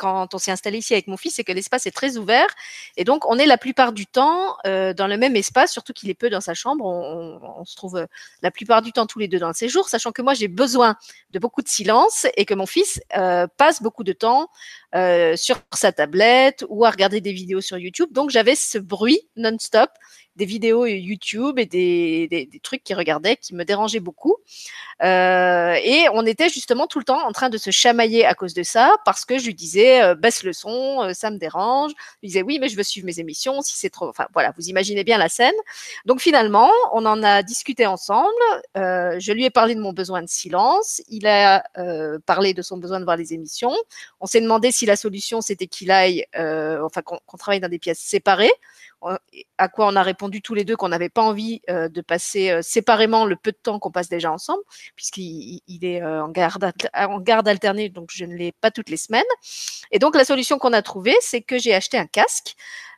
[0.00, 2.48] quand on s'est installé ici avec mon fils, c'est que l'espace est très ouvert.
[2.96, 6.08] Et donc, on est la plupart du temps euh, dans le même espace, surtout qu'il
[6.08, 6.86] est peu dans sa chambre.
[6.86, 8.06] On, se trouve euh,
[8.40, 10.96] la plupart du temps tous les deux dans le séjour, sachant que moi, j'ai besoin
[11.32, 14.48] de beaucoup de silence et que mon fils euh, passe beaucoup de temps
[15.36, 18.08] sur sa tablette ou à regarder des vidéos sur YouTube.
[18.12, 19.90] Donc, j'avais ce bruit non-stop
[20.40, 24.36] des vidéos YouTube et des, des, trucs qu'il regardait qui me dérangeaient beaucoup.
[25.02, 28.54] Euh, et on était justement tout le temps en train de se chamailler à cause
[28.54, 31.92] de ça, parce que je lui disais euh, baisse le son, euh, ça me dérange.
[32.22, 33.60] Il disait oui, mais je veux suivre mes émissions.
[33.60, 35.54] Si c'est trop, enfin voilà, vous imaginez bien la scène.
[36.06, 38.28] Donc finalement, on en a discuté ensemble.
[38.74, 41.02] je lui ai parlé de mon besoin de silence.
[41.08, 41.64] Il a
[42.24, 43.76] parlé de son besoin de voir les émissions.
[44.20, 48.00] On s'est demandé si la solution c'était qu'il aille, enfin qu'on travaille dans des pièces
[48.00, 48.52] séparées
[49.58, 52.50] à quoi on a répondu tous les deux qu'on n'avait pas envie euh, de passer
[52.50, 54.62] euh, séparément le peu de temps qu'on passe déjà ensemble,
[54.94, 58.96] puisqu'il est euh, en, garde, en garde alternée, donc je ne l'ai pas toutes les
[58.96, 59.22] semaines.
[59.90, 62.54] Et donc la solution qu'on a trouvée, c'est que j'ai acheté un casque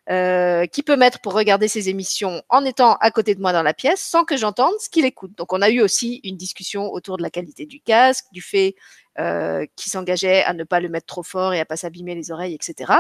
[0.09, 3.73] qui peut mettre pour regarder ses émissions en étant à côté de moi dans la
[3.73, 5.31] pièce sans que j'entende ce qu'il écoute.
[5.39, 8.75] Donc on a eu aussi une discussion autour de la qualité du casque, du fait
[9.18, 12.30] euh, qui s'engageait à ne pas le mettre trop fort et à pas s'abîmer les
[12.30, 12.93] oreilles, etc.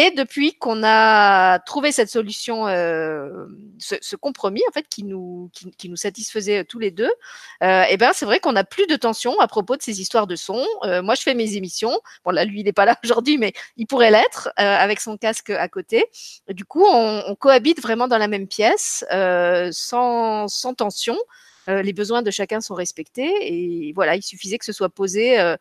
[0.00, 3.46] Et depuis qu'on a trouvé cette solution, euh,
[3.80, 7.10] ce, ce, compromis en fait qui nous qui, nous satisfaisait tous les deux,
[7.64, 10.28] euh, et ben c'est vrai qu'on n'a plus de tension à propos de ces histoires
[10.28, 10.64] de son.
[10.84, 12.00] Euh, moi, je fais mes émissions.
[12.24, 15.16] Bon là, lui, il n'est pas là aujourd'hui, mais il pourrait l'être euh, avec son
[15.16, 16.04] casque à côté.
[16.48, 19.04] Du coup, on, on, cohabite vraiment dans la même pièce,
[19.72, 21.16] sans sans tension.
[21.68, 25.38] Euh, les besoins de chacun sont respectés et voilà, il suffisait que ce soit posé
[25.38, 25.56] euh,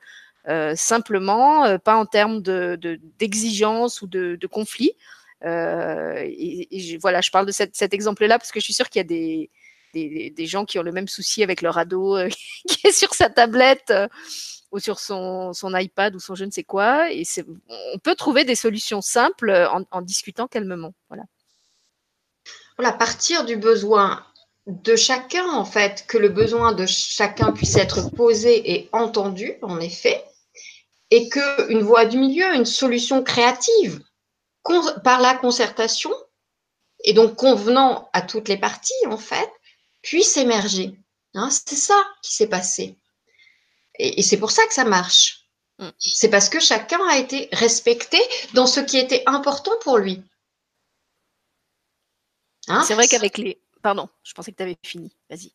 [0.47, 4.93] euh, simplement, pas en termes d'exigence de, ou de, conflit.
[5.43, 9.49] et, voilà, je parle de cet exemple-là parce que je suis sûre qu'il y a
[9.93, 12.17] des, gens qui ont le même souci avec leur ado
[12.69, 13.93] qui est sur sa tablette
[14.71, 17.11] ou sur son, iPad ou son je ne sais quoi.
[17.11, 17.23] Et
[17.93, 20.93] on peut trouver des solutions simples en, en discutant calmement.
[21.09, 21.23] Voilà.
[22.77, 24.23] Voilà, partir du besoin
[24.67, 29.79] de chacun, en fait, que le besoin de chacun puisse être posé et entendu, en
[29.79, 30.23] effet,
[31.09, 34.03] et qu'une voie du milieu, une solution créative
[35.05, 36.13] par la concertation,
[37.05, 39.49] et donc convenant à toutes les parties, en fait,
[40.01, 40.99] puisse émerger.
[41.33, 42.97] Hein, c'est ça qui s'est passé.
[43.99, 45.47] Et, c'est pour ça que ça marche.
[45.79, 45.89] Mm.
[45.97, 48.19] C'est parce que chacun a été respecté
[48.53, 50.21] dans ce qui était important pour lui.
[52.67, 55.15] Hein, c'est vrai qu'avec les, Pardon, je pensais que tu avais fini.
[55.29, 55.53] Vas-y.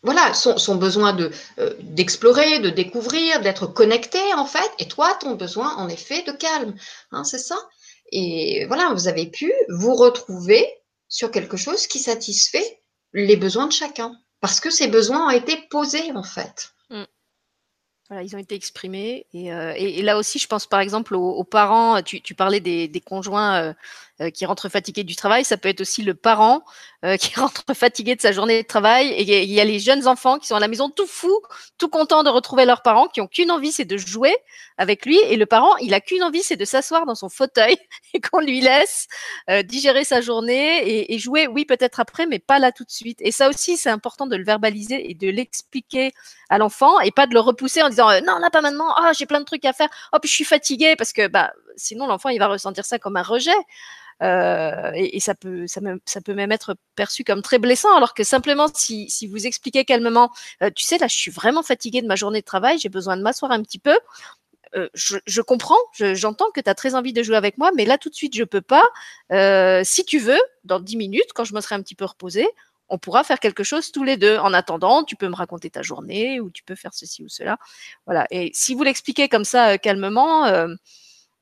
[0.00, 5.34] Voilà, son, besoin de euh, d'explorer, de découvrir, d'être connecté en fait, et toi, ton
[5.34, 6.74] besoin en effet de calme,
[7.12, 7.58] hein, c'est ça?
[8.12, 10.66] Et voilà, vous avez pu vous retrouver
[11.10, 12.80] sur quelque chose qui satisfait
[13.12, 16.70] les besoins de chacun, parce que ces besoins ont été posés en fait.
[16.88, 17.04] Mm.
[18.08, 19.26] Voilà, ils ont été exprimés.
[19.34, 23.74] Et, euh, là aussi, je pense par exemple aux, parents, tu, parlais des, conjoints euh,
[24.20, 26.64] euh, qui rentre fatigué du travail, ça peut être aussi le parent
[27.04, 29.08] euh, qui rentre fatigué de sa journée de travail.
[29.08, 31.40] Et il y a les jeunes enfants qui sont à la maison tout fous,
[31.78, 34.34] tout contents de retrouver leurs parents, qui ont qu'une envie, c'est de jouer
[34.76, 35.18] avec lui.
[35.28, 37.76] Et le parent, il a qu'une envie, c'est de s'asseoir dans son fauteuil
[38.14, 39.06] et qu'on lui laisse
[39.50, 42.90] euh, digérer sa journée et, et jouer, oui, peut-être après, mais pas là tout de
[42.90, 43.18] suite.
[43.20, 46.12] Et ça aussi, c'est important de le verbaliser et de l'expliquer
[46.48, 49.26] à l'enfant et pas de le repousser en disant non, là pas maintenant, ah, j'ai
[49.26, 52.28] plein de trucs à faire, oh, puis je suis fatigué parce que bah, sinon l'enfant
[52.30, 53.50] il va ressentir ça comme un rejet.
[54.22, 55.80] Euh, et, ça peut, ça,
[56.20, 60.30] peut même être perçu comme très blessant, alors que simplement si, vous expliquez calmement,
[60.62, 63.16] euh, tu sais là, je suis vraiment fatiguée de ma journée de travail, j'ai besoin
[63.16, 63.98] de m'asseoir un petit peu.
[64.76, 67.96] Euh, je, comprends, j'entends que tu as très envie de jouer avec moi, mais là
[67.96, 68.84] tout de suite je peux pas.
[69.84, 72.46] Si tu veux, dans dix minutes, quand je me serai un petit peu reposée,
[72.90, 74.38] on pourra faire quelque chose tous les deux.
[74.38, 77.58] En attendant, tu peux me raconter ta journée ou tu peux faire ceci ou cela.
[78.06, 78.26] Voilà.
[78.30, 80.46] Et si vous l'expliquez comme ça calmement,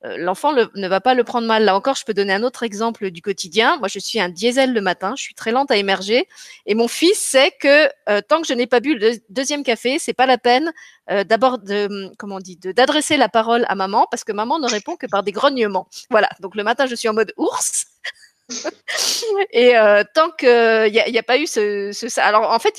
[0.06, 1.64] euh, l'enfant ne va pas le prendre mal.
[1.64, 3.76] Là encore, je peux donner un autre exemple du quotidien.
[3.78, 6.28] Moi, je suis un diesel le matin, je suis très lente à émerger,
[6.66, 9.98] et mon fils sait que euh, tant que je n'ai pas bu le deuxième café,
[9.98, 10.72] c'est pas la peine
[11.10, 14.68] euh, d'abord hum, comment on dit d'adresser la parole à maman parce que maman ne
[14.68, 15.88] répond que par des grognements.
[16.10, 16.28] Voilà.
[16.40, 17.86] Donc le matin, je suis en mode ours.
[19.50, 22.74] et euh, tant qu'il n'y a, y a, pas eu ce, ce, Alors, en fait,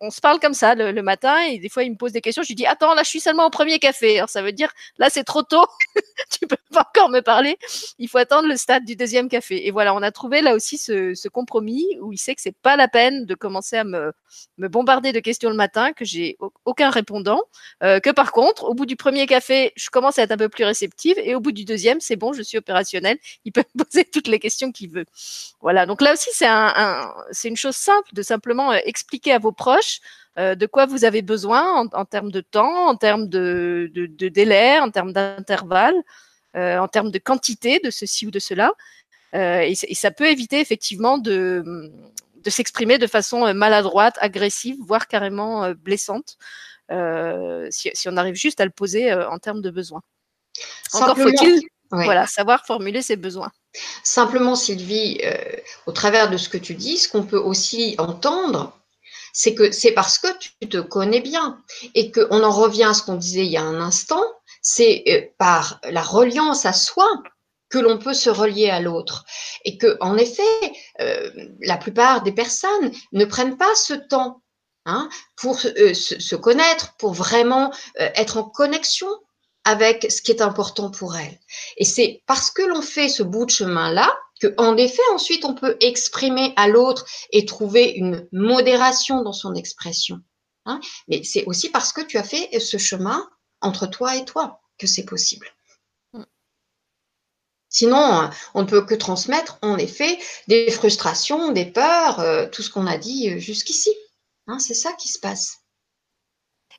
[0.00, 2.42] on, se parle comme ça le, matin et des fois, il me pose des questions.
[2.42, 4.18] Je lui dis Attends, là, je suis seulement au premier café.
[4.18, 5.64] Alors, ça veut dire Là, c'est trop tôt.
[6.30, 7.56] tu peux pas encore me parler.
[7.98, 9.66] Il faut attendre le stade du deuxième café.
[9.66, 12.76] Et voilà, on a trouvé là aussi ce, compromis où il sait que c'est pas
[12.76, 14.12] la peine de commencer à me,
[14.58, 17.42] me bombarder de questions le matin, que j'ai aucun répondant.
[17.84, 20.48] Euh, que par contre, au bout du premier café, je commence à être un peu
[20.48, 23.18] plus réceptive et au bout du deuxième, c'est bon, je suis opérationnelle.
[23.44, 25.06] Il peut me poser toutes les questions qu'il veut.
[25.60, 29.38] Voilà, donc là aussi, c'est un, un, une chose simple de simplement euh, expliquer à
[29.38, 30.00] vos proches
[30.38, 34.06] euh, de quoi vous avez besoin en, en, termes de temps, en termes de, de,
[34.06, 35.96] de délai, en termes d'intervalle,
[36.56, 38.72] euh, en termes de quantité de ceci ou de cela.
[39.34, 41.90] Euh, et, et, ça peut éviter effectivement de,
[42.42, 46.38] de s'exprimer de façon maladroite, agressive, voire carrément blessante,
[47.70, 50.02] si, si, on arrive juste à le poser en termes de besoin.
[50.92, 51.62] Encore faut-il
[51.92, 52.04] oui.
[52.04, 53.50] voilà, savoir formuler ses besoins.
[54.02, 55.36] Simplement, Sylvie, euh,
[55.86, 58.78] au travers de ce que tu dis, ce qu'on peut aussi entendre,
[59.32, 61.58] c'est que c'est parce que tu te connais bien
[61.94, 64.22] et qu'on en revient à ce qu'on disait il y a un instant,
[64.60, 67.06] c'est euh, par la reliance à soi
[67.72, 69.24] que l'on peut se relier à l'autre
[69.64, 74.42] et que en effet euh, la plupart des personnes ne prennent pas ce temps
[74.84, 79.08] hein, pour euh, se, se, connaître pour vraiment euh, être en connexion
[79.64, 81.38] avec ce qui est important pour elle.
[81.76, 85.54] Et c'est parce que l'on fait ce bout de chemin-là que, en effet, ensuite, on
[85.54, 90.20] peut exprimer à l'autre et trouver une modération dans son expression.
[90.66, 93.28] Hein Mais c'est aussi parce que tu as fait ce chemin
[93.60, 95.46] entre toi et toi que c'est possible.
[96.12, 96.24] Mm.
[97.68, 100.18] Sinon, on ne peut que transmettre, en effet,
[100.48, 103.90] des frustrations, des peurs, euh, tout ce qu'on a dit euh, jusqu'ici.
[104.48, 105.61] Hein, c'est ça qui se passe.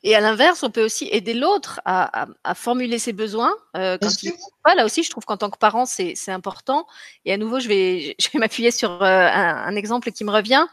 [0.06, 3.54] Et à l'inverse, on peut aussi aider l'autre à, à, à, formuler ses besoins.
[3.74, 4.32] Euh, quand il
[4.62, 6.86] pas, là aussi, je trouve qu'en tant que parent, c'est important.
[7.24, 10.30] Et à nouveau, je vais, je vais m'appuyer sur euh, un, un, exemple qui me
[10.30, 10.66] revient.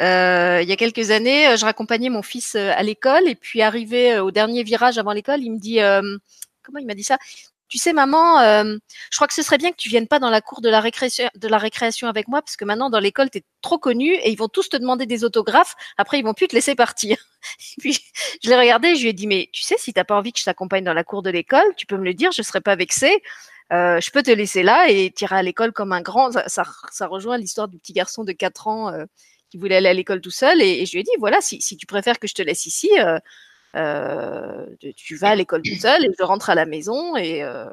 [0.00, 4.20] Euh, il y a quelques années, je raccompagnais mon fils à l'école et puis arrivé
[4.20, 5.80] au dernier virage avant l'école, il me dit,
[6.62, 7.18] comment il m'a dit ça?
[7.70, 8.76] Tu sais, maman, euh,
[9.10, 10.80] je crois que ce serait bien que tu viennes pas dans la cour de la
[10.80, 14.12] récréation, de la récréation avec moi, parce que maintenant, dans l'école, tu es trop connu
[14.12, 15.76] et ils vont tous te demander des autographes.
[15.96, 17.16] Après, ils vont plus te laisser partir.
[17.60, 18.00] Et puis,
[18.42, 20.40] je l'ai regardé, je lui ai dit, mais tu sais, si t'as pas envie que
[20.40, 22.74] je t'accompagne dans la cour de l'école, tu peux me le dire, je serais pas
[22.74, 23.22] vexée.
[23.72, 26.32] Euh, je peux te laisser là et tirer à l'école comme un grand.
[26.32, 29.04] Ça, ça, rejoint l'histoire du petit garçon de 4 ans euh,
[29.48, 30.60] qui voulait aller à l'école tout seul.
[30.60, 32.90] Et, je lui ai dit, voilà, si, si tu préfères que je te laisse ici,
[33.76, 34.66] euh,
[34.96, 37.66] tu vas à l'école tout seul et je rentre à la maison et, euh,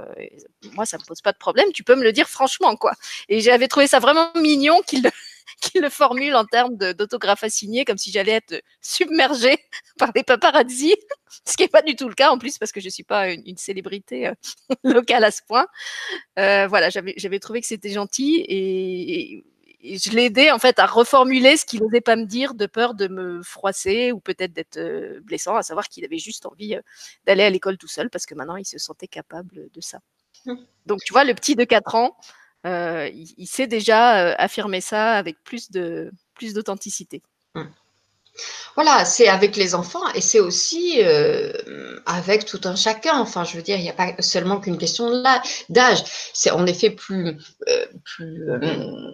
[0.74, 1.72] moi ça me pose pas de problème.
[1.74, 2.94] Tu peux me le dire franchement quoi.
[3.30, 8.12] Et j'avais trouvé ça vraiment mignon qu'il le, formule en termes d'autographe assigné comme si
[8.12, 9.58] j'allais être submergée
[9.98, 10.96] par les paparazzi
[11.46, 13.32] ce qui est pas du tout le cas en plus parce que je suis pas
[13.32, 14.34] une, célébrité euh,
[14.84, 15.66] locale à ce point.
[16.36, 19.44] Voilà j'avais trouvé que c'était gentil et
[19.96, 22.94] je l'ai aidé en fait à reformuler ce qu'il n'osait pas me dire de peur
[22.94, 26.82] de me froisser ou peut-être d'être euh, blessant, à savoir qu'il avait juste envie euh,
[27.26, 30.00] d'aller à l'école tout seul parce que maintenant il se sentait capable de ça.
[30.86, 32.18] Donc tu vois, le petit de 4 ans,
[32.66, 37.22] euh, il, il, sait déjà affirmer ça avec plus de plus d'authenticité.
[37.56, 37.64] Mmh.
[38.76, 41.52] Voilà, c'est avec les enfants et c'est aussi euh,
[42.06, 43.20] avec tout un chacun.
[43.20, 45.24] Enfin, je veux dire, il n'y a pas seulement qu'une question
[45.70, 46.04] d'âge.
[46.34, 47.38] C'est en effet plus,
[47.68, 48.60] euh, plus euh,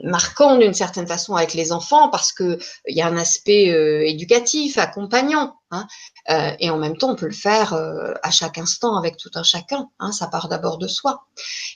[0.04, 4.78] marquant d'une certaine façon avec les enfants parce qu'il y a un aspect euh, éducatif,
[4.78, 5.56] accompagnant.
[5.74, 5.88] Hein,
[6.30, 9.32] euh, et en même temps, on peut le faire euh, à chaque instant avec tout
[9.36, 9.90] un chacun.
[10.00, 11.26] Hein, ça part d'abord de soi.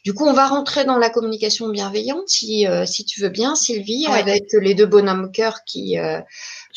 [0.05, 4.05] Du coup, on va rentrer dans la communication bienveillante, si, si tu veux bien, Sylvie,
[4.07, 4.19] ouais.
[4.19, 5.97] avec les deux bonhommes cœur qui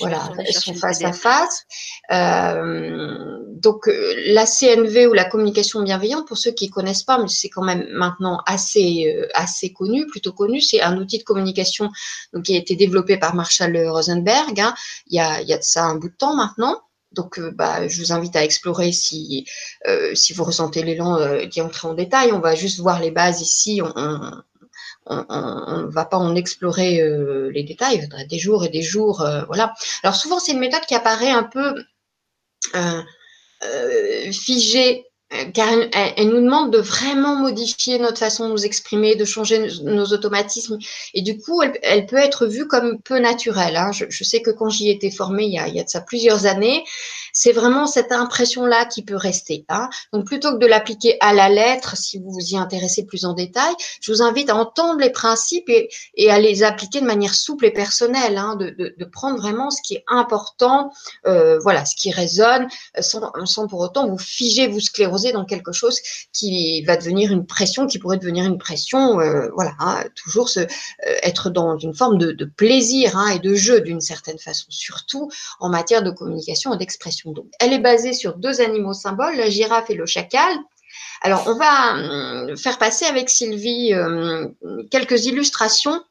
[0.00, 1.66] voilà, sont face à face.
[2.10, 3.88] Euh, donc
[4.26, 7.86] la CNV ou la communication bienveillante, pour ceux qui connaissent pas, mais c'est quand même
[7.92, 11.90] maintenant assez euh, assez connu, plutôt connu, c'est un outil de communication
[12.32, 14.58] donc, qui a été développé par Marshall Rosenberg.
[14.58, 14.74] Hein,
[15.06, 16.80] il, y a, il y a de ça un bout de temps maintenant.
[17.12, 19.46] Donc, euh, bah, je vous invite à explorer si,
[19.88, 22.32] euh, si vous ressentez l'élan euh, d'y entrer en détail.
[22.32, 23.80] On va juste voir les bases ici.
[23.82, 23.92] On,
[25.08, 27.02] ne va pas en explorer
[27.50, 29.74] les détails, il faudrait des jours et des jours, voilà.
[30.04, 31.74] Alors souvent c'est une méthode qui apparaît un peu
[32.76, 33.02] euh
[34.30, 35.09] figée,
[35.54, 39.68] car elle, elle, nous demande de vraiment modifier notre façon de nous exprimer, de changer
[39.82, 40.78] nos, automatismes,
[41.14, 43.76] et du coup elle, peut être vue comme peu naturelle.
[43.76, 43.92] Hein.
[43.92, 45.88] Je, je, sais que quand j'y étais formée il y, a, il y a de
[45.88, 46.84] ça plusieurs années,
[47.32, 49.64] c'est vraiment cette impression-là qui peut rester.
[49.68, 49.88] Hein.
[50.12, 53.32] Donc, plutôt que de l'appliquer à la lettre, si vous vous y intéressez plus en
[53.34, 57.34] détail, je vous invite à entendre les principes et, et à les appliquer de manière
[57.34, 60.92] souple et personnelle, hein, de, de, de, prendre vraiment ce qui est important,
[61.26, 62.68] euh, voilà, ce qui résonne,
[63.00, 65.98] sans, sans, pour autant vous figer, vous scléroser dans quelque chose
[66.32, 70.60] qui va devenir une pression, qui pourrait devenir une pression, euh, voilà, hein, toujours se,
[71.22, 75.30] être dans une forme de, plaisir hein, et de jeu d'une certaine façon, surtout
[75.60, 77.32] en matière de communication et d'expression.
[77.32, 80.52] Donc, elle est basée sur deux animaux symboles, la girafe et le chacal.
[81.22, 84.54] Alors, on va hum, faire passer avec Sylvie hum,
[84.90, 86.02] quelques illustrations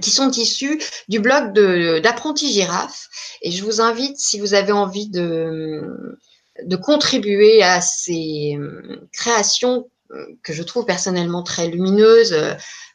[0.00, 1.52] qui sont issues du blog
[2.00, 3.08] d'apprenti girafe.
[3.42, 6.18] Et je vous invite, si vous avez envie de,
[6.64, 9.88] de contribuer à ces hum, créations
[10.42, 12.36] que je trouve personnellement très lumineuses,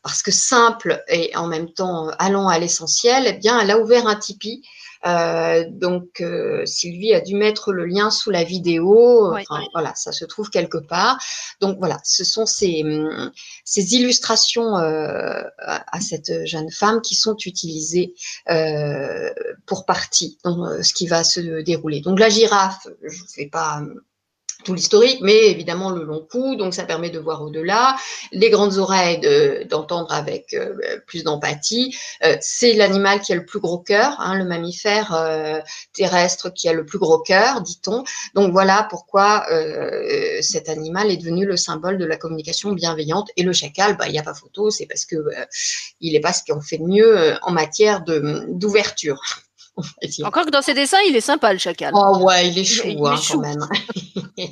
[0.03, 4.07] parce que simple et en même temps allant à l'essentiel, eh bien, elle a ouvert
[4.07, 4.61] un Tipeee
[5.05, 9.35] euh, donc, euh, Sylvie a dû mettre le lien sous la vidéo.
[9.73, 11.19] Voilà, ça se trouve quelque part.
[11.61, 12.83] Donc voilà, ce sont ces,
[13.63, 18.13] ces illustrations euh, à cette jeune femme qui sont utilisées
[19.65, 22.01] pour partie dans ce qui va se dérouler.
[22.01, 24.01] Donc la girafe, je ne fais pas hum,
[24.63, 27.95] tout l'historique, mais évidemment le long cou, donc ça permet de voir au-delà.
[28.31, 29.19] Les grandes oreilles,
[29.69, 31.95] d'entendre avec euh, plus d'empathie.
[32.23, 35.59] Euh, c'est l'animal qui a le plus gros cœur, hein, le mammifère euh,
[35.93, 38.03] terrestre qui a le plus gros cœur, dit-on.
[38.33, 39.45] Donc voilà pourquoi
[40.41, 43.29] cet animal est devenu le symbole de la communication bienveillante.
[43.37, 45.17] Et le chacal, bah, il n'y a pas photo, c'est parce que
[46.01, 49.21] il n'est pas ce qu'on fait de mieux en matière d'ouverture.
[50.23, 51.93] Encore que dans ses dessins, il est sympa le chacal.
[51.95, 53.67] Oh ouais, il est chou, hein, quand même.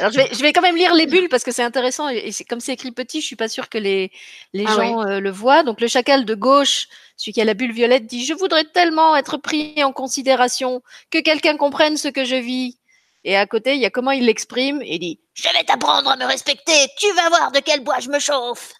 [0.00, 2.32] Alors je vais, je vais quand même lire les bulles parce que c'est intéressant et
[2.48, 4.10] comme c'est écrit petit, je suis pas sûre que les,
[4.52, 5.62] les ah gens euh, le voient.
[5.62, 9.14] Donc le chacal de gauche, celui qui a la bulle violette, dit je voudrais tellement
[9.16, 12.78] être pris en considération, que quelqu'un comprenne ce que je vis.
[13.24, 16.10] Et à côté, il y a comment il l'exprime et il dit je vais t'apprendre
[16.10, 18.72] à me respecter, tu vas voir de quel bois je me chauffe.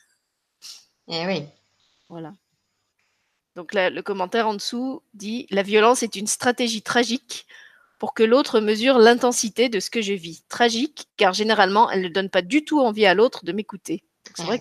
[1.08, 1.44] Eh oui.
[2.08, 2.32] Voilà.
[3.56, 7.46] Donc le commentaire en dessous dit La violence est une stratégie tragique
[7.98, 10.42] pour que l'autre mesure l'intensité de ce que je vis.
[10.48, 14.02] Tragique, car généralement, elle ne donne pas du tout envie à l'autre de m'écouter.
[14.34, 14.60] C'est vrai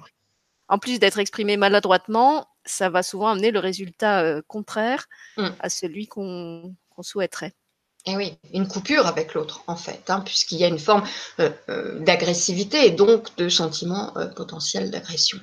[0.67, 5.07] qu'en plus d'être exprimé maladroitement, ça va souvent amener le résultat euh, contraire
[5.37, 5.47] mm.
[5.59, 7.53] à celui qu'on souhaiterait.
[8.05, 11.03] Et eh oui, une coupure avec l'autre, en fait, hein, puisqu'il y a une forme
[11.39, 15.39] euh, euh, d'agressivité et donc de sentiment potentiel d'agression.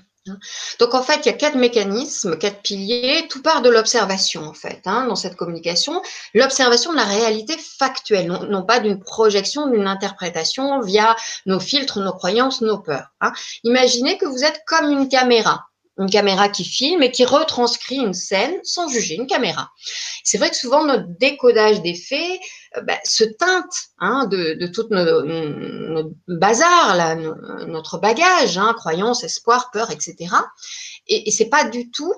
[0.78, 3.26] Donc en fait, il y a quatre mécanismes, quatre piliers.
[3.28, 6.02] Tout part de l'observation en fait hein, dans cette communication.
[6.34, 12.12] L'observation de la réalité factuelle, non, pas d'une projection, d'une interprétation via nos filtres, nos
[12.12, 13.08] croyances, nos peurs.
[13.20, 13.32] Hein.
[13.64, 15.68] Imaginez que vous êtes comme une caméra
[15.98, 19.70] une caméra qui filme et qui retranscrit une scène sans juger, une caméra.
[20.24, 22.40] C'est vrai que souvent notre décodage des faits
[22.76, 27.14] euh, bah, se teinte hein, de, de tout notre, bazar, là,
[27.66, 30.34] notre bagage, hein, croyances, espoirs, peurs, etc.
[31.06, 32.14] Et, et c'est pas du tout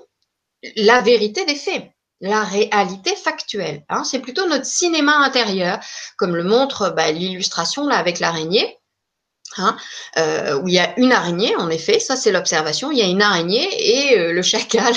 [0.75, 1.91] la vérité des faits
[2.21, 3.83] la réalité factuelle.
[3.89, 4.03] Hein.
[4.03, 5.79] C'est plutôt notre cinéma intérieur,
[6.17, 8.77] comme le montre bah, l'illustration là avec l'araignée.
[9.57, 9.75] Hein,
[10.17, 13.07] euh, où il y a une araignée, en effet, ça c'est l'observation, il y a
[13.07, 14.93] une araignée et euh, le chacal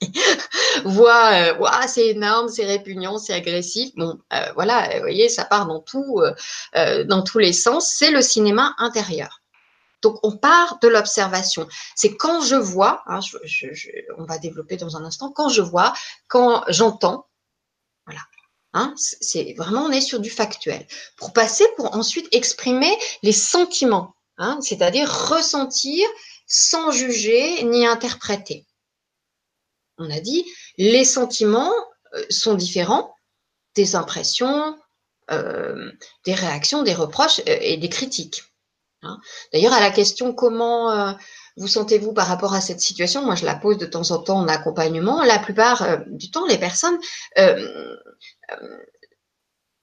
[0.84, 3.90] voit, euh, c'est énorme, c'est répugnant, c'est agressif.
[3.96, 4.18] Bon,
[4.54, 5.84] voilà, vous voyez, ça part dans,
[7.04, 9.42] dans tous les sens, c'est le cinéma intérieur.
[10.02, 11.66] Donc, on part de l'observation.
[11.94, 13.20] C'est quand je vois, hein,
[14.18, 15.92] on va développer dans un instant, quand je vois,
[16.28, 17.26] quand j'entends,
[18.78, 20.86] Hein, c'est vraiment, on est sur du factuel.
[21.16, 26.06] Pour passer, pour ensuite exprimer les sentiments, hein, c'est-à-dire ressentir
[26.46, 28.66] sans juger ni interpréter.
[29.96, 30.44] On a dit,
[30.76, 31.72] les sentiments
[32.16, 33.14] euh, sont différents
[33.76, 34.78] des impressions,
[35.30, 35.90] euh,
[36.26, 38.42] des réactions, des reproches euh, et des critiques.
[39.00, 39.18] Hein.
[39.54, 41.16] D'ailleurs, à la question comment
[41.56, 43.24] vous sentez-vous par rapport à cette situation?
[43.24, 45.22] Moi, je la pose de temps en temps en accompagnement.
[45.22, 46.98] La plupart du temps, les personnes
[47.38, 47.96] euh,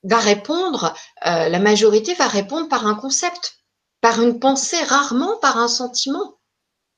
[0.03, 0.93] va répondre,
[1.25, 3.57] euh, la majorité va répondre par un concept,
[4.01, 6.39] par une pensée, rarement par un sentiment.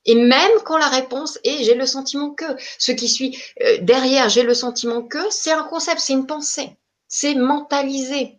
[0.04, 2.44] Et même quand la réponse est j'ai le sentiment que,
[2.78, 6.76] ce qui suit euh, derrière j'ai le sentiment que, c'est un concept, c'est une pensée,
[7.08, 8.38] c'est mentalisé.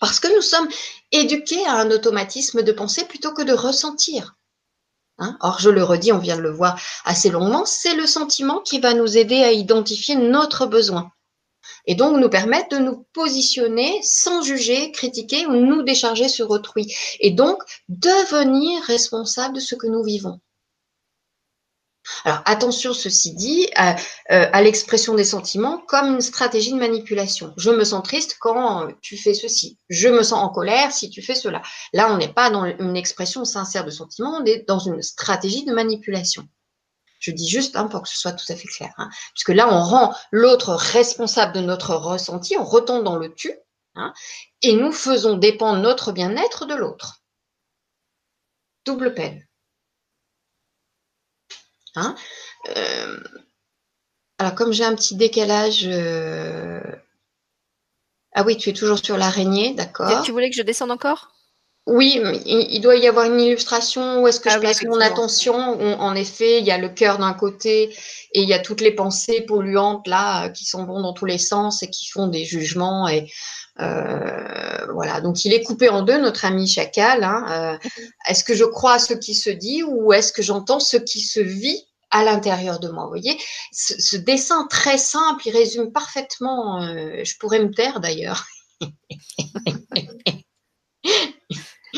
[0.00, 0.68] Parce que nous sommes
[1.12, 4.36] éduqués à un automatisme de pensée plutôt que de ressentir.
[5.20, 5.36] Hein.
[5.40, 8.80] Or, je le redis, on vient de le voir assez longuement, c'est le sentiment qui
[8.80, 11.10] va nous aider à identifier notre besoin.
[11.86, 16.94] Et donc nous permettre de nous positionner sans juger, critiquer ou nous décharger sur autrui,
[17.20, 20.40] et donc devenir responsable de ce que nous vivons.
[22.24, 23.96] Alors attention, ceci dit, à,
[24.30, 27.52] euh, à l'expression des sentiments comme une stratégie de manipulation.
[27.56, 29.78] Je me sens triste quand tu fais ceci.
[29.88, 31.62] Je me sens en colère si tu fais cela.
[31.92, 35.64] Là, on n'est pas dans une expression sincère de sentiment, on est dans une stratégie
[35.64, 36.46] de manipulation.
[37.20, 38.92] Je dis juste hein, pour que ce soit tout à fait clair.
[38.96, 39.08] Hein.
[39.34, 43.52] Puisque là, on rend l'autre responsable de notre ressenti, on retombe dans le tu.
[43.94, 44.12] Hein,
[44.62, 47.22] et nous faisons dépendre notre bien-être de l'autre.
[48.86, 49.46] Double peine.
[51.96, 52.14] Hein,
[52.76, 53.18] euh,
[54.40, 55.86] alors, comme j'ai un petit décalage.
[55.86, 56.80] Euh,
[58.32, 60.22] ah oui, tu es toujours sur l'araignée, d'accord.
[60.22, 61.30] Tu voulais que je descende encore?
[61.86, 65.54] Oui, il doit y avoir une illustration où est-ce que ah je place mon attention.
[66.00, 67.94] En effet, il y a le cœur d'un côté
[68.32, 71.38] et il y a toutes les pensées polluantes là qui sont bons dans tous les
[71.38, 73.30] sens et qui font des jugements et
[73.78, 75.20] euh, voilà.
[75.20, 77.24] Donc il est coupé en deux, notre ami chacal.
[77.24, 77.46] Hein.
[77.50, 77.88] Euh,
[78.28, 81.20] est-ce que je crois à ce qui se dit ou est-ce que j'entends ce qui
[81.20, 83.04] se vit à l'intérieur de moi.
[83.04, 83.40] Vous voyez,
[83.72, 86.82] ce, dessin très simple, il résume parfaitement.
[86.82, 88.44] Euh, je pourrais me taire d'ailleurs.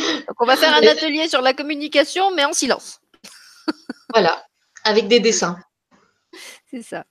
[0.03, 3.01] Donc on va faire un atelier sur la communication, mais en silence.
[4.12, 4.44] voilà,
[4.85, 5.59] avec des dessins.
[6.70, 7.05] C'est ça.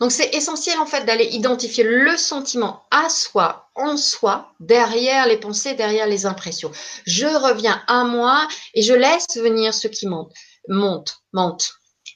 [0.00, 5.38] Donc c'est essentiel en fait d'aller identifier le sentiment à soi, en soi, derrière les
[5.38, 6.70] pensées, derrière les impressions.
[7.04, 10.32] Je reviens à moi et je laisse venir ce qui monte,
[10.68, 11.72] monte, monte.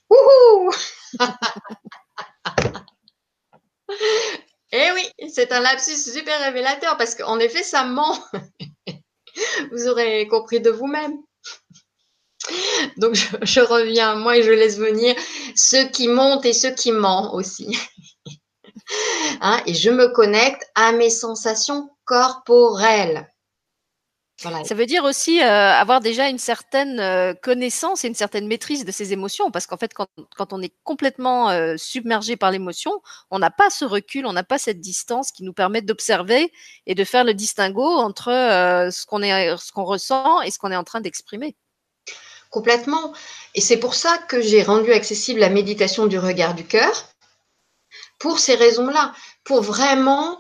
[0.08, 0.70] Wouhou
[4.74, 8.16] Eh oui, c'est un lapsus super révélateur parce qu'en effet, ça ment.
[9.70, 11.18] Vous aurez compris de vous-même.
[12.96, 15.14] Donc, je, reviens moi et je laisse venir
[15.54, 17.76] ceux qui montent et ceux qui mentent aussi.
[19.40, 23.26] Hein, et je me connecte à mes sensations corporelles.
[24.64, 28.84] Ça veut dire aussi euh, avoir déjà une certaine euh, connaissance et une certaine maîtrise
[28.84, 32.92] de ses émotions, parce qu'en fait, quand, on est complètement euh, submergé par l'émotion,
[33.30, 36.52] on n'a pas ce recul, on n'a pas cette distance qui nous permet d'observer
[36.86, 38.26] et de faire le distinguo entre
[38.90, 41.56] ce qu'on est, ce qu'on ressent et ce qu'on est en train d'exprimer.
[42.52, 43.12] Complètement.
[43.56, 46.92] Et c'est pour ça que j'ai rendu accessible la méditation du regard du cœur,
[48.20, 49.12] pour ces raisons-là,
[49.42, 50.38] pour vraiment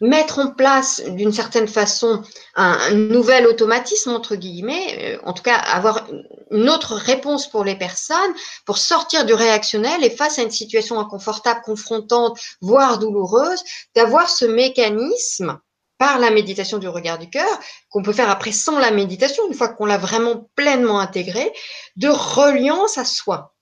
[0.00, 2.22] mettre en place d'une certaine façon
[2.54, 6.06] un, nouvel automatisme, entre guillemets, euh, en tout cas avoir
[6.50, 8.34] une autre réponse pour les personnes,
[8.64, 13.62] pour sortir du réactionnel et face à une situation inconfortable, confrontante, voire douloureuse,
[13.94, 15.58] d'avoir ce mécanisme
[15.98, 17.48] par la méditation du regard du cœur,
[17.90, 21.52] qu'on peut faire après sans la méditation, une fois qu'on l'a vraiment pleinement intégré,
[21.96, 23.54] de reliance à soi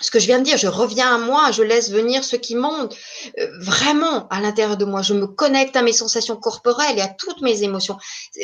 [0.00, 2.54] ce que je viens de dire, je reviens à moi, je laisse venir ce qui
[2.54, 2.96] monte
[3.38, 5.00] euh, vraiment à l'intérieur de moi.
[5.00, 7.96] Je me connecte à mes sensations corporelles et à toutes mes émotions.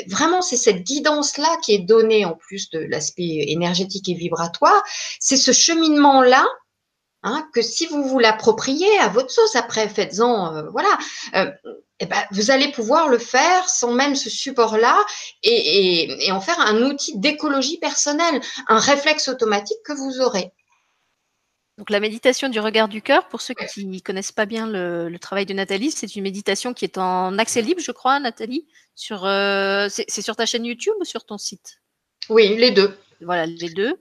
[0.08, 4.82] Vraiment, c'est cette guidance-là qui est donnée en plus de l'aspect énergétique et vibratoire.
[5.20, 6.46] C'est ce cheminement-là
[7.22, 10.98] hein, que si vous vous l'appropriez à votre sauce, après faites-en, euh, voilà.
[11.34, 11.50] Euh,
[12.02, 14.96] eh ben, vous allez pouvoir le faire sans même ce support-là
[15.42, 20.52] et, et, et en faire un outil d'écologie personnelle, un réflexe automatique que vous aurez.
[21.78, 25.16] Donc la méditation du regard du cœur, pour ceux qui ne connaissent pas bien le,
[25.18, 28.66] travail de Nathalie, c'est une méditation qui est en accès libre, je crois, Nathalie.
[28.94, 31.80] Sur, euh, c'est sur ta chaîne YouTube ou sur ton site?
[32.28, 32.96] Oui, les deux.
[33.22, 33.98] Voilà, les deux.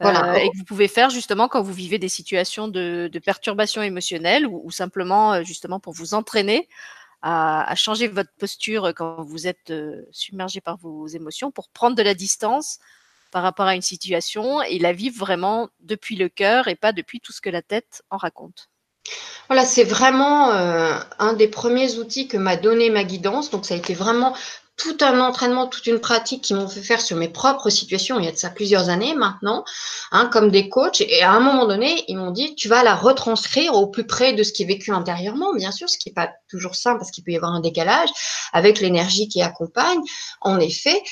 [0.00, 0.32] Voilà.
[0.32, 4.46] Euh, et que vous pouvez faire justement quand vous vivez des situations de, perturbation émotionnelle
[4.46, 6.68] ou, simplement euh, justement pour vous entraîner
[7.22, 9.72] à, changer votre posture quand vous êtes
[10.10, 12.78] submergé par vos émotions, pour prendre de la distance,
[13.30, 17.20] par rapport à une situation et la vivre vraiment depuis le cœur et pas depuis
[17.20, 18.68] tout ce que la tête en raconte.
[19.48, 23.50] Voilà, c'est vraiment euh, un des premiers outils que m'a donné ma guidance.
[23.50, 24.36] Donc, ça a été vraiment
[24.80, 28.24] tout un entraînement, toute une pratique qui m'ont fait faire sur mes propres situations, il
[28.24, 29.62] y a de ça plusieurs années maintenant,
[30.10, 31.02] hein, comme des coachs.
[31.02, 34.32] Et à un moment donné, ils m'ont dit, tu vas la retranscrire au plus près
[34.32, 37.10] de ce qui est vécu intérieurement, bien sûr, ce qui n'est pas toujours simple parce
[37.10, 38.08] qu'il peut y avoir un décalage
[38.54, 40.00] avec l'énergie qui accompagne.
[40.40, 41.02] En effet,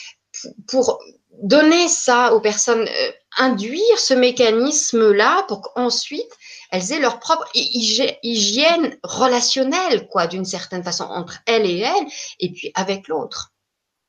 [0.66, 0.98] pour
[1.42, 6.30] donner ça aux personnes, euh, induire ce mécanisme-là pour qu'ensuite
[6.70, 12.06] elles aient leur propre hygiène relationnelle, quoi, d'une certaine façon, entre elles et elles,
[12.40, 13.52] et puis avec l'autre.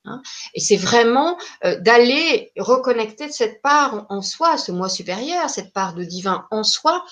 [0.09, 0.21] Hein.
[0.53, 5.93] Et c'est vraiment euh, d'aller reconnecter cette part en soi, ce moi supérieur, cette part
[5.93, 7.05] de divin en soi,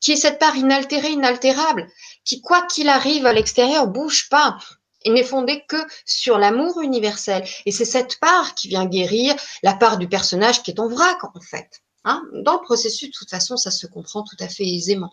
[0.00, 1.88] qui est cette part inaltérée, inaltérable,
[2.24, 4.58] qui, quoi qu'il arrive à l'extérieur, bouge pas,
[5.04, 7.44] il n'est fondé que sur l'amour universel.
[7.66, 11.24] Et c'est cette part qui vient guérir la part du personnage qui est en vrac,
[11.24, 11.80] en fait.
[12.04, 15.12] Hein Dans le processus, de toute façon, ça se comprend tout à fait aisément.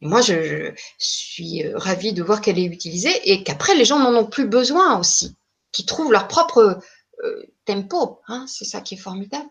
[0.00, 3.98] Et moi, je, suis euh, ravie de voir qu'elle est utilisée et qu'après, les gens
[3.98, 5.36] n'en ont plus besoin aussi,
[5.72, 6.80] qui trouvent leur propre
[7.24, 8.20] euh, tempo.
[8.28, 9.48] Hein c'est ça qui est formidable.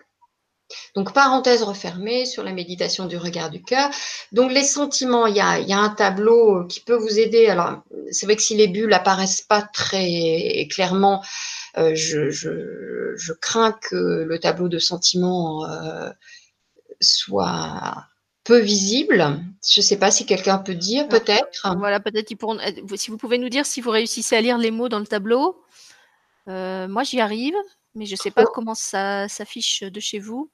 [0.96, 3.90] Donc, parenthèse refermée sur la méditation du regard du cœur.
[4.32, 7.48] Donc, les sentiments, il y a, un tableau qui peut vous aider.
[7.48, 11.24] Alors, c'est vrai que si les bulles apparaissent pas très clairement,
[11.78, 16.10] euh, je, crains que le tableau de sentiments euh,
[17.00, 18.08] soit
[18.44, 19.40] peu visible.
[19.70, 21.76] Je ne sais pas si quelqu'un peut dire, peut-être.
[21.78, 22.28] Voilà, peut-être
[22.96, 25.62] Si vous pouvez nous dire si vous réussissez à lire les mots dans le tableau.
[26.48, 27.56] Euh, moi, j'y arrive,
[27.96, 28.52] mais je ne sais pas oh.
[28.54, 30.52] comment ça s'affiche de chez vous.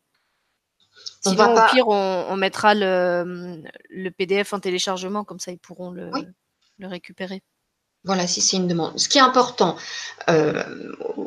[1.22, 6.12] Sinon, au pire, on, mettra le, PDF en téléchargement, comme ça ils pourront le
[6.88, 7.42] récupérer.
[8.06, 9.00] Voilà, si c'est une demande.
[9.00, 9.78] Ce qui est important,
[10.30, 10.62] euh,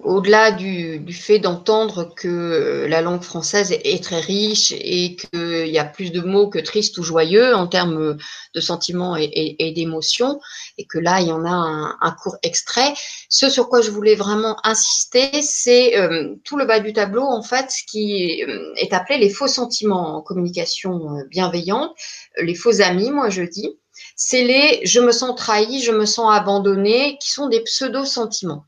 [0.05, 5.87] au-delà du, fait d'entendre que la langue française est, très riche et qu'il y a
[5.87, 8.19] plus de mots que triste ou joyeux en termes
[8.55, 10.39] de sentiments et, d'émotions,
[10.77, 12.93] et que là, il y en a un, court extrait,
[13.31, 17.43] ce sur quoi je voulais vraiment insister, c'est euh, tout le bas du tableau, en
[17.43, 21.97] fait, ce qui euh, est appelé les faux sentiments en communication bienveillante,
[22.37, 23.79] les faux amis, moi je dis
[24.17, 28.65] c'est les je me sens trahi, je me sens abandonné, qui sont des pseudo-sentiments.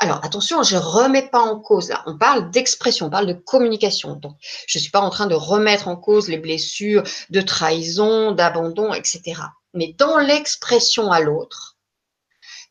[0.00, 2.02] Alors attention, je ne remets pas en cause là.
[2.06, 4.16] On parle d'expression, on parle de communication.
[4.16, 8.32] Donc, je ne suis pas en train de remettre en cause les blessures de trahison,
[8.32, 9.40] d'abandon, etc.
[9.74, 11.76] Mais dans l'expression à l'autre,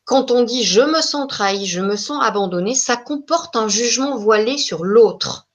[0.04, 4.16] quand on dit je me sens trahi, je me sens abandonné, ça comporte un jugement
[4.16, 5.47] voilé sur l'autre.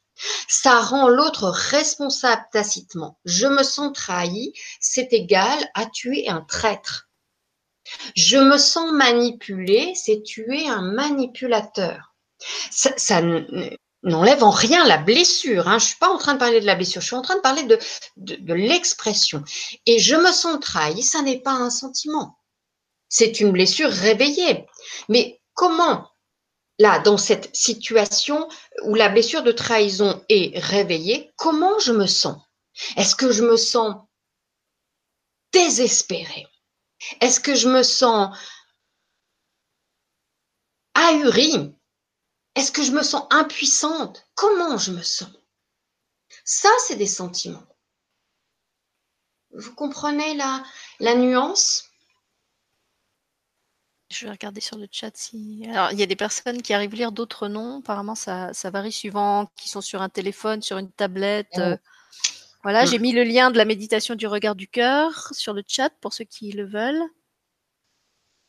[0.48, 3.19] Ça rend l'autre responsable tacitement.
[3.26, 7.10] Je me sens trahi, c'est égal à tuer un traître.
[8.15, 12.14] Je me sens manipulé, c'est tuer un manipulateur.
[12.72, 13.22] Ça,
[14.03, 15.68] n'enlève en rien la blessure.
[15.68, 15.80] Hein.
[15.80, 17.35] Je ne suis pas en train de parler de la blessure, je suis en train
[17.35, 17.80] de parler de,
[18.18, 19.44] de l'expression.
[19.85, 22.38] Et je me sens trahi, ça n'est pas un sentiment.
[23.10, 24.65] C'est une blessure réveillée.
[25.10, 26.07] Mais comment
[26.79, 28.47] là, dans cette situation
[28.83, 32.41] où la blessure de trahison est réveillée, comment je me sens?
[32.95, 33.95] Est-ce que je me sens
[35.51, 36.47] désespérée?
[37.21, 38.35] Est-ce que je me sens
[40.93, 41.75] ahurie?
[42.55, 44.27] Est-ce que je me sens impuissante?
[44.35, 45.29] Comment je me sens?
[46.45, 47.67] Ça, c'est des sentiments.
[49.51, 50.63] Vous comprenez la,
[50.99, 51.85] la nuance?
[54.14, 55.65] Je vais regarder sur le chat si.
[55.69, 57.80] Alors, il y a des personnes qui arrivent à lire d'autres noms.
[57.80, 61.48] Apparemment, ça, varie suivant qui sont sur un téléphone, sur une tablette.
[61.57, 61.61] Oh.
[61.61, 61.77] Euh.
[62.64, 65.90] Voilà, j'ai mis le lien de la méditation du regard du cœur sur le chat
[65.99, 67.03] pour ceux qui le veulent.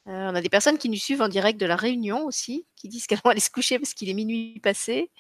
[0.07, 2.89] Euh, on a des personnes qui nous suivent en direct de la Réunion aussi, qui
[2.89, 5.11] disent qu'elles vont aller se coucher parce qu'il est minuit passé.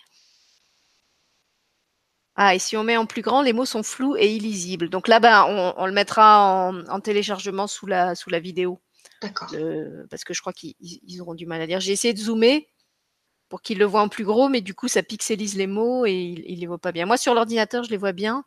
[2.36, 4.90] Ah, et si on met en plus grand, les mots sont flous et illisibles.
[4.90, 5.44] Donc là, ben,
[5.76, 8.80] on, le mettra en, en téléchargement sous la, sous la vidéo.
[9.24, 9.50] D'accord.
[10.10, 11.80] parce que je crois qu'ils auront du mal à lire.
[11.80, 12.68] J'ai essayé de zoomer
[13.48, 16.12] pour qu'ils le voient en plus gros, mais du coup, ça pixelise les mots et
[16.46, 17.06] il ne les voit pas bien.
[17.06, 18.44] Moi, sur l'ordinateur, je les vois bien.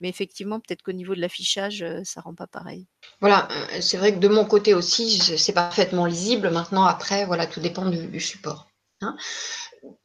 [0.00, 2.86] Mais effectivement, peut-être qu'au niveau de l'affichage, euh, ça rend pas pareil.
[3.20, 6.50] Voilà, euh, c'est vrai que de mon côté aussi, c'est parfaitement lisible.
[6.50, 8.66] Maintenant, après, voilà, tout dépend du, support.
[9.02, 9.16] Hein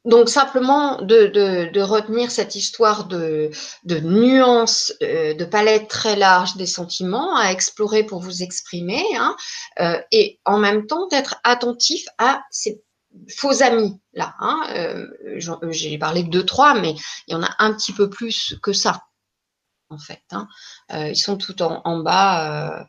[0.04, 3.50] donc simplement de, retenir cette histoire de,
[3.84, 9.36] de nuances, euh, de palette très large des sentiments à explorer pour vous exprimer, hein,
[9.80, 12.82] euh, et en même temps d'être attentif à ces
[13.36, 14.34] faux amis là.
[14.38, 15.06] Hein, euh,
[15.70, 16.94] J'ai parlé de deux trois, mais
[17.26, 19.02] il y en a un petit peu plus que ça
[19.88, 20.22] en fait.
[20.32, 20.48] Hein.
[20.90, 22.86] ils sont tout en, bas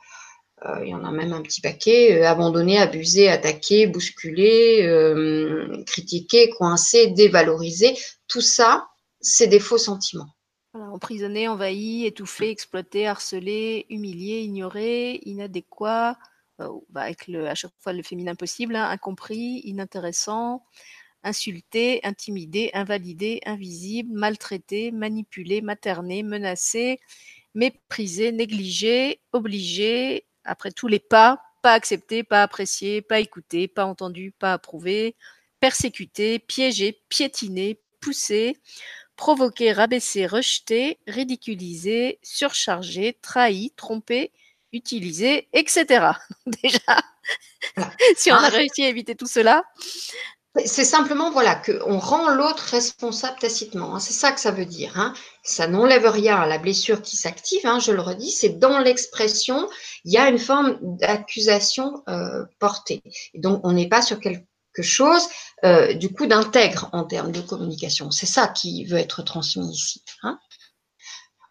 [0.83, 6.49] il y en a même un petit paquet, euh, abandonné, abusé, attaqué, bousculé, euh, critiqué,
[6.49, 7.95] coincé, dévalorisé.
[8.27, 8.87] Tout ça,
[9.21, 10.33] c'est des faux sentiments.
[10.73, 16.17] emprisonné, envahi, étouffé, exploité, harcelé, humilié, ignoré, inadéquat,
[16.59, 20.63] bah, avec à chaque fois le féminin possible, hein, incompris, inintéressant,
[21.23, 26.99] insulté, intimidé, invalidé, invisible, maltraité, manipulé, materné, menacé,
[27.55, 34.31] méprisé, négligé, obligé, après tous les pas, pas accepté, pas apprécié, pas écouté, pas entendu,
[34.31, 35.15] pas approuvé,
[35.59, 38.57] persécuté, piégé, piétiné, poussé,
[39.15, 44.31] provoqué, rabaissé, rejeté, ridiculisé, surchargé, trahi, trompé,
[44.71, 46.11] utilisé, etc.
[46.45, 47.03] Déjà,
[48.15, 48.49] si on a ah.
[48.49, 49.63] réussi à éviter tout cela,
[50.65, 53.95] c'est simplement voilà qu'on rend l'autre responsable tacitement.
[53.95, 53.99] Hein.
[53.99, 54.93] C'est ça que ça veut dire.
[54.95, 55.13] Hein.
[55.43, 57.65] Ça n'enlève rien à la blessure qui s'active.
[57.65, 59.69] Hein, je le redis, c'est dans l'expression,
[60.05, 63.01] il y a une forme d'accusation euh, portée.
[63.35, 64.45] donc on n'est pas sur quelque
[64.81, 65.27] chose
[65.65, 68.11] euh, du coup d'intègre en termes de communication.
[68.11, 70.03] C'est ça qui veut être transmis ici.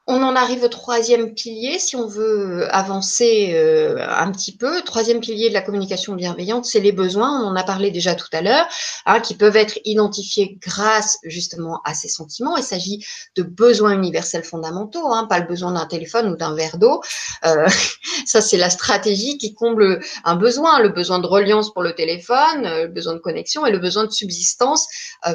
[0.09, 4.81] On en arrive au troisième pilier, si on veut avancer euh, un petit peu.
[4.83, 7.43] Troisième pilier de la communication bienveillante, c'est les besoins.
[7.43, 8.69] On en a parlé déjà tout à l'heure,
[9.05, 12.57] hein, qui peuvent être identifiés grâce justement à ces sentiments.
[12.57, 13.05] Il s'agit
[13.35, 17.03] de besoins universels fondamentaux, hein, pas le besoin d'un téléphone ou d'un verre d'eau.
[17.45, 17.67] Euh,
[18.27, 22.65] ça, c'est la stratégie qui comble un besoin, le besoin de reliance pour le téléphone,
[22.65, 24.87] euh, le besoin de connexion et le besoin de subsistance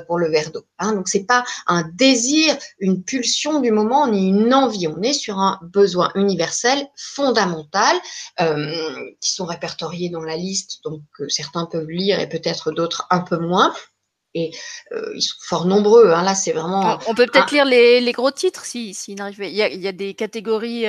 [0.07, 0.63] pour le verre d'eau.
[0.79, 0.93] Hein.
[0.93, 4.87] Donc, c'est pas un désir, une pulsion du moment, ni une l'envie.
[4.87, 7.97] On est sur un besoin universel, fondamental,
[8.39, 8.73] euh,
[9.19, 13.37] qui sont répertoriés dans la liste, donc certains peuvent lire et peut-être d'autres un peu
[13.37, 13.73] moins.
[14.33, 14.51] Et
[14.93, 16.11] euh, ils sont fort nombreux.
[16.11, 16.23] Hein.
[16.23, 16.97] Là, c'est vraiment.
[17.07, 19.91] On peut peut-être lire les, gros titres si, si il, y a, il y a
[19.91, 20.85] des catégories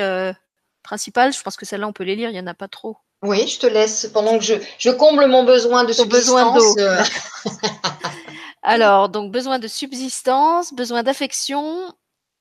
[0.83, 1.33] principales.
[1.33, 2.29] Je pense que celles-là, on peut les lire.
[2.29, 2.97] Il n'y en a pas trop.
[3.21, 6.75] Oui, je te laisse pendant que je, je comble mon besoin de subsistance.
[6.75, 7.03] Besoin d'eau.
[8.63, 11.93] Alors, donc besoin de subsistance, besoin d'affection,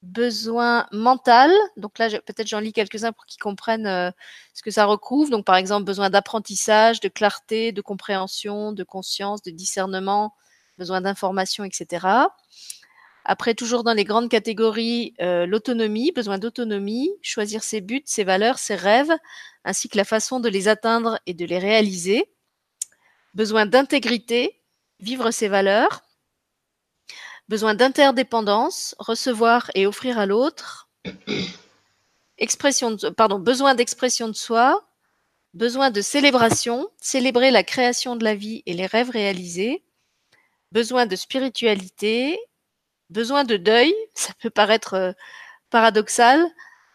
[0.03, 1.51] besoin mental.
[1.77, 4.11] Donc là, peut-être j'en lis quelques-uns pour qu'ils comprennent euh,
[4.53, 5.31] ce que ça recouvre.
[5.31, 10.35] Donc par exemple, besoin d'apprentissage, de clarté, de compréhension, de conscience, de discernement,
[10.79, 12.07] besoin d'information, etc.
[13.25, 18.59] Après, toujours dans les grandes catégories, euh, l'autonomie, besoin d'autonomie, choisir ses buts, ses valeurs,
[18.59, 19.13] ses rêves,
[19.65, 22.25] ainsi que la façon de les atteindre et de les réaliser.
[23.35, 24.61] Besoin d'intégrité,
[24.99, 26.03] vivre ses valeurs.
[27.49, 30.89] Besoin d'interdépendance, recevoir et offrir à l'autre.
[32.39, 34.87] Expression pardon, besoin d'expression de soi.
[35.55, 39.85] Besoin de célébration, célébrer la création de la vie et les rêves réalisés.
[40.73, 42.39] Besoin de spiritualité,
[43.11, 45.13] besoin de deuil, ça peut paraître euh,
[45.69, 46.43] paradoxal,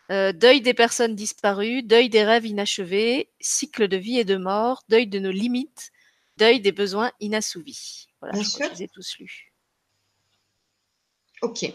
[0.10, 4.84] euh, deuil des personnes disparues, deuil des rêves inachevés, cycle de vie et de mort,
[4.90, 5.92] deuil de nos limites,
[6.38, 8.08] deuil des besoins inassouvis.
[8.22, 9.47] Voilà, je, je les ai tous lus.
[11.42, 11.72] Ok.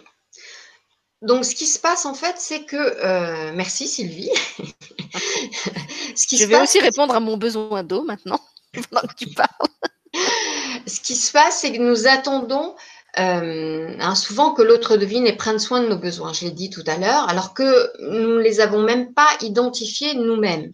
[1.22, 2.76] Donc, ce qui se passe en fait, c'est que.
[2.76, 4.30] Euh, merci Sylvie.
[6.16, 8.40] ce qui je vais aussi répondre à mon besoin d'eau maintenant,
[8.90, 9.48] pendant que tu parles.
[10.86, 12.74] ce qui se passe, c'est que nous attendons
[13.18, 16.70] euh, hein, souvent que l'autre devine et prenne soin de nos besoins, je l'ai dit
[16.70, 20.72] tout à l'heure, alors que nous ne les avons même pas identifiés nous-mêmes.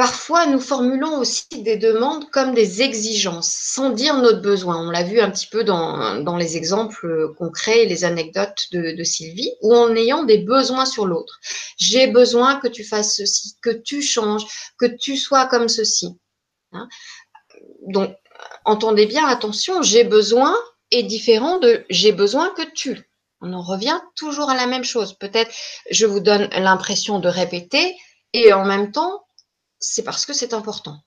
[0.00, 4.88] Parfois, nous formulons aussi des demandes comme des exigences, sans dire notre besoin.
[4.88, 9.52] On l'a vu un petit peu dans, les exemples concrets, les anecdotes de, de Sylvie,
[9.60, 11.38] ou en ayant des besoins sur l'autre.
[11.76, 14.46] J'ai besoin que tu fasses ceci, que tu changes,
[14.78, 16.18] que tu sois comme ceci.
[16.72, 16.88] Hein?
[17.88, 18.16] Donc,
[18.64, 20.56] entendez bien, attention, j'ai besoin
[20.90, 23.06] est différent de j'ai besoin que tu.
[23.42, 25.12] On en revient toujours à la même chose.
[25.12, 25.54] Peut-être
[25.90, 27.94] je vous donne l'impression de répéter
[28.32, 29.26] et en même temps,
[29.80, 31.02] c'est parce que c'est important.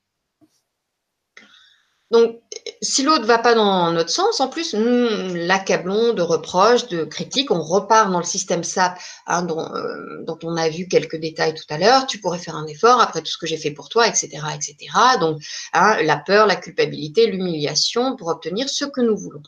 [2.11, 2.41] Donc,
[2.83, 7.05] si l'autre ne va pas dans notre sens, en plus, nous l'accablons de reproches, de
[7.05, 11.55] critiques, on repart dans le système SAP hein, euh, dont, on a vu quelques détails
[11.55, 12.05] tout à l'heure.
[12.05, 14.75] Tu pourrais faire un effort après tout ce que j'ai fait pour toi, etc., etc.
[15.19, 15.41] Donc,
[15.73, 19.41] hein, la peur, la culpabilité, l'humiliation pour obtenir ce que nous voulons.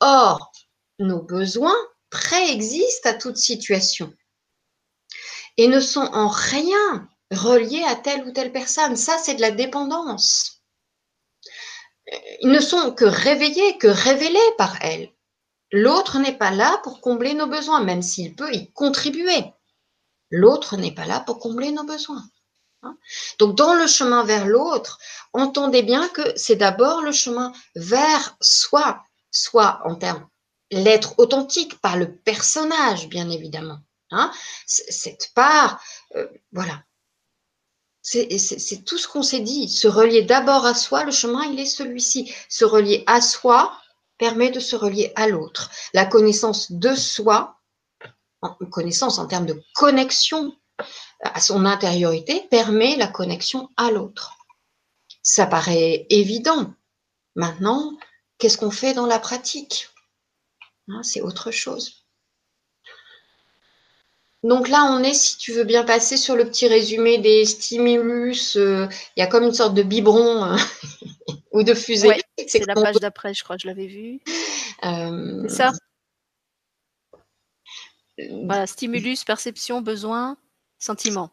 [0.00, 0.52] Or,
[0.98, 1.76] nos besoins
[2.08, 4.10] préexistent à toute situation
[5.58, 8.96] et ne sont en rien reliés à telle ou telle personne.
[8.96, 10.60] Ça, c'est de la dépendance
[12.40, 15.10] ils ne sont que réveillés, que révélés par elle.
[15.72, 19.44] L'autre n'est pas là pour combler nos besoins, même s'il peut y contribuer.
[20.30, 22.24] L'autre n'est pas là pour combler nos besoins.
[22.82, 22.96] Hein.
[23.38, 24.98] Donc dans le chemin vers l'autre,
[25.32, 30.26] entendez bien que c'est d'abord le chemin vers soi, soit en termes
[30.72, 33.80] l'être authentique, pas le personnage, bien évidemment.
[34.12, 34.32] Hein.
[34.66, 35.80] Cette part,
[36.16, 36.82] euh, voilà,
[38.10, 39.68] c'est tout ce qu'on s'est dit.
[39.68, 42.32] Se relier d'abord à soi, le chemin, il est celui-ci.
[42.48, 43.72] Se relier à soi
[44.18, 45.70] permet de se relier à l'autre.
[45.94, 47.60] La connaissance de soi,
[48.70, 50.56] connaissance en termes de connexion
[51.22, 54.36] à son intériorité, permet la connexion à l'autre.
[55.22, 56.74] Ça paraît évident.
[57.36, 57.96] Maintenant,
[58.38, 59.88] qu'est-ce qu'on fait dans la pratique?
[60.88, 62.06] Hein, C'est autre chose.
[64.42, 68.56] Donc là, on est, si tu veux bien passer sur le petit résumé des stimulus,
[68.56, 68.86] euh,
[69.16, 70.56] il y a comme une sorte de biberon euh,
[71.52, 72.22] ou de fusée.
[72.46, 74.20] c'est la page d'après, je crois, je l'avais vu.
[74.84, 75.72] Euh, c'est ça.
[78.44, 80.36] Voilà, stimulus, perception, besoin,
[80.78, 81.30] sentiment.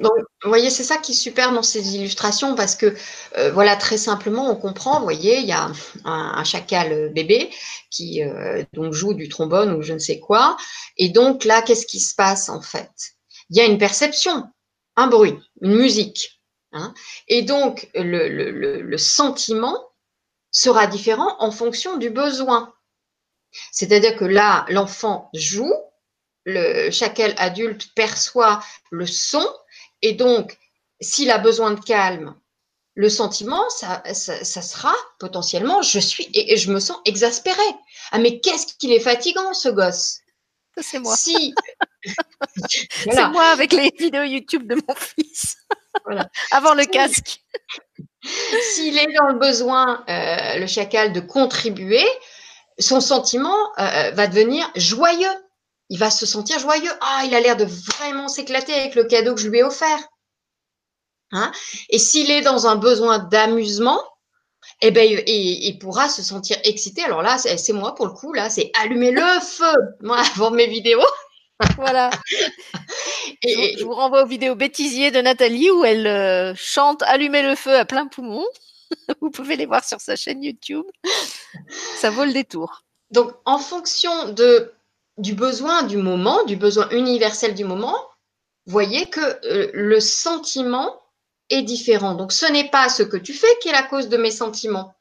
[0.00, 0.12] Donc,
[0.42, 2.94] vous voyez, c'est ça qui est super dans ces illustrations parce que,
[3.38, 5.72] euh, voilà, très simplement, on comprend, vous voyez, il y a
[6.04, 7.50] un, chacal bébé
[7.90, 10.58] qui euh, donc joue du trombone ou je ne sais quoi.
[10.98, 12.90] Et donc là, qu'est-ce qui se passe en fait?
[13.48, 14.44] Il y a une perception,
[14.96, 16.38] un bruit, une musique.
[16.74, 16.94] Hein.
[17.28, 18.28] et donc, le,
[18.80, 19.78] le sentiment
[20.50, 22.72] sera différent en fonction du besoin.
[23.72, 25.74] C'est-à-dire que là, l'enfant joue,
[26.44, 29.46] le chacal adulte perçoit le son
[30.02, 30.58] et donc,
[31.00, 32.34] s'il a besoin de calme,
[32.94, 37.56] le sentiment, ça, ça, sera potentiellement, je suis et, je me sens exaspérée.
[38.10, 40.18] Ah mais qu'est-ce qu'il est fatigant ce gosse.
[40.78, 41.16] C'est moi.
[41.16, 41.54] Si
[42.86, 45.56] c'est moi avec les vidéos YouTube de mon fils.
[46.04, 46.28] Voilà.
[46.50, 47.40] Avant le casque.
[48.74, 52.06] S'il est dans le besoin, euh, le chacal, de contribuer,
[52.78, 55.28] son sentiment euh, va devenir joyeux
[55.92, 56.90] il va se sentir joyeux.
[57.02, 60.08] Ah, il a l'air de vraiment s'éclater avec le cadeau que je lui ai offert.
[61.32, 61.52] Hein?
[61.90, 64.02] Et s'il est dans un besoin d'amusement,
[64.80, 67.02] eh ben, il, pourra se sentir excité.
[67.02, 70.66] Alors là, c'est moi pour le coup, là, c'est allumer le feu, moi, avant mes
[70.66, 71.04] vidéos.
[71.76, 72.08] Voilà.
[73.42, 77.54] et, je, vous renvoie aux vidéos bêtisiers de Nathalie où elle euh, chante Allumer le
[77.54, 78.46] feu à plein poumon.
[79.20, 80.86] vous pouvez les voir sur sa chaîne YouTube.
[81.96, 82.82] Ça vaut le détour.
[83.10, 84.72] Donc, en fonction de,
[85.22, 87.96] du besoin du moment, du besoin universel du moment,
[88.66, 91.00] voyez que euh, le sentiment
[91.48, 92.14] est différent.
[92.14, 94.94] Donc, ce n'est pas ce que tu fais qui est la cause de mes sentiments.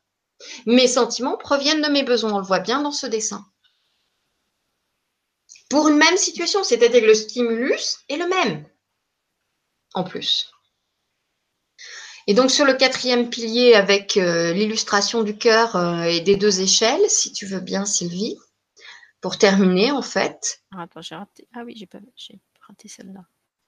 [0.65, 2.33] Mes sentiments proviennent de mes besoins.
[2.33, 3.45] On le voit bien dans ce dessin.
[5.69, 8.65] Pour une même situation, c'est-à-dire que le stimulus est le même,
[9.93, 10.51] en plus.
[12.27, 16.61] Et donc sur le quatrième pilier avec euh, l'illustration du cœur euh, et des deux
[16.61, 18.37] échelles, si tu veux bien Sylvie,
[19.21, 20.61] pour terminer en fait.
[20.75, 21.47] Ah, attends, j'ai raté.
[21.55, 21.87] Ah oui, j'ai
[22.67, 23.21] raté celle-là.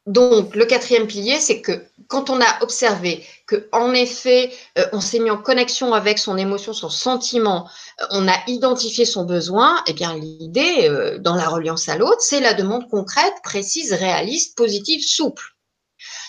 [0.06, 5.00] Donc le quatrième pilier, c'est que quand on a observé que en effet, euh, on
[5.00, 7.70] s'est mis en connexion avec son émotion, son sentiment,
[8.10, 12.54] on a identifié son besoin, eh bien l'idée dans la reliance à l'autre, c'est la
[12.54, 15.54] demande concrète, précise, réaliste, positive, souple.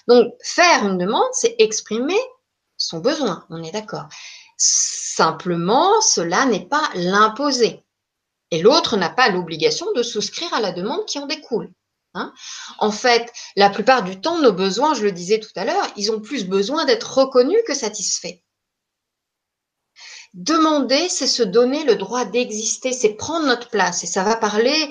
[0.07, 2.19] Donc, faire une demande, c'est exprimer
[2.77, 4.09] son besoin, on est d'accord.
[4.57, 7.84] Simplement, cela n'est pas l'imposer.
[8.55, 11.73] Et l'autre n'a pas l'obligation de souscrire à la demande qui en découle.
[12.17, 12.33] Hein.
[12.79, 16.13] en fait, la plupart du temps, nos besoins, je le disais tout à l'heure, ils
[16.13, 18.39] ont plus besoin d'être reconnus que satisfaits.
[20.35, 24.05] Demander, c'est se donner le droit d'exister, c'est prendre notre place.
[24.05, 24.89] Et ça va parler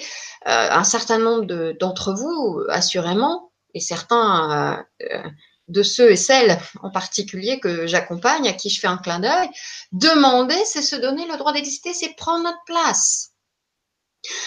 [0.47, 5.23] euh, un certain nombre d'entre vous, assurément, et certains euh,
[5.69, 9.49] de ceux et celles en particulier que j'accompagne, à qui je fais un clin d'œil,
[9.93, 13.32] demander, c'est se donner le droit d'exister, c'est prendre notre place.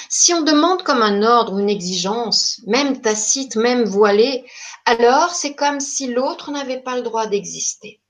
[0.09, 4.45] Si on demande comme un ordre une exigence, même tacite, même voilée,
[4.85, 8.01] alors c'est comme si l'autre n'avait pas le droit d'exister.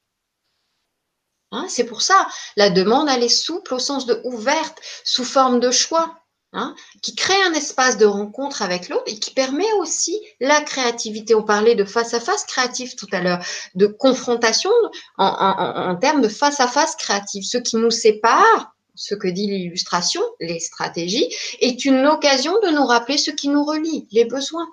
[1.53, 2.27] Hein, c'est pour ça,
[2.57, 6.17] la demande, elle est souple au sens de ouverte, sous forme de choix.
[6.53, 11.35] Hein, qui crée un espace de rencontre avec l'autre et qui permet aussi la créativité.
[11.35, 13.45] On parlait de face à face créatif tout à l'heure,
[13.75, 14.71] de confrontation
[15.19, 17.45] en, termes de face à face créatif.
[17.45, 22.87] Ce qui nous sépare, ce que dit l'illustration, les stratégies, est une occasion de nous
[22.87, 24.69] rappeler ce qui nous relie, les besoins.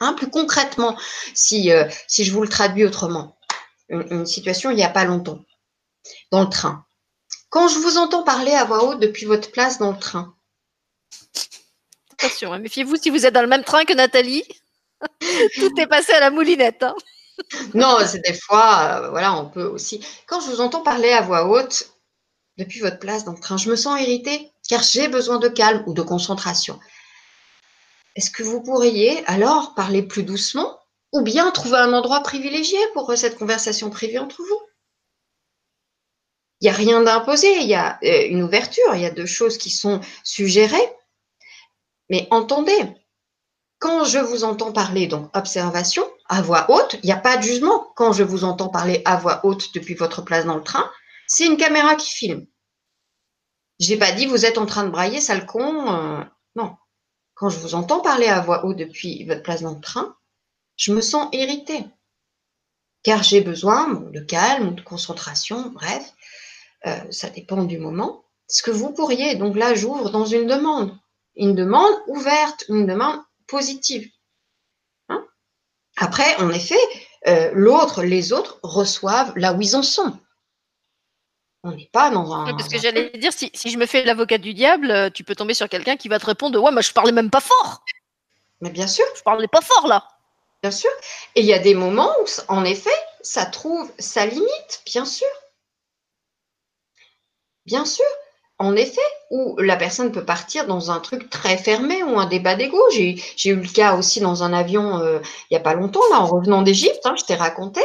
[0.00, 0.98] Hein, plus concrètement,
[1.34, 3.36] si, euh, si je vous le traduis autrement,
[3.88, 5.40] une situation il n'y a pas longtemps,
[6.30, 6.84] dans le train.
[7.48, 10.34] Quand je vous entends parler à voix haute depuis votre place dans le train.
[12.12, 14.44] Attention, hein, méfiez-vous si vous êtes dans le même train que Nathalie.
[15.58, 16.82] Tout est passé à la moulinette.
[16.82, 16.94] Hein.
[17.74, 20.04] non, c'est des fois, euh, voilà, on peut aussi.
[20.26, 21.93] Quand je vous entends parler à voix haute
[22.56, 25.82] depuis votre place dans le train, je me sens irritée car j'ai besoin de calme
[25.86, 26.78] ou de concentration.
[28.16, 30.78] Est-ce que vous pourriez alors parler plus doucement
[31.12, 34.60] ou bien trouver un endroit privilégié pour cette conversation privée entre vous?
[36.60, 39.26] Il n'y a rien d'imposé, il y a euh, une ouverture, il y a deux
[39.26, 40.88] choses qui sont suggérées.
[42.08, 42.78] Mais entendez,
[43.78, 47.42] quand je vous entends parler, donc observation, à voix haute, il n'y a pas de
[47.42, 47.92] jugement.
[47.96, 50.90] Quand je vous entends parler à voix haute depuis votre place dans le train,
[51.26, 52.46] c'est une caméra qui filme.
[53.80, 55.92] Je n'ai pas dit vous êtes en train de brailler, sale con.
[55.92, 56.24] Euh,
[56.54, 56.76] non.
[57.34, 60.16] Quand je vous entends parler à voix haute depuis votre place dans le train,
[60.76, 61.84] je me sens irritée.
[63.02, 66.12] Car j'ai besoin de calme de concentration, bref.
[66.86, 68.24] Euh, ça dépend du moment.
[68.48, 70.96] Ce que vous pourriez, donc là j'ouvre dans une demande,
[71.34, 74.08] une demande ouverte, une demande positive.
[75.08, 75.24] Hein?
[75.96, 76.78] Après, en effet,
[77.26, 80.18] euh, l'autre, les autres reçoivent là où ils en sont.
[81.64, 82.44] On n'est pas dans un.
[82.52, 85.54] parce que j'allais dire, si, je me fais l'avocat du diable, euh, tu peux tomber
[85.54, 87.82] sur quelqu'un qui va te répondre Ouais, moi je parlais même pas fort.
[88.60, 89.06] Mais bien sûr.
[89.16, 90.06] Je parlais pas fort là.
[90.62, 90.90] Bien sûr.
[91.34, 92.90] Et il y a des moments où, en effet,
[93.22, 95.26] ça trouve sa limite, bien sûr.
[97.64, 98.04] Bien sûr,
[98.58, 99.00] en effet,
[99.30, 102.78] où la personne peut partir dans un truc très fermé ou un débat d'ego.
[102.90, 103.16] J'ai
[103.46, 105.20] eu le cas aussi dans un avion euh,
[105.50, 107.80] il n'y a pas longtemps, là, en revenant d'Égypte, hein, je t'ai raconté.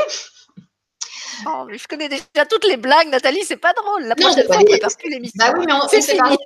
[1.47, 4.03] Oh, je connais déjà toutes les blagues, Nathalie, c'est pas drôle.
[4.03, 5.37] La prochaine fois, on prépare plus l'émission.
[5.37, 6.37] Bah oui, mais on, s'est parlé,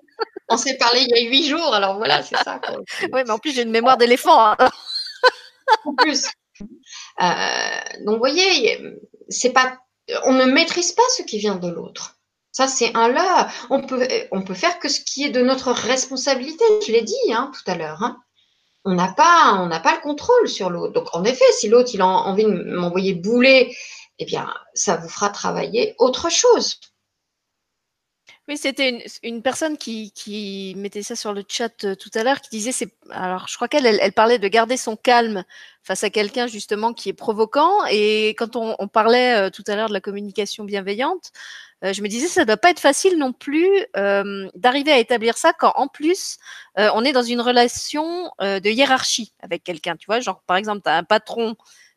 [0.80, 2.60] parlé, il y a huit jours, alors voilà, c'est ça.
[3.02, 4.40] oui, mais en plus, j'ai une mémoire d'éléphant.
[4.40, 4.58] Hein.
[5.86, 6.28] en plus.
[7.22, 7.26] Euh,
[8.06, 8.80] donc, vous voyez,
[9.30, 9.78] c'est pas,
[10.26, 12.18] on ne maîtrise pas ce qui vient de l'autre.
[12.52, 13.50] Ça, c'est un là.
[13.72, 16.64] On peut, on peut faire que ce qui est de notre responsabilité.
[16.86, 18.04] Je l'ai dit hein, tout à l'heure.
[18.04, 18.18] Hein.
[18.86, 20.94] On n'a pas, on n'a pas le contrôle sur l'autre.
[20.94, 23.76] Donc, en effet, si l'autre il a envie de m'envoyer bouler,
[24.20, 26.80] eh bien, ça vous fera travailler autre chose.
[28.50, 32.50] Oui, c'était une, personne qui, mettait ça sur le chat euh, tout à l'heure, qui
[32.50, 35.46] disait, c'est, alors je crois qu'elle, elle, parlait de garder son calme
[35.82, 37.86] face à quelqu'un justement qui est provoquant.
[37.90, 41.32] Et quand on, parlait euh, tout à l'heure de la communication bienveillante,
[41.86, 43.70] euh, je me disais, ça ne doit pas être facile non plus
[44.56, 46.38] d'arriver à établir ça quand en plus
[46.76, 49.96] on est dans une relation de hiérarchie avec quelqu'un.
[49.96, 51.56] Tu vois, genre par exemple, tu as un patron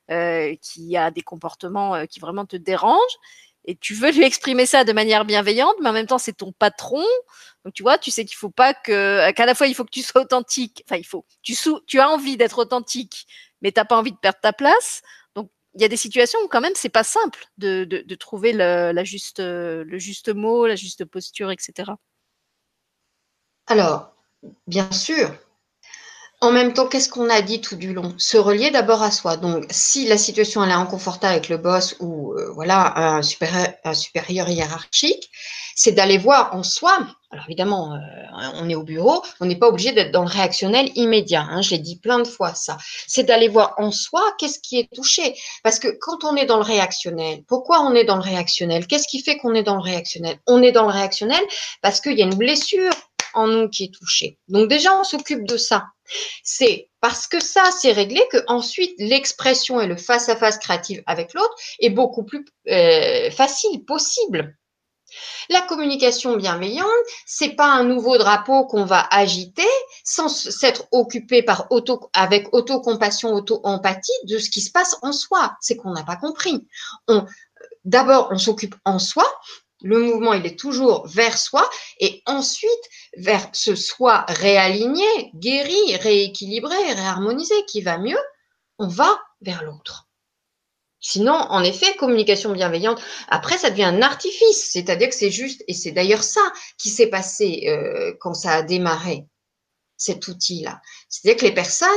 [0.08, 3.18] qui a des comportements qui vraiment te dérangent
[3.66, 6.52] et tu veux lui exprimer ça de manière bienveillante, mais en même temps, c'est ton
[6.52, 7.04] patron.
[7.64, 9.90] Donc, tu vois, tu sais qu'il faut pas que, qu'à la fois, il faut que
[9.90, 10.84] tu sois authentique.
[10.86, 13.26] Enfin, il faut, tu, sou, tu as envie d'être authentique,
[13.60, 15.02] mais t'as pas envie de perdre ta place.
[15.34, 18.52] Donc, il y a des situations où quand même, c'est pas simple de, de, trouver
[18.52, 21.90] la juste, le juste mot, la juste posture, etc.
[23.66, 24.14] Alors,
[24.68, 25.36] bien sûr,
[26.42, 28.14] en même temps, qu'est-ce qu'on a dit tout du long?
[28.18, 29.36] Se relier d'abord à soi.
[29.36, 33.68] Donc, si la situation elle est inconfortable avec le boss ou euh, voilà un supérieur,
[33.84, 35.30] un supérieur hiérarchique,
[35.74, 37.06] c'est d'aller voir en soi.
[37.30, 37.98] Alors évidemment, euh,
[38.54, 41.46] on est au bureau, on n'est pas obligé d'être dans le réactionnel immédiat.
[41.50, 42.76] Hein, J'ai dit plein de fois ça.
[43.06, 45.36] C'est d'aller voir en soi qu'est-ce qui est touché.
[45.62, 48.86] Parce que quand on est dans le réactionnel, pourquoi on est dans le réactionnel?
[48.86, 50.38] Qu'est-ce qui fait qu'on est dans le réactionnel?
[50.46, 51.42] On est dans le réactionnel
[51.82, 52.92] parce qu'il y a une blessure
[53.34, 54.38] en nous qui est touchée.
[54.48, 55.84] Donc déjà, on s'occupe de ça.
[56.42, 61.54] C'est parce que ça, c'est réglé que ensuite l'expression et le face-à-face créatif avec l'autre
[61.80, 64.56] est beaucoup plus euh, facile, possible.
[65.48, 66.88] La communication bienveillante,
[67.26, 69.68] c'est pas un nouveau drapeau qu'on va agiter
[70.04, 75.56] sans s'être occupé par auto, avec autocompassion, auto-empathie de ce qui se passe en soi.
[75.60, 76.66] C'est qu'on n'a pas compris.
[77.84, 79.24] d'abord, on s'occupe en soi
[79.86, 81.68] le mouvement, il est toujours vers soi
[82.00, 82.70] et ensuite
[83.16, 88.18] vers ce soi réaligné, guéri, rééquilibré, réharmonisé qui va mieux,
[88.78, 90.08] on va vers l'autre.
[91.00, 95.74] Sinon, en effet, communication bienveillante, après, ça devient un artifice, c'est-à-dire que c'est juste, et
[95.74, 96.40] c'est d'ailleurs ça
[96.78, 99.24] qui s'est passé euh, quand ça a démarré,
[99.96, 100.80] cet outil-là.
[101.08, 101.88] C'est-à-dire que les personnes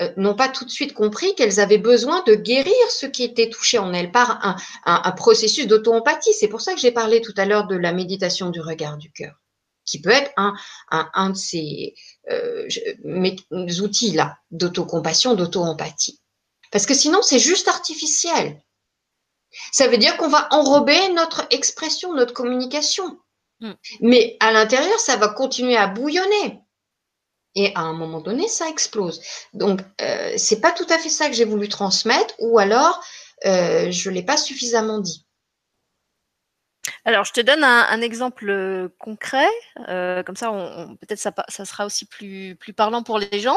[0.00, 3.48] euh, n'ont pas tout de suite compris qu'elles avaient besoin de guérir ce qui était
[3.48, 4.56] touché en elles par un,
[4.86, 6.34] un, processus d'auto-empathie.
[6.34, 9.12] C'est pour ça que j'ai parlé tout à l'heure de la méditation du regard du
[9.12, 9.34] cœur,
[9.84, 10.54] qui peut être un,
[10.90, 11.94] un, un de ces
[12.28, 12.66] euh,
[13.80, 16.20] outils-là d'autocompassion, d'auto-empathie.
[16.72, 18.60] Parce que sinon, c'est juste artificiel.
[19.70, 23.20] Ça veut dire qu'on va enrober notre expression, notre communication.
[23.60, 23.74] Hmm.
[24.00, 26.63] Mais à l'intérieur, ça va continuer à bouillonner
[27.54, 29.20] et à un moment donné, ça explose.
[29.52, 33.02] Donc, euh, c'est pas tout à fait ça que j'ai voulu transmettre, ou alors
[33.46, 35.24] euh, je l'ai pas suffisamment dit.
[37.06, 39.48] Alors, je te donne un, exemple euh, concret,
[39.88, 40.50] euh, comme ça,
[41.00, 43.56] peut-être ça, ça, sera aussi plus, plus parlant pour les gens.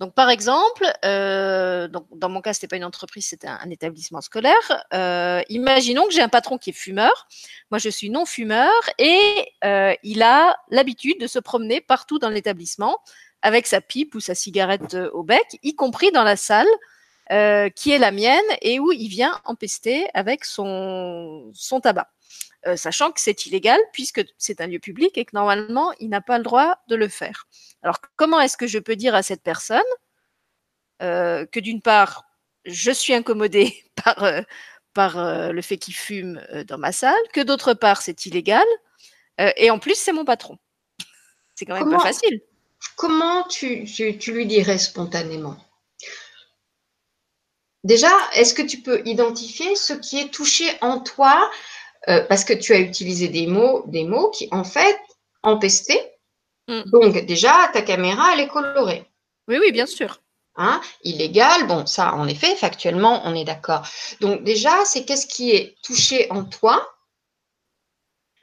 [0.00, 4.20] Donc, par exemple, euh, donc, dans mon cas, c'était pas une entreprise, c'était un, établissement
[4.20, 4.84] scolaire.
[5.48, 7.26] Imaginons que j'ai un patron qui est fumeur.
[7.70, 9.52] Moi, je suis non fumeur et
[10.02, 13.00] il a l'habitude de se promener partout dans l'établissement
[13.44, 16.66] avec sa pipe ou sa cigarette euh, au bec, y compris dans la salle
[17.30, 22.10] euh, qui est la mienne et où il vient empester avec son, son tabac.
[22.66, 26.22] Euh, sachant que c'est illégal puisque c'est un lieu public et que normalement il n'a
[26.22, 27.46] pas le droit de le faire.
[27.82, 29.80] Alors comment est-ce que je peux dire à cette personne
[31.02, 32.24] euh, que d'une part
[32.64, 34.26] je suis incommodée par,
[34.94, 38.66] par le fait qu'il fume dans ma salle, que d'autre part c'est illégal
[39.38, 40.58] et en plus c'est mon patron.
[41.54, 42.42] C'est quand même pas facile.
[42.96, 45.56] Comment tu, tu, lui dirais spontanément?
[47.82, 51.50] Déjà, est-ce que tu peux identifier ce qui est touché en toi
[52.08, 54.98] euh, parce que tu as utilisé des mots, des mots qui en fait
[55.42, 56.18] empestaient.
[56.68, 56.82] Mm.
[56.86, 59.10] Donc déjà, ta caméra, elle est colorée.
[59.48, 60.20] Oui, oui, bien sûr.
[60.56, 63.86] Hein, illégal, bon, ça, en effet, factuellement, on est d'accord.
[64.20, 66.88] Donc déjà, c'est qu'est-ce qui est touché en toi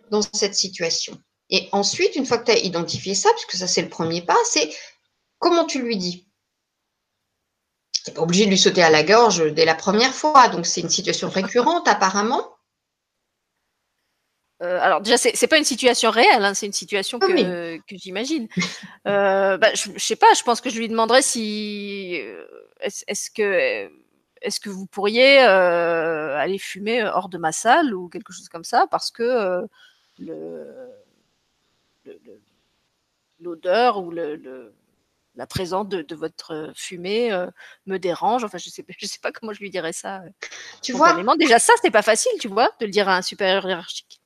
[0.10, 1.18] dans cette situation?
[1.52, 4.38] Et ensuite, une fois que tu as identifié ça, puisque ça c'est le premier pas,
[4.46, 4.74] c'est
[5.38, 6.26] comment tu lui dis?
[7.92, 10.66] Tu n'es pas obligé de lui sauter à la gorge dès la première fois, donc
[10.66, 12.56] c'est une situation récurrente apparemment.
[14.64, 18.48] Euh, alors déjà, c'est pas une situation réelle, hein, c'est une situation que, que j'imagine.
[19.08, 22.46] Euh, bah, je, je, sais pas, je pense que je lui demanderais si euh,
[22.82, 23.90] est-ce que
[24.44, 28.86] est-ce que vous pourriez aller fumer hors de ma salle ou quelque chose comme ça
[28.92, 29.68] parce que
[30.20, 30.68] le
[33.40, 34.74] l'odeur ou le,
[35.36, 37.32] la présence de, votre fumée
[37.86, 38.44] me dérange.
[38.44, 40.22] Enfin, je sais, je sais pas comment je lui dirais ça.
[40.82, 43.66] Tu vois Déjà, ça, c'est pas facile, tu vois, de le dire à un supérieur
[43.66, 44.22] hiérarchique.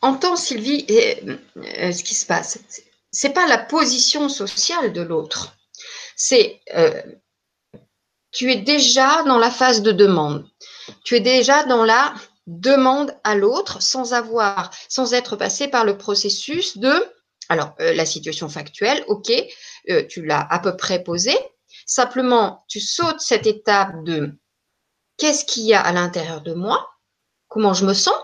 [0.00, 2.58] Entends, Sylvie, ce qui se passe.
[3.10, 5.56] C'est pas la position sociale de l'autre.
[6.16, 6.60] C'est
[8.36, 10.46] tu es déjà dans la phase de demande.
[11.04, 12.14] Tu es déjà dans la
[12.46, 16.92] demande à l'autre sans avoir, sans être passé par le processus de,
[17.48, 19.32] alors euh, la situation factuelle, ok,
[19.90, 21.38] euh, tu l'as à peu près posée.
[21.86, 24.32] Simplement, tu sautes cette étape de
[25.16, 26.88] qu'est-ce qu'il y a à l'intérieur de moi,
[27.48, 28.16] comment je me sens,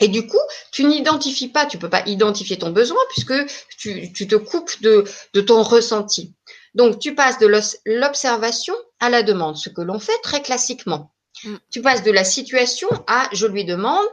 [0.00, 0.38] et du coup,
[0.70, 3.34] tu n'identifies pas, tu peux pas identifier ton besoin puisque
[3.76, 5.04] tu, te coupes de,
[5.34, 6.34] de, ton ressenti.
[6.74, 7.50] Donc, tu passes de
[7.84, 11.12] l'observation à la demande, ce que l'on fait très classiquement.
[11.44, 11.56] Mm.
[11.70, 14.06] Tu passes de la situation à je lui demande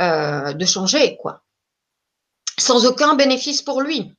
[0.00, 1.44] euh, de changer, quoi.
[2.58, 4.14] Sans aucun bénéfice pour lui.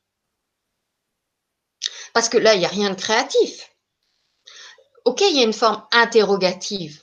[2.13, 3.69] Parce que là, il n'y a rien de créatif.
[5.05, 7.01] Ok, il y a une forme interrogative.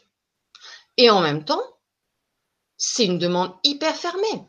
[0.97, 1.63] Et en même temps,
[2.77, 4.45] c'est une demande hyper fermée.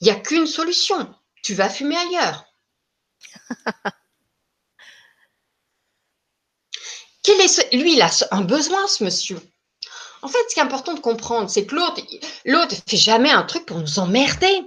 [0.00, 1.14] Il n'y a qu'une solution.
[1.42, 2.44] Tu vas fumer ailleurs.
[7.26, 9.40] Quel est Lui, il a un besoin, ce monsieur.
[10.22, 12.00] En fait, ce qui est important de comprendre, c'est que l'autre,
[12.44, 14.62] l'autre fait jamais un truc pour nous emmerder.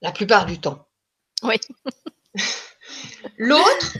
[0.00, 0.88] La plupart du temps.
[1.42, 1.56] Oui.
[3.36, 3.98] l'autre,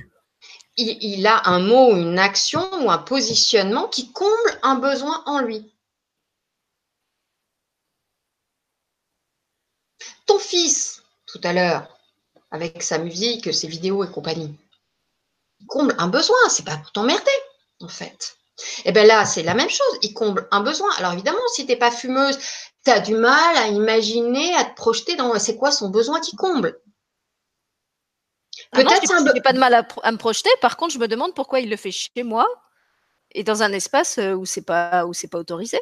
[0.78, 5.70] il, a un mot, une action ou un positionnement qui comble un besoin en lui.
[10.24, 11.94] Ton fils, tout à l'heure,
[12.50, 14.56] avec sa musique, ses vidéos et compagnie,
[15.66, 17.30] comble un besoin, c'est pas pour t'emmerder,
[17.80, 18.36] en fait.
[18.78, 20.90] Et eh bien là, c'est la même chose, il comble un besoin.
[20.98, 22.38] Alors évidemment, si tu n'es pas fumeuse,
[22.84, 26.36] tu as du mal à imaginer, à te projeter dans c'est quoi son besoin qui
[26.36, 26.78] comble.
[28.72, 30.50] Ah Peut-être je n'ai pas de mal à, me projeter.
[30.60, 32.46] Par contre, je me demande pourquoi il le fait chez moi
[33.32, 35.80] et dans un espace euh, où c'est pas où c'est pas autorisé.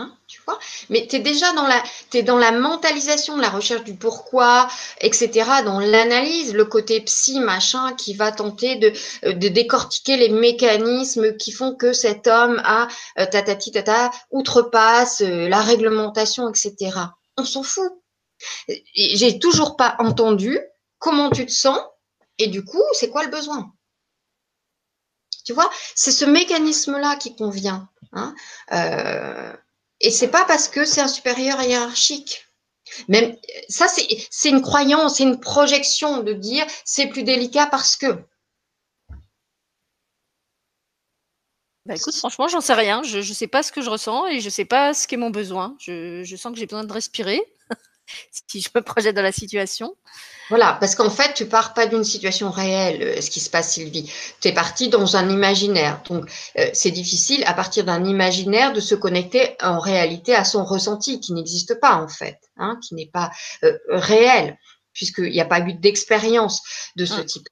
[0.00, 0.58] Hein, tu vois
[0.88, 1.82] Mais tu es déjà dans la,
[2.22, 4.66] dans la mentalisation, la recherche du pourquoi,
[5.02, 8.92] etc., dans l'analyse, le côté psy, machin, qui va tenter de,
[9.24, 15.20] euh, de décortiquer les mécanismes qui font que cet homme a euh, tatati tata, outrepasse
[15.20, 16.96] euh, la réglementation, etc.
[17.36, 17.92] On s'en fout.
[18.94, 20.58] J'ai toujours pas entendu
[20.98, 21.78] comment tu te sens
[22.38, 23.70] et du coup, c'est quoi le besoin?
[25.44, 27.90] Tu vois, c'est ce mécanisme-là qui convient.
[28.12, 28.34] Hein
[28.72, 29.52] euh,
[30.00, 32.46] et c'est pas parce que c'est un supérieur hiérarchique.
[33.08, 33.36] Même
[33.68, 38.24] ça, c'est une croyance, c'est une projection de dire c'est plus délicat parce que.
[41.86, 43.02] Bah écoute, franchement, j'en sais rien.
[43.02, 45.16] Je ne sais pas ce que je ressens et je ne sais pas ce qu'est
[45.16, 45.76] mon besoin.
[45.78, 47.42] Je, je sens que j'ai besoin de respirer
[48.48, 49.94] si je me projette dans la situation.
[50.48, 53.74] Voilà, parce qu'en fait, tu pars pas d'une situation réelle, euh, ce qui se passe,
[53.74, 54.10] Sylvie.
[54.40, 56.02] Tu es parti dans un imaginaire.
[56.08, 56.28] Donc,
[56.58, 61.20] euh, c'est difficile, à partir d'un imaginaire, de se connecter en réalité à son ressenti,
[61.20, 63.30] qui n'existe pas, en fait, hein, qui n'est pas
[63.62, 64.58] euh, réel,
[64.92, 66.62] puisqu'il n'y a pas eu d'expérience
[66.96, 67.26] de ce mmh.
[67.26, 67.48] type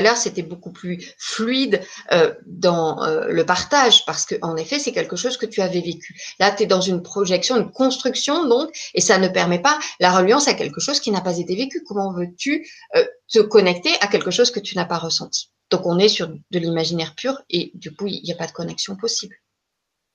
[0.00, 1.80] l'heure, c'était beaucoup plus fluide
[2.12, 5.80] euh, dans euh, le partage parce que en effet, c'est quelque chose que tu avais
[5.80, 6.20] vécu.
[6.38, 10.12] Là, tu es dans une projection, une construction donc, et ça ne permet pas la
[10.12, 11.82] reliance à quelque chose qui n'a pas été vécu.
[11.86, 15.50] Comment veux-tu euh, te connecter à quelque chose que tu n'as pas ressenti?
[15.70, 18.52] Donc, on est sur de l'imaginaire pur et du coup, il n'y a pas de
[18.52, 19.36] connexion possible.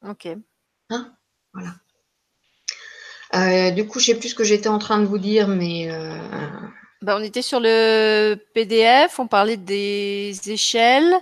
[0.08, 0.28] Ok.
[0.90, 1.14] Hein?
[1.54, 1.72] Voilà.
[3.72, 5.90] du coup, je sais plus ce que j'étais en train de vous dire, mais
[7.02, 11.14] bah, on était sur le PDF, on parlait des échelles.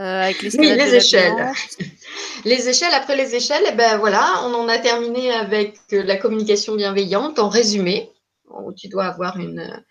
[0.00, 1.52] Euh, avec les, oui, les échelles.
[2.44, 6.16] les échelles, après les échelles, eh ben voilà, on en a terminé avec euh, la
[6.16, 8.10] communication bienveillante en résumé,
[8.48, 9.84] où tu dois avoir une,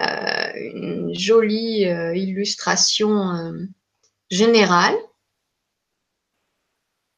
[0.00, 1.82] euh, une jolie
[2.14, 3.52] illustration
[4.28, 4.96] générale.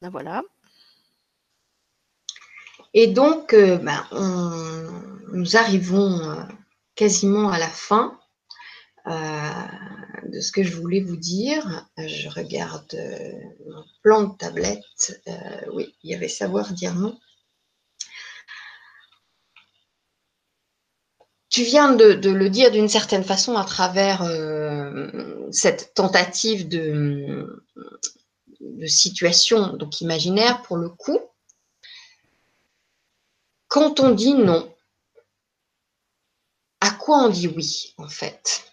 [0.02, 0.42] Ben voilà.
[2.92, 4.06] Et donc, ben,
[5.32, 6.46] nous arrivons
[6.96, 8.18] quasiment à la fin
[9.06, 9.50] euh,
[10.24, 11.86] de ce que je voulais vous dire.
[11.96, 13.32] Je regarde euh,
[13.66, 15.22] mon plan de tablette.
[15.28, 17.16] Euh, oui, il y avait savoir dire non.
[21.48, 24.22] Tu viens de, le dire d'une certaine façon à travers
[25.52, 27.64] cette tentative de,
[28.60, 31.18] de situation donc imaginaire pour le coup.
[33.68, 34.70] Quand on dit non,
[36.86, 38.64] à quoi on dit oui, en fait?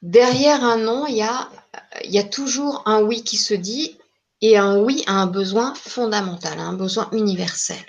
[0.00, 3.98] Derrière un non, il y a, toujours un oui qui se dit
[4.40, 7.84] et un oui a un besoin fondamental, un besoin universel.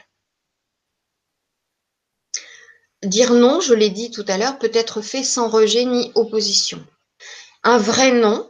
[3.03, 6.83] Dire non, je l'ai dit tout à l'heure, peut être fait sans rejet ni opposition.
[7.61, 8.49] Un vrai non,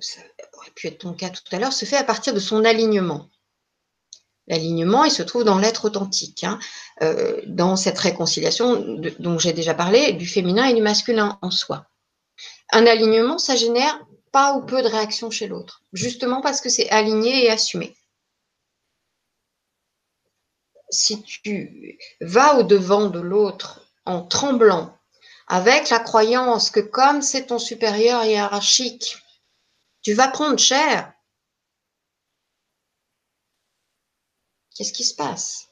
[0.00, 0.20] ça
[0.54, 3.28] aurait pu être ton cas tout à l'heure, se fait à partir de son alignement.
[4.48, 6.58] L'alignement, il se trouve dans l'être authentique, hein,
[7.02, 11.86] euh, dans cette réconciliation dont j'ai déjà parlé, du féminin et du masculin en soi.
[12.72, 14.00] Un alignement, ça génère
[14.32, 17.94] pas ou peu de réactions chez l'autre, justement parce que c'est aligné et assumé.
[20.90, 24.96] si tu vas au-devant de l'autre en tremblant,
[25.46, 29.16] avec la croyance que comme c'est ton supérieur hiérarchique,
[30.02, 31.12] tu vas prendre cher,
[34.78, 35.68] qu'est-ce qui se passe?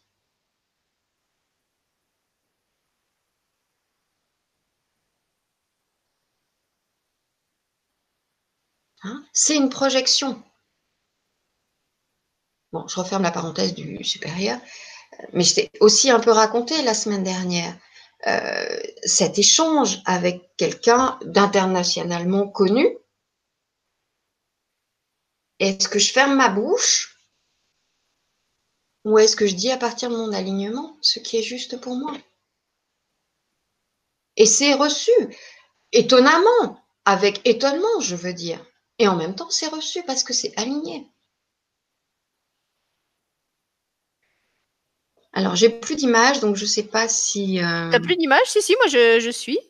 [9.05, 9.25] Hein?
[9.33, 10.43] c'est une projection.
[12.73, 14.59] Bon, je referme la parenthèse du supérieur,
[15.33, 17.79] mais je t'ai aussi un peu raconté la semaine dernière
[18.27, 22.89] euh, cet échange avec quelqu'un d'internationalement connu.
[25.61, 27.16] Est-ce que je ferme ma bouche?
[29.07, 31.95] Ou est-ce que je dis à partir de mon alignement ce qui est juste pour
[31.95, 32.13] moi?
[34.37, 35.13] Et c'est reçu,
[35.93, 38.59] étonnamment, avec étonnement, je veux dire.
[38.99, 41.07] Et en même temps, c'est reçu parce que c'est aligné.
[45.33, 47.63] Alors, j'ai plus d'images, donc je ne sais pas si.
[47.63, 47.91] Euh...
[47.93, 49.61] T'as plus d'images Si, si, moi je, suis.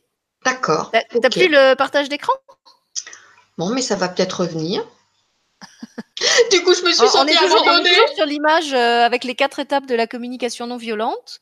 [0.46, 0.90] D'accord.
[0.92, 2.32] T'as plus le partage d'écran?
[3.58, 4.82] Bon, mais ça va peut-être revenir.
[6.50, 7.90] du coup, je me suis sentie abandonnée.
[8.14, 11.40] sur l'image euh, avec les quatre étapes de la communication non violente.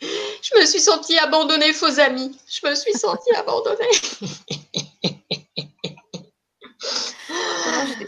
[0.00, 2.38] Je me suis sentie abandonnée, faux amis.
[2.46, 3.86] Je me suis sentie abandonnée.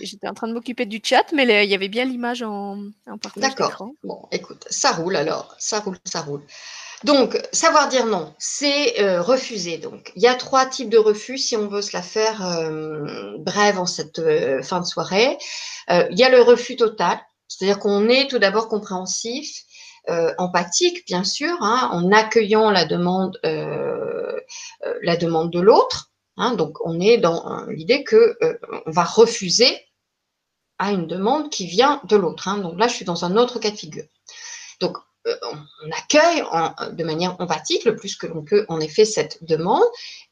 [0.01, 3.19] J'étais en train de m'occuper du chat, mais il y avait bien l'image en, en
[3.19, 3.91] partage D'accord.
[4.05, 5.55] Bon, écoute, ça roule alors.
[5.59, 6.43] Ça roule, ça roule.
[7.05, 9.79] Donc, savoir dire non, c'est euh, refuser.
[9.79, 13.37] Donc, il y a trois types de refus si on veut se la faire euh,
[13.39, 15.39] brève en cette euh, fin de soirée.
[15.91, 19.65] Il y a le refus total, c'est-à-dire qu'on est tout d'abord compréhensif,
[20.37, 26.11] empathique, bien sûr, hein, en accueillant la demande, la demande de l'autre.
[26.37, 28.37] Hein, donc, on est dans l'idée que
[28.85, 29.81] on va refuser
[30.79, 32.49] à une demande qui vient de l'autre.
[32.49, 32.59] Hein.
[32.59, 34.05] Donc là, je suis dans un autre cas de figure.
[34.81, 35.01] Donc, euh,
[35.43, 36.43] on accueille
[36.93, 39.85] de manière empathique le plus que l'on peut, en effet, cette demande.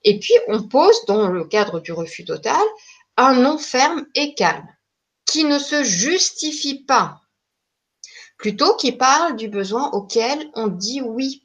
[0.04, 2.62] Et puis, on pose, dans le cadre du refus total,
[3.16, 4.68] un non ferme et calme,
[5.26, 7.20] qui ne se justifie pas,
[8.38, 11.42] plutôt qui parle du besoin auquel on dit oui.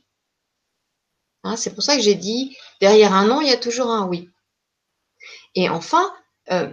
[1.43, 4.05] Hein, c'est pour ça que j'ai dit, derrière un non, il y a toujours un
[4.07, 4.29] oui.
[5.55, 6.13] Et enfin,
[6.51, 6.71] euh,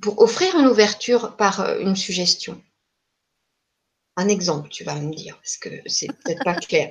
[0.00, 2.62] pour offrir une ouverture par euh, une suggestion.
[4.18, 6.90] Un exemple, tu vas me dire, parce que c'est peut-être pas clair.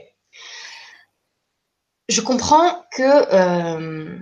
[2.08, 4.18] Je comprends que euh,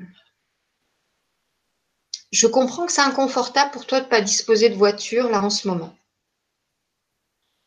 [2.31, 5.51] je comprends que c'est inconfortable pour toi de ne pas disposer de voiture là en
[5.51, 5.95] ce moment.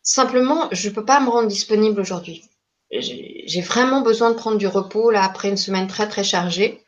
[0.02, 2.42] Simplement, je ne peux pas me rendre disponible aujourd'hui.
[2.90, 6.84] J'ai vraiment besoin de prendre du repos après une semaine très très chargée.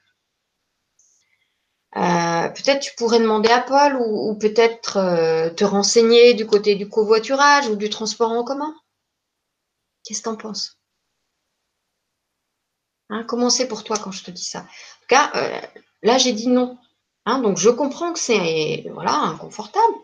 [1.96, 6.88] Euh, peut-être tu pourrais demander à Paul ou, peut-être euh, te renseigner du côté du
[6.88, 8.74] covoiturage ou du transport en commun.
[10.04, 10.78] Qu'est-ce que tu en penses?
[13.08, 14.66] Hein, Comment c'est pour toi quand je te dis ça?
[15.10, 15.60] En euh,
[16.02, 16.78] là j'ai dit non.
[17.26, 19.96] Hein, donc je comprends que c'est voilà inconfortable.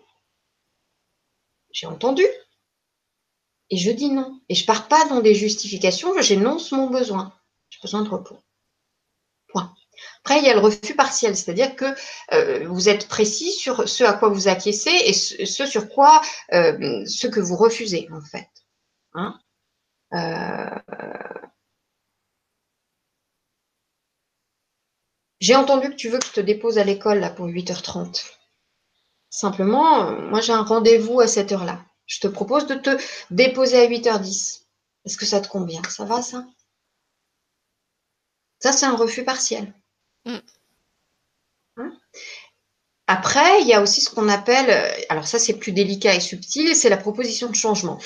[1.70, 2.24] J'ai entendu.
[3.70, 4.40] Et je dis non.
[4.48, 7.32] Et je pars pas dans des justifications, j'énonce mon besoin.
[7.70, 8.38] J'ai besoin de repos.
[9.48, 9.74] Point.
[10.24, 11.84] Après, il y a le refus partiel, c'est-à-dire que
[12.32, 16.20] euh, vous êtes précis sur ce à quoi vous acquiescez et ce, sur quoi,
[16.52, 18.48] euh, ce que vous refusez, en fait.
[19.14, 19.38] Hein.
[20.14, 20.70] Euh,
[25.40, 28.24] j'ai entendu que tu veux que je te dépose à l'école pour 8h30.
[29.30, 31.84] Simplement, moi j'ai un rendez-vous à cette heure-là.
[32.06, 32.96] Je te propose de te
[33.30, 34.62] déposer à 8h10.
[35.04, 35.82] Est-ce que ça te convient?
[35.88, 36.46] Ça va ça?
[38.58, 39.72] Ça, c'est un refus partiel.
[40.26, 40.38] Mm.
[41.78, 41.92] Hein?
[43.08, 46.20] Après, il y a aussi ce qu'on appelle, euh, alors ça c'est plus délicat et
[46.20, 47.98] subtil, c'est la proposition de changement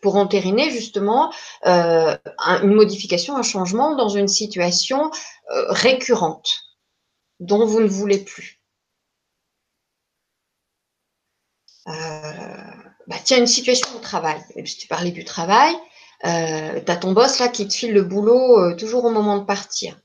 [0.00, 1.32] pour entériner justement
[1.66, 2.16] euh,
[2.62, 5.10] une modification, un changement dans une situation
[5.50, 6.48] euh, récurrente
[7.40, 8.56] dont vous ne voulez plus.
[13.06, 14.40] bah, tiens, une situation au travail.
[14.64, 15.74] Tu parlais du travail,
[16.22, 19.96] tu as ton boss là qui te file le boulot toujours au moment de partir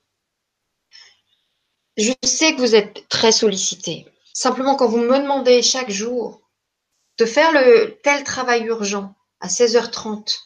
[1.96, 4.06] je sais que vous êtes très sollicité.
[4.32, 6.42] Simplement, quand vous me demandez chaque jour
[7.18, 10.36] de faire le tel travail urgent à 16h30,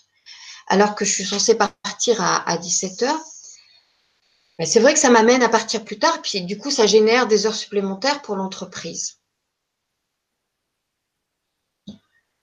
[0.68, 3.12] alors que je suis censée partir à, 17h,
[4.58, 7.26] ben, c'est vrai que ça m'amène à partir plus tard, puis du coup, ça génère
[7.26, 9.19] des heures supplémentaires pour l'entreprise.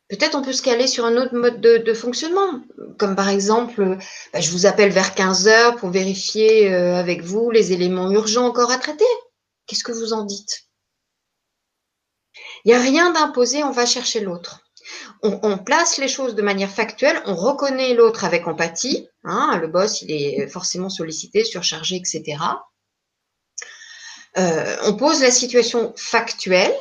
[0.10, 2.62] Peut-être on peut se caler sur un autre mode de, fonctionnement,
[2.98, 3.98] comme par exemple,
[4.32, 8.48] bah, je vous appelle vers 15 heures pour vérifier euh, avec vous les éléments urgents
[8.48, 9.06] encore à traiter.
[9.66, 10.68] Qu'est-ce que vous en dites?
[12.64, 14.62] Il n'y a rien d'imposé, on va chercher l'autre.
[15.22, 19.10] On, place les choses de manière factuelle, on reconnaît l'autre avec empathie.
[19.26, 22.38] Hein, le boss, il est forcément sollicité, surchargé, etc.
[24.38, 26.74] Euh, on pose la situation factuelle.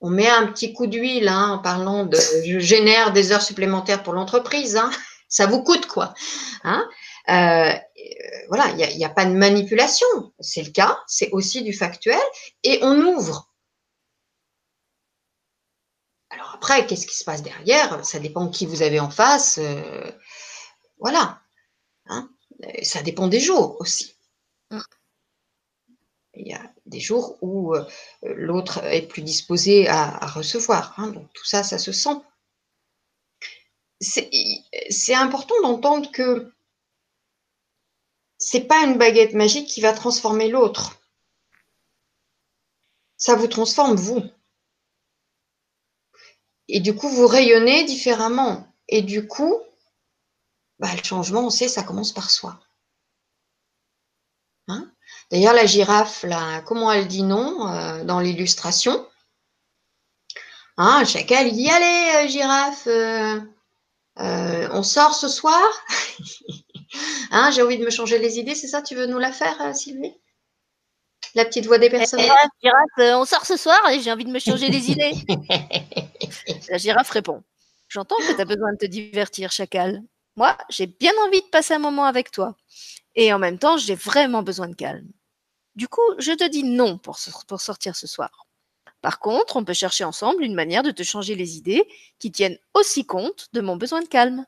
[0.00, 4.02] On met un petit coup d'huile hein, en parlant de je génère des heures supplémentaires
[4.02, 4.76] pour l'entreprise.
[4.76, 4.90] Hein.
[5.28, 6.14] Ça vous coûte quoi
[6.64, 6.88] hein.
[7.28, 7.72] euh,
[8.48, 10.06] Voilà, il n'y a, pas de manipulation.
[10.40, 12.18] C'est le cas, c'est aussi du factuel.
[12.64, 13.46] Et on ouvre
[16.32, 18.04] alors après, qu'est-ce qui se passe derrière?
[18.04, 19.58] Ça dépend qui vous avez en face.
[19.60, 20.12] Euh,
[20.98, 21.40] voilà.
[22.82, 24.14] Ça dépend des jours aussi.
[26.40, 27.84] Il y a des jours où euh,
[28.22, 30.94] l'autre est plus disposé à, recevoir.
[30.96, 31.08] Hein.
[31.08, 32.16] donc tout ça, ça se sent.
[34.00, 36.50] C'est important d'entendre que
[38.38, 40.98] c'est pas une baguette magique qui va transformer l'autre.
[43.18, 44.22] Ça vous transforme vous.
[46.68, 48.66] Et du coup, vous rayonnez différemment.
[48.88, 49.60] Et du coup,
[50.78, 52.58] bah, le changement, on sait, ça commence par soi.
[55.30, 59.06] D'ailleurs, la girafe, là, comment elle dit non euh, dans l'illustration?
[60.76, 65.62] Hein, Chacal, il dit Allez, euh, girafe, euh, on sort ce soir?
[67.32, 69.76] Hein, J'ai envie de me changer les idées, c'est ça Tu veux nous la faire,
[69.76, 70.12] Sylvie?
[71.34, 72.20] La petite voix des personnes.
[72.20, 75.12] Euh, on sort ce soir et j'ai envie de me changer les idées.
[76.68, 77.42] la girafe répond
[77.88, 80.02] J'entends que tu as besoin de te divertir, chacal.
[80.36, 82.56] Moi, j'ai bien envie de passer un moment avec toi.
[83.14, 85.08] Et en même temps, j'ai vraiment besoin de calme.
[85.76, 88.46] Du coup, je te dis non pour, pour sortir ce soir.
[89.02, 91.84] Par contre, on peut chercher ensemble une manière de te changer les idées
[92.18, 94.44] qui tiennent aussi compte de mon besoin de calme.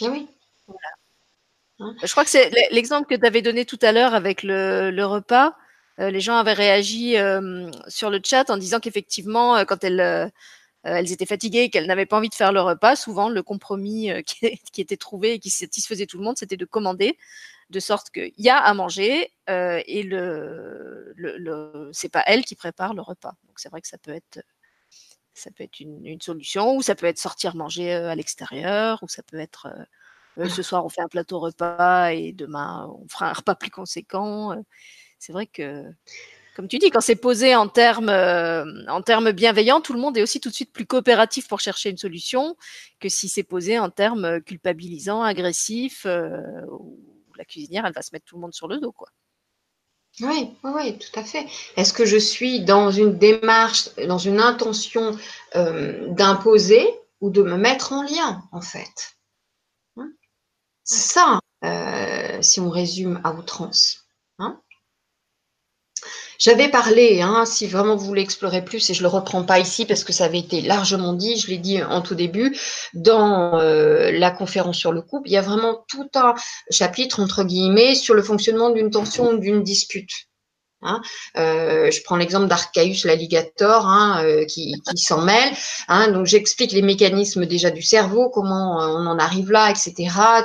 [0.00, 0.26] Ah oui.
[0.66, 0.88] Voilà.
[1.80, 1.94] Hein?
[2.02, 5.56] Je crois que c'est l'exemple que tu avais donné tout à l'heure avec le, repas.
[6.00, 10.32] Euh, les gens avaient réagi euh, sur le chat en disant qu'effectivement, euh, quand elles,
[10.82, 14.10] elles étaient fatiguées et qu'elles n'avaient pas envie de faire le repas, souvent le compromis
[14.26, 17.18] qui, qui, était trouvé et qui satisfaisait tout le monde, c'était de commander,
[17.74, 22.94] de sorte qu'il y a à manger et le, le, c'est pas elle qui prépare
[22.94, 23.34] le repas.
[23.46, 24.40] Donc c'est vrai que ça peut être
[25.34, 29.22] ça peut être une, solution, ou ça peut être sortir manger à l'extérieur, ou ça
[29.24, 29.68] peut être
[30.38, 33.70] euh, ce soir, on fait un plateau repas et demain, on fera un repas plus
[33.70, 34.52] conséquent.
[34.52, 34.62] Euh,
[35.18, 35.84] c'est vrai que,
[36.56, 40.16] comme tu dis, quand c'est posé en termes, euh, en termes bienveillants, tout le monde
[40.18, 42.56] est aussi tout de suite plus coopératif pour chercher une solution
[43.00, 46.06] que si c'est posé en termes culpabilisants, agressifs,
[47.38, 49.08] la cuisinière, elle va se mettre tout le monde sur le dos, quoi.
[50.20, 51.46] Oui, oui, tout à fait.
[51.76, 55.18] Est-ce que je suis dans une démarche, dans une intention
[55.54, 56.88] d'imposer
[57.20, 59.14] ou de me mettre en lien, en fait?
[60.84, 64.04] C'est ça, euh, si on résume à outrance.
[64.38, 64.60] Hein?
[66.38, 69.58] J'avais parlé, hein, si vraiment vous voulez explorer plus, et je ne le reprends pas
[69.58, 72.56] ici parce que ça avait été largement dit, je l'ai dit en tout début,
[72.92, 76.34] dans euh, la conférence sur le couple, il y a vraiment tout un
[76.70, 80.10] chapitre, entre guillemets, sur le fonctionnement d'une tension ou d'une dispute.
[80.84, 81.00] Hein.
[81.38, 85.52] Euh, je prends l'exemple d'Archaeus l'alligator hein, euh, qui, s'en mêle.
[85.88, 86.08] Hein.
[86.08, 89.94] donc j'explique les mécanismes déjà du cerveau, comment euh, on en arrive là, etc.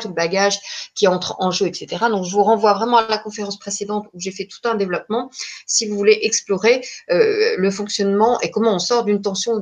[0.01, 0.57] Tout le bagage
[0.95, 2.05] qui entre en jeu, etc.
[2.09, 5.29] Donc je vous renvoie vraiment à la conférence précédente où j'ai fait tout un développement.
[5.67, 9.59] Si vous voulez explorer le fonctionnement et comment on sort d'une tension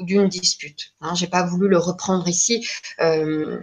[0.00, 0.92] d'une dispute.
[1.00, 2.66] Hein, j'ai pas voulu le reprendre ici.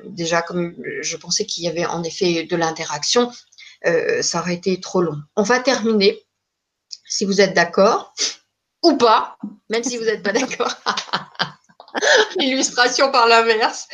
[0.08, 3.32] déjà, comme je pensais qu'il y avait en effet de l'interaction,
[4.22, 5.18] ça aurait été trop long.
[5.36, 6.20] On va terminer
[7.06, 8.14] si vous êtes d'accord
[8.84, 9.38] ou pas,
[9.70, 10.76] même si vous n'êtes pas d'accord.
[12.40, 13.88] Illustration par l'inverse,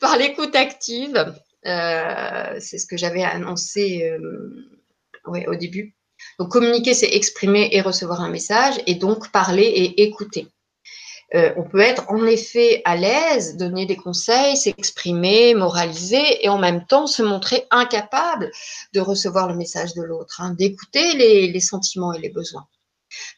[0.00, 1.34] par l'écoute active.
[1.66, 4.80] Euh, c'est ce que j'avais annoncé euh,
[5.24, 5.94] au début.
[6.38, 10.48] Donc communiquer, c'est exprimer et recevoir un message, et donc parler et écouter.
[11.34, 16.58] Euh, on peut être en effet à l'aise, donner des conseils, s'exprimer, moraliser et en
[16.58, 18.50] même temps se montrer incapable
[18.94, 22.66] de recevoir le message de l'autre, hein, d'écouter les, sentiments et les besoins.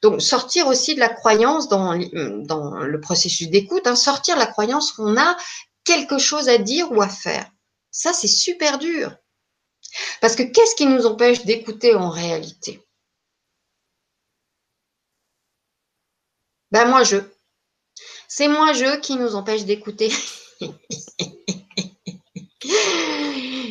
[0.03, 5.17] Donc sortir aussi de la croyance dans, le processus d'écoute, hein, sortir la croyance qu'on
[5.17, 5.37] a
[5.83, 7.51] quelque chose à dire ou à faire.
[7.91, 9.17] Ça, c'est super dur.
[10.21, 12.81] Parce que qu'est-ce qui nous empêche d'écouter en réalité?
[16.71, 17.17] Ben moi, je.
[18.33, 20.13] C'est moi-je qui nous empêche d'écouter.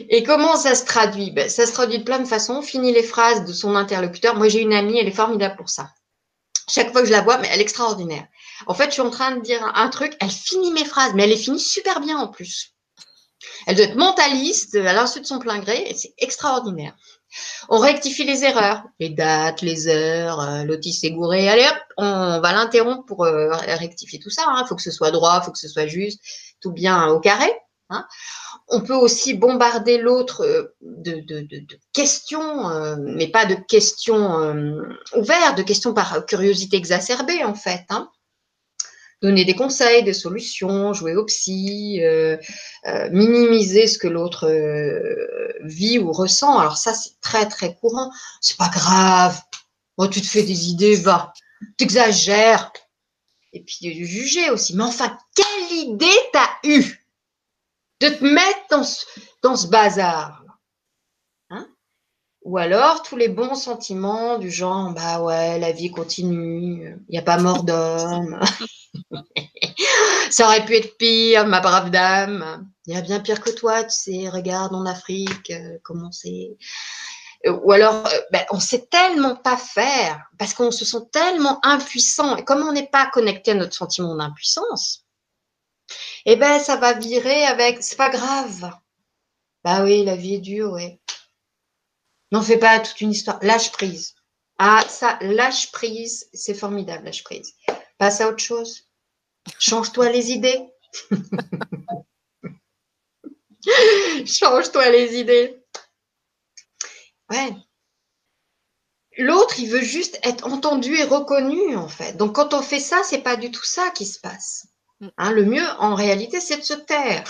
[0.09, 1.31] Et comment ça se traduit?
[1.31, 2.55] Ben, Ça se traduit de plein de façons.
[2.55, 4.35] On finit les phrases de son interlocuteur.
[4.35, 5.91] Moi, j'ai une amie, elle est formidable pour ça.
[6.67, 8.27] Chaque fois que je la vois, mais elle est extraordinaire.
[8.67, 11.23] En fait, je suis en train de dire un truc, elle finit mes phrases, mais
[11.23, 12.73] elle les finit super bien en plus.
[13.65, 16.97] Elle doit être mentaliste à l'insu de son plein gré, et c'est extraordinaire.
[17.69, 21.49] On rectifie les erreurs, les dates, les heures, euh, l'autis est gouré.
[21.49, 24.43] Allez hop, on va l'interrompre pour euh, rectifier tout ça.
[24.47, 24.65] Il hein.
[24.67, 26.21] faut que ce soit droit, il faut que ce soit juste,
[26.61, 27.51] tout bien au carré.
[27.89, 28.05] Hein.
[28.67, 31.59] On peut aussi bombarder l'autre euh, de,
[31.93, 34.53] questions, mais pas de questions
[35.15, 37.85] ouvertes, de questions par curiosité exacerbée en fait.
[37.89, 38.09] Hein.
[39.21, 41.99] Donner des conseils, des solutions, jouer au psy,
[43.11, 44.47] minimiser ce que l'autre
[45.61, 46.57] vit ou ressent.
[46.57, 48.11] Alors ça, c'est très très courant.
[48.39, 49.41] C'est pas grave.
[49.97, 51.33] Moi, tu te fais des idées, va.
[51.77, 52.71] T'exagères.
[53.51, 54.75] Et puis de juger aussi.
[54.75, 57.05] Mais enfin, quelle idée t'as eue
[57.99, 58.83] de te mettre dans
[59.41, 60.38] dans ce bazar?
[62.49, 67.19] Ou alors tous les bons sentiments du genre, bah ouais, la vie continue, il n'y
[67.19, 68.39] a pas mort d'homme.
[70.31, 72.67] Ça aurait pu être pire, ma brave dame.
[72.87, 76.57] Il y a bien pire que toi, tu sais, regarde en Afrique, euh, comment c'est.
[77.45, 81.63] Euh, ou alors, euh, ben, on sait tellement pas faire parce qu'on se sent tellement
[81.63, 82.35] impuissant.
[82.35, 85.05] Et comme on n'est pas connecté à notre sentiment d'impuissance,
[86.25, 88.71] eh ben, ça va virer avec, c'est pas grave.
[89.63, 90.99] Bah oui, la vie est dure, oui.
[92.31, 93.39] N'en fais pas toute une histoire.
[93.41, 94.15] Lâche prise.
[94.57, 97.55] Ah, ça, lâche prise, c'est formidable, lâche prise.
[97.97, 98.87] Passe à autre chose.
[99.57, 100.61] Change-toi les idées.
[104.25, 105.63] Change-toi les idées.
[107.29, 107.55] Ouais.
[109.17, 112.15] L'autre, il veut juste être entendu et reconnu, en fait.
[112.15, 114.67] Donc, quand on fait ça, c'est pas du tout ça qui se passe.
[115.17, 117.23] Hein, le mieux, en réalité, c'est de se taire.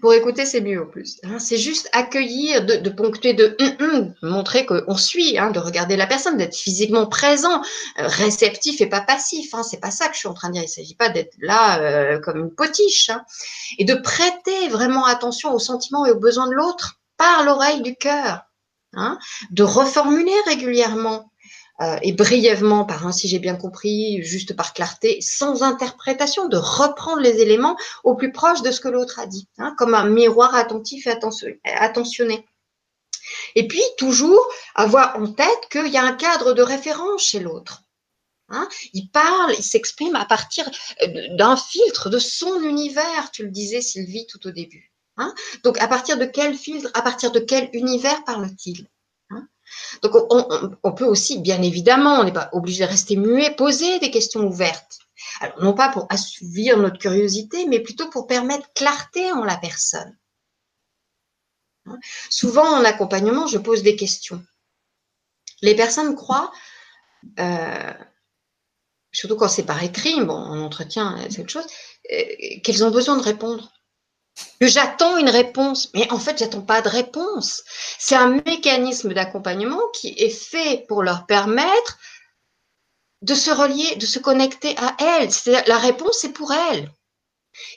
[0.00, 1.18] Pour écouter, c'est mieux en plus.
[1.24, 1.38] Hein.
[1.38, 6.06] c'est juste accueillir, de, ponctuer, de hum, hum, montrer qu'on suit, hein, de regarder la
[6.06, 7.62] personne, d'être physiquement présent,
[7.98, 9.54] euh, réceptif et pas passif.
[9.54, 10.62] Hein, c'est pas ça que je suis en train de dire.
[10.62, 13.10] Il s'agit pas d'être là euh, comme une potiche.
[13.78, 17.96] et de prêter vraiment attention aux sentiments et aux besoins de l'autre par l'oreille du
[17.96, 18.42] cœur.
[19.50, 21.30] de reformuler régulièrement
[21.80, 26.56] euh, et brièvement, par un si j'ai bien compris, juste par clarté, sans interprétation, de
[26.56, 30.08] reprendre les éléments au plus proche de ce que l'autre a dit, hein, comme un
[30.08, 31.16] miroir attentif et
[31.64, 32.46] attentionné.
[33.54, 37.82] Et puis, toujours avoir en tête qu'il y a un cadre de référence chez l'autre.
[38.50, 38.68] Hein.
[38.92, 40.70] il parle, il s'exprime à partir
[41.00, 44.92] euh, d'un filtre, de son univers, tu le disais Sylvie tout au début.
[45.16, 45.34] Hein.
[45.62, 48.86] Donc, à partir de quel filtre, à partir de quel univers parle-t-il?
[50.02, 50.12] Donc,
[50.82, 54.46] on, peut aussi, bien évidemment, on n'est pas obligé de rester muet, poser des questions
[54.46, 54.98] ouvertes.
[55.40, 60.16] Alors, non pas pour assouvir notre curiosité, mais plutôt pour permettre clarté en la personne.
[62.30, 64.42] Souvent, en accompagnement, je pose des questions.
[65.62, 66.52] Les personnes croient,
[67.38, 67.92] euh,
[69.12, 71.66] surtout quand c'est par écrit, bon, en entretien, c'est autre chose,
[72.12, 73.72] euh, qu'elles ont besoin de répondre
[74.60, 75.90] que j'attends une réponse.
[75.94, 77.62] Mais en fait, j'attends pas de réponse.
[77.98, 81.98] C'est un mécanisme d'accompagnement qui est fait pour leur permettre
[83.22, 85.30] de se relier, de se connecter à elles.
[85.66, 86.90] La réponse, c'est pour elles.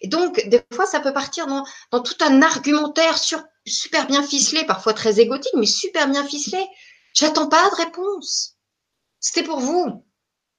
[0.01, 1.63] Et donc, des fois, ça peut partir dans,
[2.01, 3.17] tout un argumentaire
[3.65, 6.65] super bien ficelé, parfois très égotique, mais super bien ficelé.
[7.13, 8.57] J'attends pas de réponse.
[9.19, 10.05] C'était pour vous.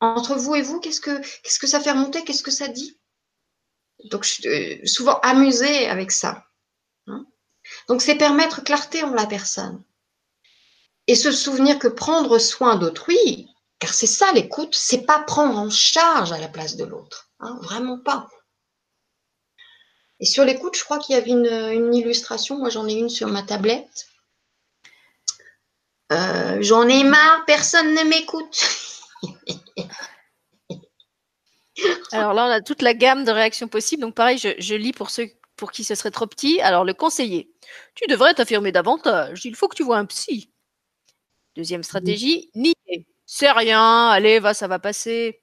[0.00, 2.24] Entre vous et vous, qu'est-ce que, qu'est-ce que ça fait remonter?
[2.24, 2.98] Qu'est-ce que ça dit?
[4.04, 6.46] Donc, je suis euh, souvent amusée avec ça.
[7.06, 7.26] Hein.
[7.88, 9.82] Donc, c'est permettre clarté en la personne.
[11.06, 13.48] Et se souvenir que prendre soin d'autrui,
[13.78, 17.30] car c'est ça l'écoute, c'est pas prendre en charge à la place de l'autre.
[17.40, 18.28] Hein, vraiment pas.
[20.20, 22.58] Et sur l'écoute, je crois qu'il y avait une, illustration.
[22.58, 24.08] Moi, j'en ai une sur ma tablette.
[26.12, 28.64] Euh, j'en ai marre, personne ne m'écoute.
[32.12, 34.02] Alors là, on a toute la gamme de réactions possibles.
[34.02, 36.60] Donc pareil, je, lis pour ceux pour qui ce serait trop petit.
[36.60, 37.50] Alors le conseiller,
[37.94, 39.44] tu devrais t'affirmer davantage.
[39.44, 40.50] Il faut que tu vois un psy.
[41.56, 42.74] Deuxième stratégie, nier.
[43.26, 45.42] C'est rien, allez, va, ça va passer.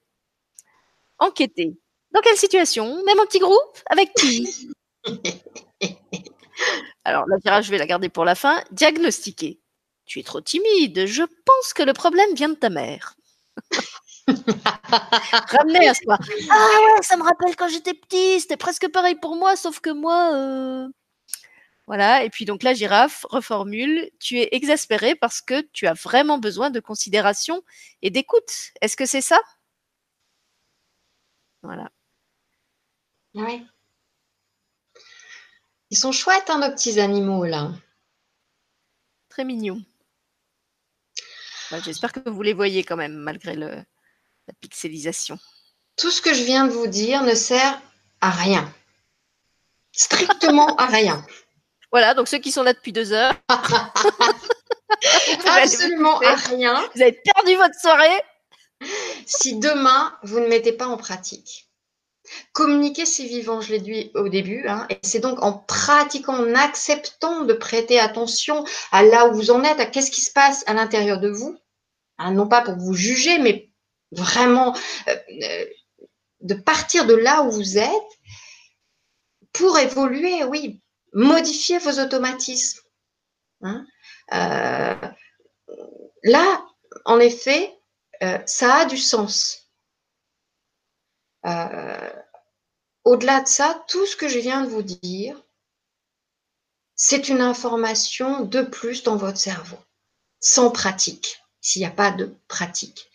[1.19, 1.77] Enquêter.
[2.11, 3.03] Dans quelle situation?
[3.03, 3.79] Même un petit groupe?
[3.87, 4.69] Avec qui?
[7.03, 8.63] Alors la je vais la garder pour la fin.
[8.71, 9.59] Diagnostiquer.
[10.05, 11.05] Tu es trop timide.
[11.05, 13.15] Je pense que le problème vient de ta mère.
[15.51, 16.17] Ramener à soi.
[16.49, 19.91] Ah ouais, ça me rappelle quand j'étais petit, c'était presque pareil pour moi, sauf que
[19.91, 20.33] moi.
[20.33, 20.87] Euh,
[21.87, 26.39] voilà, et puis donc la girafe reformule, tu es exaspéré parce que tu as vraiment
[26.39, 27.61] besoin de considération
[28.01, 28.71] et d'écoute.
[28.81, 29.39] Est-ce que c'est ça?
[31.63, 31.89] Voilà.
[33.35, 33.65] Oui.
[35.89, 37.71] Ils sont chouettes, hein, nos petits animaux, là.
[39.29, 39.83] Très mignons.
[41.71, 43.83] Bah, j'espère que vous les voyez quand même, malgré le,
[44.47, 45.37] la pixelisation.
[45.97, 47.81] Tout ce que je viens de vous dire ne sert
[48.21, 48.71] à rien.
[49.91, 51.25] Strictement à rien.
[51.91, 53.33] Voilà, donc ceux qui sont là depuis deux heures.
[55.45, 56.83] Absolument rien.
[56.93, 58.21] Vous avez perdu votre soirée.
[59.25, 61.69] Si demain, vous ne mettez pas en pratique.
[62.51, 64.67] Communiquer, c'est vivant, je l'ai dit au début.
[64.67, 69.51] Hein, et c'est donc en pratiquant, en acceptant de prêter attention à là où vous
[69.51, 71.57] en êtes, à qu'est-ce qui se passe à l'intérieur de vous.
[72.17, 73.69] Hein, non pas pour vous juger, mais
[74.15, 74.75] vraiment
[75.07, 75.65] euh, euh,
[76.41, 78.19] de partir de là où vous êtes
[79.53, 80.81] pour évoluer, oui,
[81.13, 82.81] modifier vos automatismes.
[83.61, 83.85] Hein.
[84.33, 84.95] Euh,
[86.23, 86.65] là,
[87.05, 87.73] en effet,
[88.45, 89.69] ça a du sens.
[93.03, 95.41] Au-delà de ça, tout ce que je viens de vous dire,
[96.95, 99.77] c'est une information de plus dans votre cerveau,
[100.39, 103.09] sans pratique, s'il n'y a pas de pratique.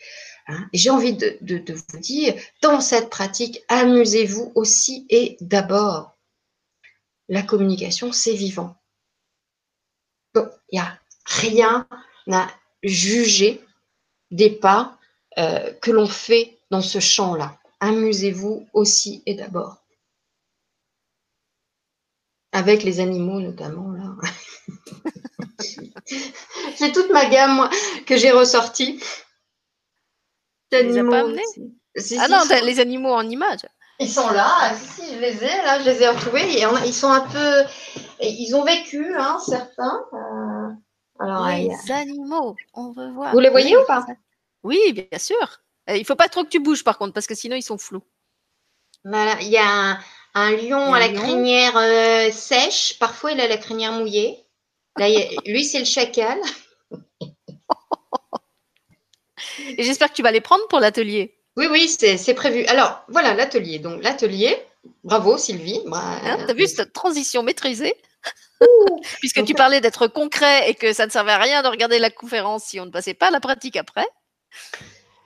[0.73, 1.39] J'ai envie de,
[1.73, 6.17] vous dire, dans cette pratique, amusez-vous aussi et d'abord,
[7.29, 8.77] la communication, c'est vivant.
[10.35, 11.87] il n'y a rien
[12.31, 12.49] à
[12.83, 13.65] juger
[14.31, 14.99] des pas
[15.39, 19.79] euh, que l'on fait dans ce champ-là amusez-vous aussi et d'abord.
[22.53, 24.15] Avec les animaux notamment, là.
[26.79, 27.69] j'ai toute ma gamme,
[28.07, 29.03] que j'ai ressortie.
[30.73, 31.37] Animaux.
[32.19, 33.67] ah non, les animaux en image.
[34.01, 36.65] Ils sont là, si, si, je les ai, là, je les ai retrouvés.
[36.87, 37.65] ils sont un peu.
[38.23, 40.07] Ils ont vécu, hein, certains.
[40.15, 40.71] Euh,
[41.19, 43.33] alors, les animaux, on veut voir.
[43.33, 44.07] Vous les voyez ou pas
[44.63, 45.61] Oui, bien sûr.
[45.91, 47.77] Euh, il faut pas trop que tu bouges par contre, parce que sinon ils sont
[47.77, 48.03] flous.
[49.05, 49.99] il y a
[50.35, 52.99] un, lion à la crinière euh, sèche.
[52.99, 54.47] Parfois, il a la crinière mouillée.
[55.45, 56.41] lui, c'est le chacal.
[59.59, 61.37] Et j'espère que tu vas les prendre pour l'atelier.
[61.57, 62.65] Oui, oui, c'est prévu.
[62.67, 63.79] Alors, voilà l'atelier.
[63.79, 64.57] Donc, l'atelier,
[65.05, 65.81] bravo Sylvie.
[65.93, 67.95] Hein, tu as vu cette transition maîtrisée
[69.21, 72.11] Puisque tu parlais d'être concret et que ça ne servait à rien de regarder la
[72.11, 74.07] conférence si on ne passait pas à la pratique après.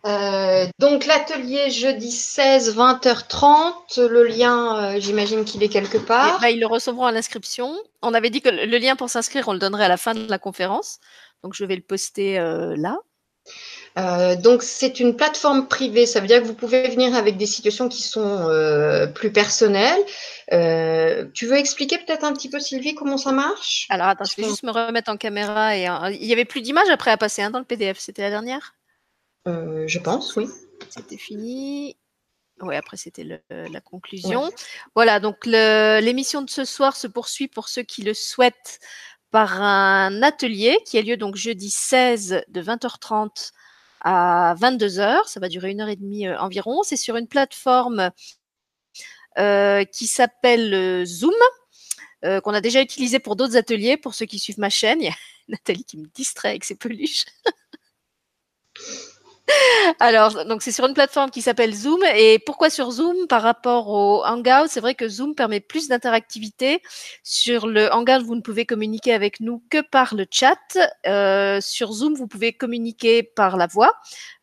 [0.07, 6.47] Euh, donc l'atelier jeudi 16, 20h30, le lien, euh, j'imagine qu'il est quelque part.
[6.47, 7.75] Ils le recevront à l'inscription.
[8.03, 10.29] On avait dit que le lien pour s'inscrire, on le donnerait à la fin de
[10.29, 10.99] la conférence.
[11.43, 12.99] Donc je vais le poster euh, là.
[13.97, 17.89] Donc c'est une plateforme privée, ça veut dire que vous pouvez venir avec des situations
[17.89, 18.49] qui sont
[19.15, 20.03] plus personnelles.
[21.33, 23.87] tu veux expliquer peut-être un petit peu Sylvie comment ça marche?
[23.91, 26.91] Alors attends, je vais juste me remettre en caméra et il y avait plus d'images
[26.91, 28.75] après à passer hein, dans le PDF, c'était la dernière?
[29.47, 30.49] Euh, je pense, oui.
[30.91, 31.97] C'était fini.
[32.61, 34.51] Oui, après c'était la conclusion.
[34.95, 38.79] Voilà, donc l'émission de ce soir se poursuit pour ceux qui le souhaitent
[39.35, 43.51] par un atelier qui a lieu donc jeudi 16 de 20h30
[44.01, 45.27] à 22h.
[45.27, 46.85] Ça va durer une heure et demie euh, environ.
[46.85, 48.13] C'est sur une plateforme
[49.39, 51.35] euh, qui s'appelle Zoom,
[52.23, 53.97] qu'on a déjà utilisé pour d'autres ateliers.
[53.97, 55.17] Pour ceux qui suivent ma chaîne, il y a
[55.49, 57.25] Nathalie qui me distrait avec ses peluches.
[60.01, 62.03] Alors, donc c'est sur une plateforme qui s'appelle Zoom.
[62.17, 64.69] Et pourquoi sur Zoom par rapport au Hangout?
[64.69, 66.81] C'est vrai que Zoom permet plus d'interactivité.
[67.23, 70.57] Sur le Hangout, vous ne pouvez communiquer avec nous que par le chat.
[71.07, 73.93] Euh, sur Zoom, vous pouvez communiquer par la voix,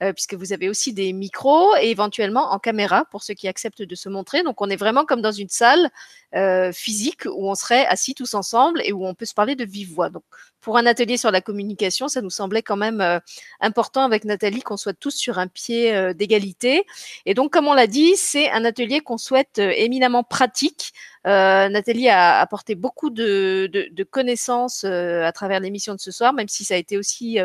[0.03, 3.81] euh, puisque vous avez aussi des micros et éventuellement en caméra pour ceux qui acceptent
[3.81, 4.43] de se montrer.
[4.43, 5.89] Donc, on est vraiment comme dans une salle
[6.35, 9.65] euh, physique où on serait assis tous ensemble et où on peut se parler de
[9.65, 10.09] vive voix.
[10.09, 10.23] Donc,
[10.61, 13.19] pour un atelier sur la communication, ça nous semblait quand même euh,
[13.59, 16.85] important avec Nathalie qu'on soit tous sur un pied euh, d'égalité.
[17.25, 20.93] Et donc, comme on l'a dit, c'est un atelier qu'on souhaite euh, éminemment pratique.
[21.25, 26.75] Nathalie a apporté beaucoup de, connaissances à travers l'émission de ce soir, même si ça
[26.75, 27.37] a été aussi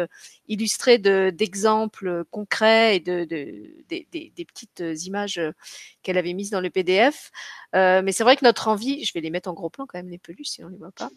[0.49, 5.41] illustré d'exemples concrets et de, des petites images
[6.03, 7.31] qu'elle avait mises dans le PDF.
[7.75, 10.11] mais c'est vrai que notre envie, je vais les mettre en gros plan quand même
[10.11, 11.11] les peluches, si on les voit pas.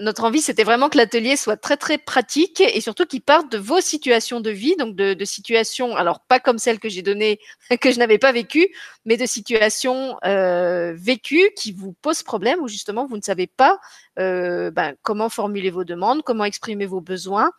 [0.00, 3.58] Notre envie, c'était vraiment que l'atelier soit très très pratique et surtout qu'il parte de
[3.58, 7.38] vos situations de vie, donc de, situations, alors pas comme celles que j'ai données,
[7.80, 8.68] que je n'avais pas vécues,
[9.04, 13.78] mais de situations euh, vécues qui vous posent problème ou justement vous ne savez pas
[14.18, 17.50] euh, ben, comment formuler vos demandes, comment exprimer vos besoins,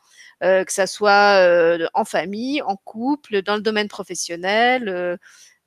[0.43, 1.39] euh, que ça soit
[1.93, 5.17] en famille, en couple, dans le domaine professionnel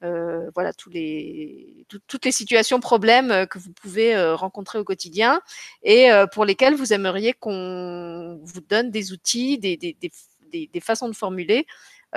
[0.04, 4.84] euh, voilà tous les, toutes les situations problèmes euh, que vous pouvez euh, rencontrer au
[4.84, 5.40] quotidien
[5.84, 9.96] et pour lesquels vous aimeriez qu'on vous donne des outils, des, des,
[10.52, 11.66] des, des façons de formuler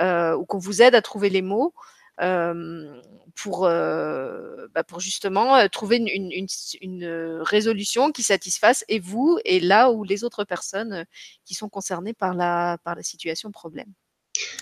[0.00, 1.74] ou qu'on vous aide à trouver les mots.
[2.18, 6.46] Pour, bah pour justement trouver une, une,
[6.80, 11.04] une, résolution qui satisfasse et vous et là où les autres personnes
[11.44, 13.92] qui sont concernées par la, par la situation problème.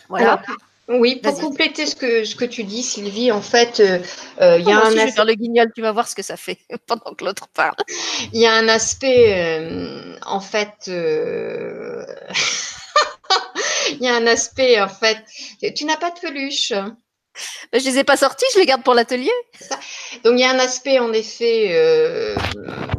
[0.09, 0.43] Voilà.
[0.87, 4.73] Oui, pour compléter ce que, ce que tu dis, Sylvie, en fait, euh, il y
[4.73, 5.25] a un aspect.
[5.25, 7.77] le guignol, tu vas voir ce que ça fait pendant que l'autre parle.
[8.35, 9.67] Il y a un aspect,
[10.27, 10.95] en fait, il
[14.01, 15.25] y a un aspect, en fait,
[15.75, 16.75] tu n'as pas de peluche.
[17.73, 19.33] Je les ai pas sortis, je les garde pour l'atelier.
[20.23, 22.37] Donc il y a un aspect en effet euh,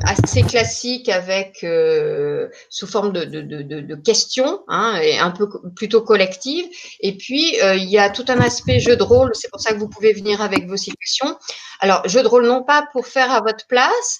[0.05, 6.65] assez classique avec euh, sous forme de questions hein, et un peu plutôt collective.
[6.99, 9.31] Et puis euh, il y a tout un aspect jeu de rôle.
[9.33, 11.37] C'est pour ça que vous pouvez venir avec vos situations.
[11.79, 14.19] Alors jeu de rôle non pas pour faire à votre place,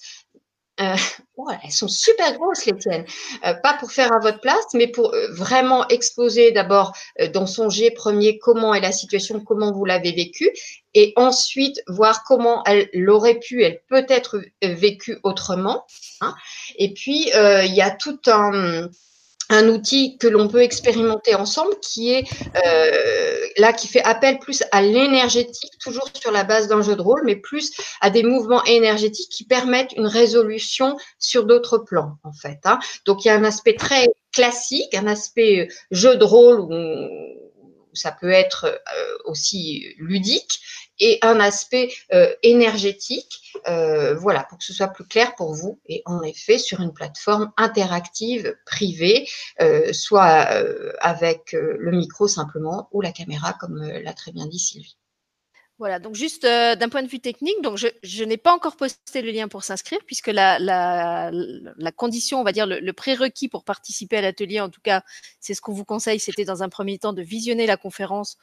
[0.81, 0.95] euh,
[1.63, 3.05] elles sont super grosses les tiennes.
[3.45, 6.95] Euh, pas pour faire à votre place, mais pour euh, vraiment exposer d'abord
[7.33, 10.51] dans son jet premier comment est la situation, comment vous l'avez vécue,
[10.93, 15.85] et ensuite voir comment elle l'aurait pu, elle peut être vécue autrement.
[16.21, 16.35] Hein.
[16.77, 18.89] Et puis il y a tout un
[19.49, 22.25] un outil que l'on peut expérimenter ensemble qui est
[22.65, 27.01] euh, là qui fait appel plus à l'énergétique, toujours sur la base d'un jeu de
[27.01, 32.33] rôle, mais plus à des mouvements énergétiques qui permettent une résolution sur d'autres plans en
[32.33, 32.59] fait.
[32.65, 32.80] Hein.
[33.06, 36.72] Donc il y a un aspect très classique, un aspect euh, jeu de rôle où,
[37.93, 40.59] ça peut être euh, aussi ludique
[40.99, 45.80] et un aspect euh, énergétique, euh, voilà, pour que ce soit plus clair pour vous.
[45.88, 49.27] Et en effet, sur une plateforme interactive privée,
[49.61, 50.48] euh, soit
[50.99, 54.98] avec le micro simplement ou la caméra, comme l'a très bien dit Sylvie.
[55.77, 59.32] Voilà, donc juste d'un point de vue technique, donc je, n'ai pas encore posté le
[59.32, 61.32] lien pour s'inscrire, puisque la,
[61.98, 65.03] condition, on va dire le, le prérequis pour participer à l'atelier, en tout cas,
[65.41, 68.38] c'est ce qu'on vous conseille, c'était dans un premier temps de visionner la conférence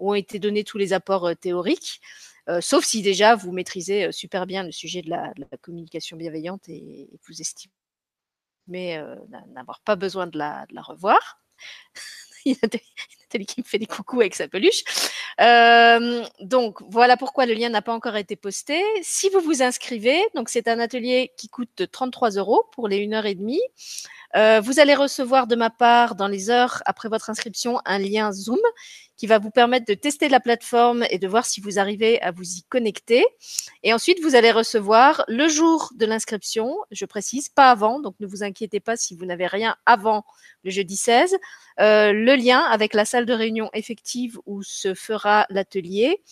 [0.00, 2.00] ont été donnés tous les apports euh, théoriques,
[2.48, 6.68] euh, sauf si déjà vous maîtrisez euh, super bien le sujet de la, communication bienveillante
[6.68, 7.72] et, vous estimez
[8.68, 11.40] n'avoir pas besoin de la, revoir.
[12.44, 14.84] Il y a Nathalie qui me fait des coucous avec sa peluche.
[16.40, 18.80] donc voilà pourquoi le lien n'a pas encore été posté.
[19.02, 23.12] Si vous vous inscrivez, donc c'est un atelier qui coûte 33 euros pour les 1
[23.14, 23.62] heure et demie.
[24.34, 28.60] vous allez recevoir de ma part dans les heures après votre inscription un lien Zoom
[29.16, 32.30] qui va vous permettre de tester la plateforme et de voir si vous arrivez à
[32.30, 33.24] vous y connecter.
[33.82, 38.26] Et ensuite, vous allez recevoir le jour de l'inscription, je précise, pas avant, donc ne
[38.26, 40.24] vous inquiétez pas si vous n'avez rien avant
[40.64, 41.36] le jeudi 16,
[41.80, 46.22] euh, le lien avec la salle de réunion effective où se fera l'atelier.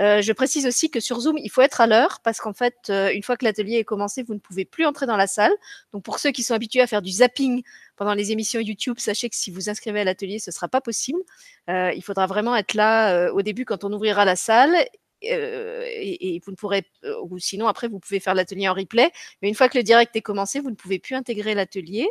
[0.00, 2.76] Euh, je précise aussi que sur Zoom, il faut être à l'heure parce qu'en fait,
[2.88, 5.52] euh, une fois que l'atelier est commencé, vous ne pouvez plus entrer dans la salle.
[5.92, 7.62] Donc, pour ceux qui sont habitués à faire du zapping
[7.96, 10.80] pendant les émissions YouTube, sachez que si vous inscrivez à l'atelier, ce ne sera pas
[10.80, 11.20] possible.
[11.68, 14.74] Euh, il faudra vraiment être là au début quand on ouvrira la salle
[15.20, 16.84] et, et, vous ne pourrez,
[17.24, 19.10] ou sinon après vous pouvez faire l'atelier en replay.
[19.42, 22.08] Mais une fois que le direct est commencé, vous ne pouvez plus intégrer l'atelier.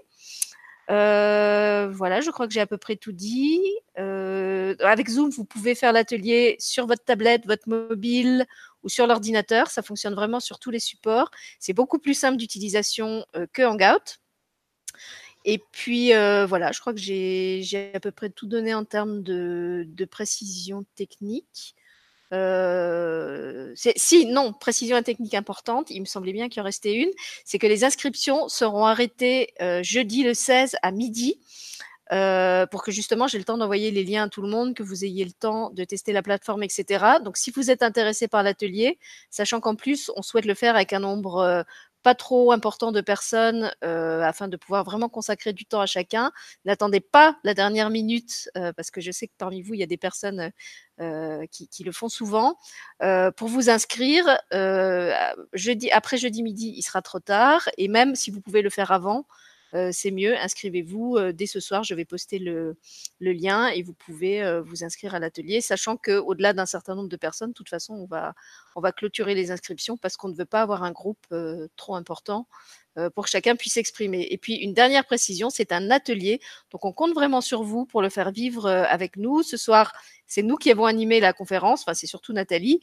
[0.90, 3.62] Euh, voilà, je crois que j'ai à peu près tout dit.
[4.00, 8.46] Euh, avec Zoom, vous pouvez faire l'atelier sur votre tablette, votre mobile
[8.84, 9.68] ou sur l'ordinateur.
[9.68, 11.30] Ça fonctionne vraiment sur tous les supports.
[11.60, 14.20] C'est beaucoup plus simple d'utilisation euh, que Hangout.
[15.46, 19.86] Et puis voilà, je crois que j'ai à peu près tout donné en termes de,
[19.88, 21.76] de précision technique.
[22.34, 27.10] Euh, si, non, précision technique importante, il me semblait bien qu'il en restait une,
[27.46, 31.40] c'est que les inscriptions seront arrêtées euh, jeudi le 16 à midi.
[32.14, 34.82] Euh, pour que justement j'ai le temps d'envoyer les liens à tout le monde, que
[34.82, 37.06] vous ayez le temps de tester la plateforme, etc.
[37.22, 38.98] Donc si vous êtes intéressé par l'atelier,
[39.30, 41.66] sachant qu'en plus on souhaite le faire avec un nombre
[42.08, 46.32] pas trop important de personnes euh, afin de pouvoir vraiment consacrer du temps à chacun.
[46.64, 49.84] N'attendez pas la dernière minute euh, parce que je sais que parmi vous, il y
[49.84, 50.54] a des personnes
[51.02, 52.56] euh, qui, le font souvent.
[53.36, 54.24] pour vous inscrire,
[55.52, 58.94] jeudi, après jeudi midi, il sera trop tard et même si vous pouvez le faire
[58.94, 59.28] avant,
[59.92, 60.38] c'est mieux.
[60.38, 61.84] Inscrivez-vous dès ce soir.
[61.84, 62.78] Je vais poster le,
[63.20, 67.18] lien et vous pouvez vous inscrire à l'atelier, sachant que au-delà d'un certain nombre de
[67.18, 68.34] personnes, de toute façon, on va,
[68.78, 71.28] on va clôturer les inscriptions parce qu'on ne veut pas avoir un groupe
[71.76, 72.48] trop important
[73.14, 74.28] pour que chacun puisse s'exprimer.
[74.32, 76.40] Et puis une dernière précision, c'est un atelier,
[76.72, 79.44] donc on compte vraiment sur vous pour le faire vivre avec nous.
[79.44, 79.94] Ce soir,
[80.28, 82.82] c'est nous qui avons animé la conférence, enfin c'est surtout Nathalie.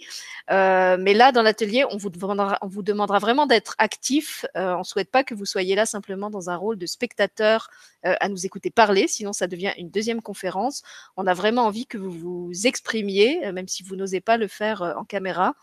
[0.50, 4.46] Euh, mais là, dans l'atelier, on vous demandera, on vous demandera vraiment d'être actif.
[4.56, 7.68] Euh, on souhaite pas que vous soyez là simplement dans un rôle de spectateur
[8.06, 10.82] euh, à nous écouter parler, sinon ça devient une deuxième conférence.
[11.16, 14.46] On a vraiment envie que vous vous exprimiez, euh, même si vous n'osez pas le
[14.46, 15.54] faire euh, en caméra,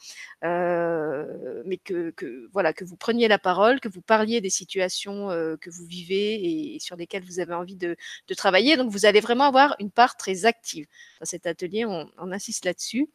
[0.43, 2.13] mais que,
[2.51, 5.27] voilà que vous preniez la parole, que vous parliez des situations
[5.59, 7.95] que vous vivez et, sur lesquelles vous avez envie de,
[8.35, 8.77] travailler.
[8.77, 10.87] Donc vous allez vraiment avoir une part très active
[11.19, 13.09] dans cet atelier on, insiste là-dessus.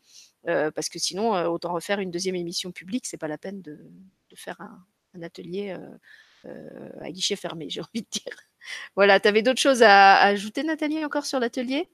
[0.48, 3.62] Euh, parce que sinon, euh, autant refaire une deuxième émission publique, c'est pas la peine
[3.62, 3.78] de,
[4.36, 5.74] faire un, atelier
[6.44, 8.36] euh, à guichet fermé, j'ai envie de dire.
[8.94, 11.88] Voilà, tu avais d'autres choses à, ajouter, Nathalie, encore sur l'atelier?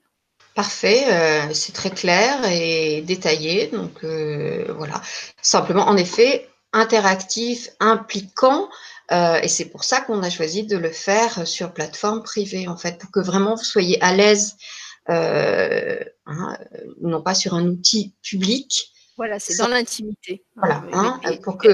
[0.54, 3.68] Parfait, euh, c'est très clair et détaillé.
[3.68, 5.00] Donc euh, voilà,
[5.40, 8.68] simplement en effet interactif, impliquant.
[9.12, 12.76] Euh, et c'est pour ça qu'on a choisi de le faire sur plateforme privée, en
[12.76, 14.56] fait, pour que vraiment vous soyez à l'aise,
[15.08, 16.58] hein,
[17.00, 18.92] non pas sur un outil public.
[19.16, 20.44] Voilà, c'est dans l'intimité.
[20.56, 21.68] Voilà, hein, pour que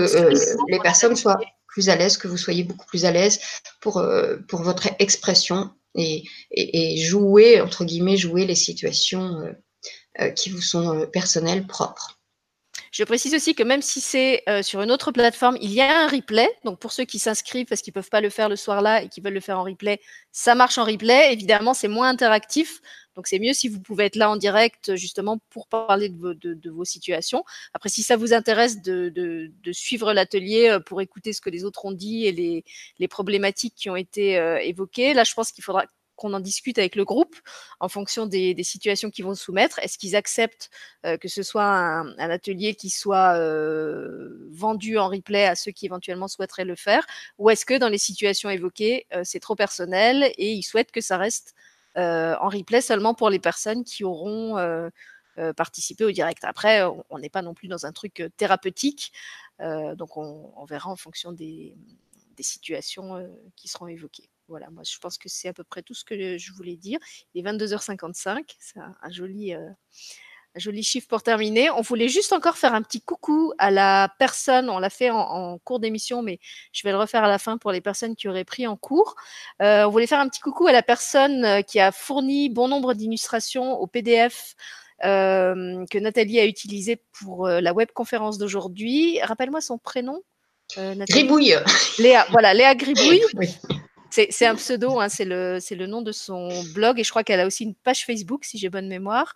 [0.68, 3.40] les personnes soient plus à l'aise, que vous soyez beaucoup plus à l'aise
[3.81, 4.05] pour,
[4.48, 9.52] pour votre expression et, jouer, entre guillemets, jouer les situations euh,
[10.20, 12.17] euh, qui vous sont euh, personnelles, propres.
[12.92, 16.08] Je précise aussi que même si c'est sur une autre plateforme, il y a un
[16.08, 16.49] replay.
[16.65, 19.08] Donc pour ceux qui s'inscrivent parce qu'ils ne peuvent pas le faire le soir-là et
[19.08, 20.00] qui veulent le faire en replay,
[20.33, 21.33] ça marche en replay.
[21.33, 22.81] Évidemment, c'est moins interactif.
[23.17, 26.84] Donc c'est mieux si vous pouvez être là en direct justement pour parler de vos,
[26.84, 27.44] situations.
[27.75, 31.92] Après, si ça vous intéresse de, suivre l'atelier pour écouter ce que les autres ont
[31.92, 32.65] dit et les,
[32.99, 35.84] les problématiques qui ont été évoquées, là je pense qu'il faudra
[36.18, 37.36] qu'on en discute avec le groupe
[37.80, 39.78] en fonction des, situations qu'ils vont soumettre.
[39.78, 40.68] Est-ce qu'ils acceptent
[41.06, 45.86] euh, que ce soit un, atelier qui soit euh, vendu en replay à ceux qui
[45.86, 47.06] éventuellement souhaiteraient le faire
[47.38, 51.00] Ou est-ce que dans les situations évoquées, euh, c'est trop personnel et ils souhaitent que
[51.00, 51.55] ça reste
[51.97, 54.55] en replay seulement pour les personnes qui auront
[55.56, 56.80] participé au direct Après,
[57.10, 59.12] on n'est pas non plus dans un truc thérapeutique,
[59.58, 61.74] donc on, verra en fonction des
[62.38, 64.30] situations qui seront évoquées.
[64.49, 66.99] Voilà, moi je pense que c'est à peu près tout ce que je voulais dire.
[67.35, 69.68] Il est 22h55, c'est un, joli, euh,
[70.55, 71.70] joli chiffre pour terminer.
[71.70, 75.59] On voulait juste encore faire un petit coucou à la personne, on l'a fait en,
[75.59, 76.41] cours d'émission, mais
[76.73, 79.17] je vais le refaire à la fin pour les personnes qui auraient pris en cours.
[79.60, 82.68] Euh, on voulait faire un petit coucou à la personne euh, qui a fourni bon
[82.68, 84.55] nombre d'illustrations au PDF
[85.01, 89.20] que Nathalie a utilisé pour la webconférence d'aujourd'hui.
[89.23, 90.23] Rappelle-moi son prénom.
[90.77, 91.55] Gribouille.
[92.01, 93.23] Léa, voilà, Léa Gribouille.
[93.35, 93.49] oui.
[94.10, 97.40] C'est un pseudo, hein, c'est le, le, nom de son blog et je crois qu'elle
[97.40, 99.34] a aussi une page Facebook, si j'ai bonne mémoire,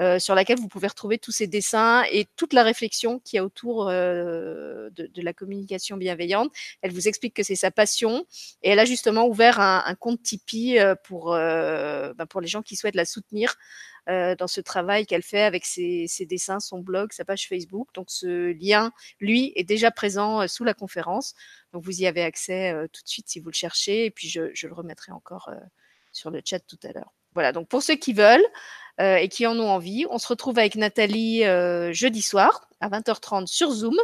[0.00, 3.40] euh, sur laquelle vous pouvez retrouver tous ses dessins et toute la réflexion qu'il y
[3.40, 6.52] a autour euh, de, de, la communication bienveillante.
[6.82, 8.24] Elle vous explique que c'est sa passion
[8.62, 12.48] et elle a justement ouvert un, un compte Tipeee euh, pour, euh, ben pour les
[12.48, 13.56] gens qui souhaitent la soutenir
[14.08, 17.88] euh, dans ce travail qu'elle fait avec ses, dessins, son blog, sa page Facebook.
[17.94, 21.34] Donc ce lien, lui, est déjà présent sous la conférence.
[21.72, 24.66] Donc vous y avez accès tout de suite si vous le cherchez et puis je
[24.66, 25.50] le remettrai encore
[26.12, 27.17] sur le chat tout à l'heure.
[27.34, 28.44] Voilà, donc pour ceux qui veulent
[29.00, 32.88] euh, et qui en ont envie, on se retrouve avec Nathalie euh, jeudi soir à
[32.88, 33.94] 20h30 sur Zoom.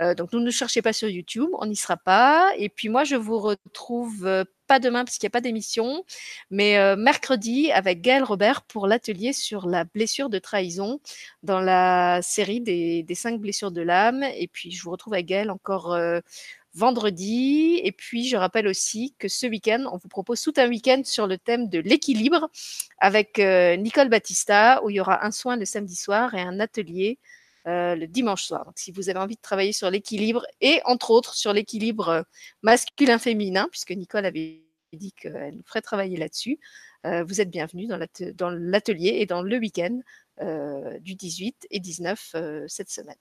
[0.00, 2.50] Euh, donc, ne nous cherchez pas sur YouTube, on n'y sera pas.
[2.56, 6.02] Et puis moi, je vous retrouve pas demain parce qu'il n'y a pas d'émission,
[6.50, 11.00] mais mercredi avec Gaël Robert pour l'atelier sur la blessure de trahison
[11.42, 14.22] dans la série des, des cinq blessures de l'âme.
[14.22, 15.94] Et puis, je vous retrouve avec Gaël encore
[16.74, 17.80] vendredi.
[17.84, 21.26] Et puis, je rappelle aussi que ce week-end, on vous propose tout un week-end sur
[21.26, 22.50] le thème de l'équilibre
[22.98, 26.60] avec euh, Nicole Battista, où il y aura un soin le samedi soir et un
[26.60, 27.18] atelier
[27.66, 28.64] euh, le dimanche soir.
[28.64, 32.22] Donc, si vous avez envie de travailler sur l'équilibre et entre autres sur l'équilibre euh,
[32.62, 36.58] masculin-féminin, puisque Nicole avait dit qu'elle nous ferait travailler là-dessus,
[37.04, 39.98] vous êtes bienvenus dans l'atelier et dans le week-end
[41.00, 42.36] du 18 et 19
[42.68, 43.16] cette semaine.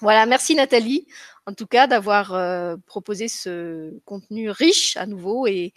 [0.00, 1.06] Voilà, merci Nathalie,
[1.46, 5.72] en tout cas, d'avoir euh, proposé ce contenu riche à nouveau et,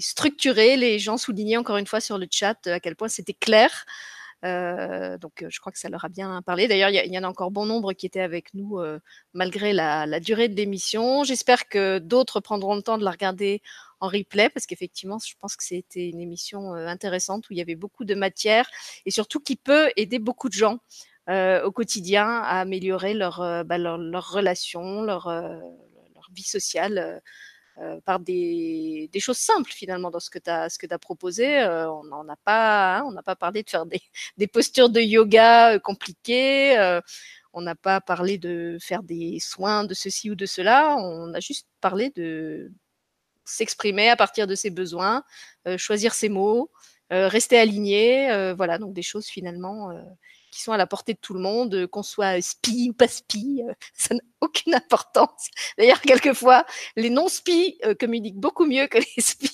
[0.00, 0.76] structuré.
[0.76, 3.86] Les gens soulignaient encore une fois sur le chat à quel point c'était clair.
[4.44, 6.68] Euh, donc, je crois que ça leur a bien parlé.
[6.68, 9.00] D'ailleurs, il y, en a encore bon nombre qui étaient avec nous euh,
[9.32, 11.24] malgré la, durée de l'émission.
[11.24, 13.62] J'espère que d'autres prendront le temps de la regarder
[14.00, 17.76] en replay parce qu'effectivement, je pense que c'était une émission intéressante où il y avait
[17.76, 18.68] beaucoup de matière
[19.06, 20.80] et surtout qui peut aider beaucoup de gens
[21.28, 25.58] euh, au quotidien à améliorer leur, euh, bah, leur, relation, leur, euh,
[26.14, 27.20] leur vie sociale
[28.06, 31.62] par des, des, choses simples finalement dans ce que tu as, ce que proposé.
[31.62, 34.00] on n'en a pas, hein, on n'a pas parlé de faire des,
[34.38, 37.00] des postures de yoga compliquées.
[37.52, 40.96] on n'a pas parlé de faire des soins de ceci ou de cela.
[40.96, 42.72] On a juste parlé de
[43.44, 45.22] s'exprimer à partir de ses besoins,
[45.76, 46.70] choisir ses mots,
[47.10, 48.52] rester aligné.
[48.54, 49.92] voilà, donc des choses finalement
[50.56, 53.08] qui sont à la portée de tout le monde, euh, qu'on soit spi ou pas
[53.08, 55.48] spi, euh, ça n'a aucune importance.
[55.78, 56.64] D'ailleurs, quelquefois,
[56.96, 59.50] les non-spi euh, communiquent beaucoup mieux que les spi.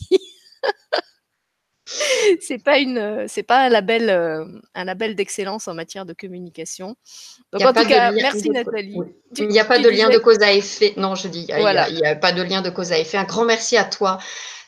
[2.41, 6.95] c'est pas une, c'est pas un label, un label d'excellence en matière de communication.
[7.53, 8.97] Donc en tout cas, merci Nathalie.
[9.37, 10.95] il n'y a pas de lien de cause à effet.
[10.97, 13.19] Non, je dis, il n'y a, pas de lien de cause à effet.
[13.19, 14.19] Un grand merci à toi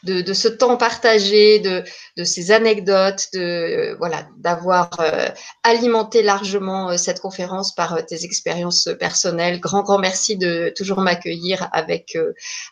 [0.04, 1.84] de, ce temps partagé, de,
[2.24, 5.28] ces anecdotes, de euh, voilà, d'avoir euh,
[5.62, 9.60] alimenté largement euh, cette conférence par tes expériences personnelles.
[9.60, 12.16] Grand grand merci de toujours m'accueillir avec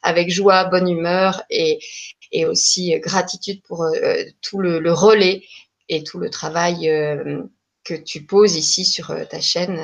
[0.03, 1.79] avec joie, bonne humeur et
[2.35, 3.87] et aussi gratitude pour
[4.41, 5.43] tout le, relais
[5.91, 6.91] et tout le travail
[7.85, 9.79] que tu poses ici sur ta chaîne.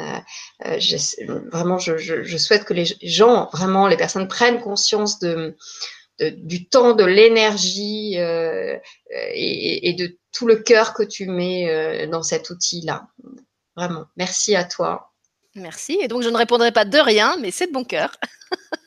[1.52, 5.56] vraiment, je, souhaite que les gens, vraiment, les personnes prennent conscience de,
[6.20, 12.50] du temps, de l'énergie et, et, de tout le cœur que tu mets dans cet
[12.50, 13.06] outil-là.
[13.76, 15.12] Vraiment, merci à toi.
[15.54, 15.98] Merci.
[16.02, 18.16] Et donc, je ne répondrai pas de rien, mais c'est de bon cœur.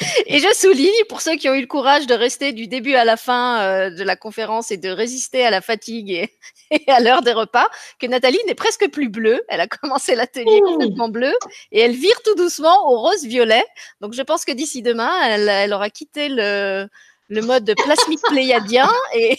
[0.26, 3.04] et je souligne, pour ceux qui ont eu le courage de rester du début à
[3.04, 6.30] la fin euh, de la conférence et de résister à la fatigue et,
[6.88, 9.42] à l'heure des repas, que Nathalie n'est presque plus bleue.
[9.48, 11.32] Elle a commencé l'atelier complètement bleu
[11.72, 13.64] et elle vire tout doucement au rose-violet.
[14.00, 16.88] Donc, je pense que d'ici demain, elle, aura quitté le,
[17.30, 19.38] mode plasmique pléiadien et,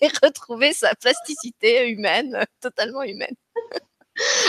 [0.00, 3.34] et retrouvé sa plasticité humaine, totalement humaine.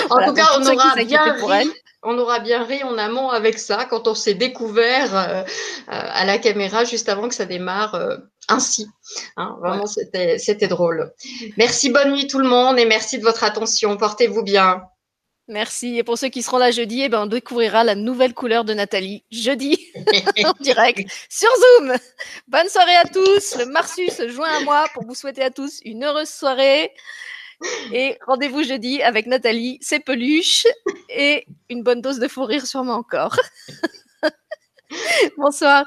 [0.09, 1.72] En tout cas, on aura bien ri.
[2.03, 5.43] On aura bien ri en amont avec ça quand on s'est découvert euh, euh,
[5.88, 8.17] à la caméra juste avant que ça démarre euh,
[8.48, 8.88] ainsi.
[9.38, 11.14] Hein, vraiment, c'était drôle.
[11.58, 13.98] Merci, bonne nuit tout le monde et merci de votre attention.
[13.98, 14.82] Portez-vous bien.
[15.48, 15.98] Merci.
[15.98, 18.74] Et pour ceux qui seront là jeudi, eh ben, on découvrira la nouvelle couleur de
[18.74, 19.77] Nathalie jeudi
[20.45, 21.93] en direct sur Zoom.
[22.48, 23.58] Bonne soirée à tous.
[23.58, 26.91] Le Marsu se joint à moi pour vous souhaiter à tous une heureuse soirée.
[27.93, 30.65] Et rendez-vous jeudi avec Nathalie, ses peluches
[31.09, 33.38] et une bonne dose de fou rire sûrement encore.
[35.38, 35.85] Bonsoir.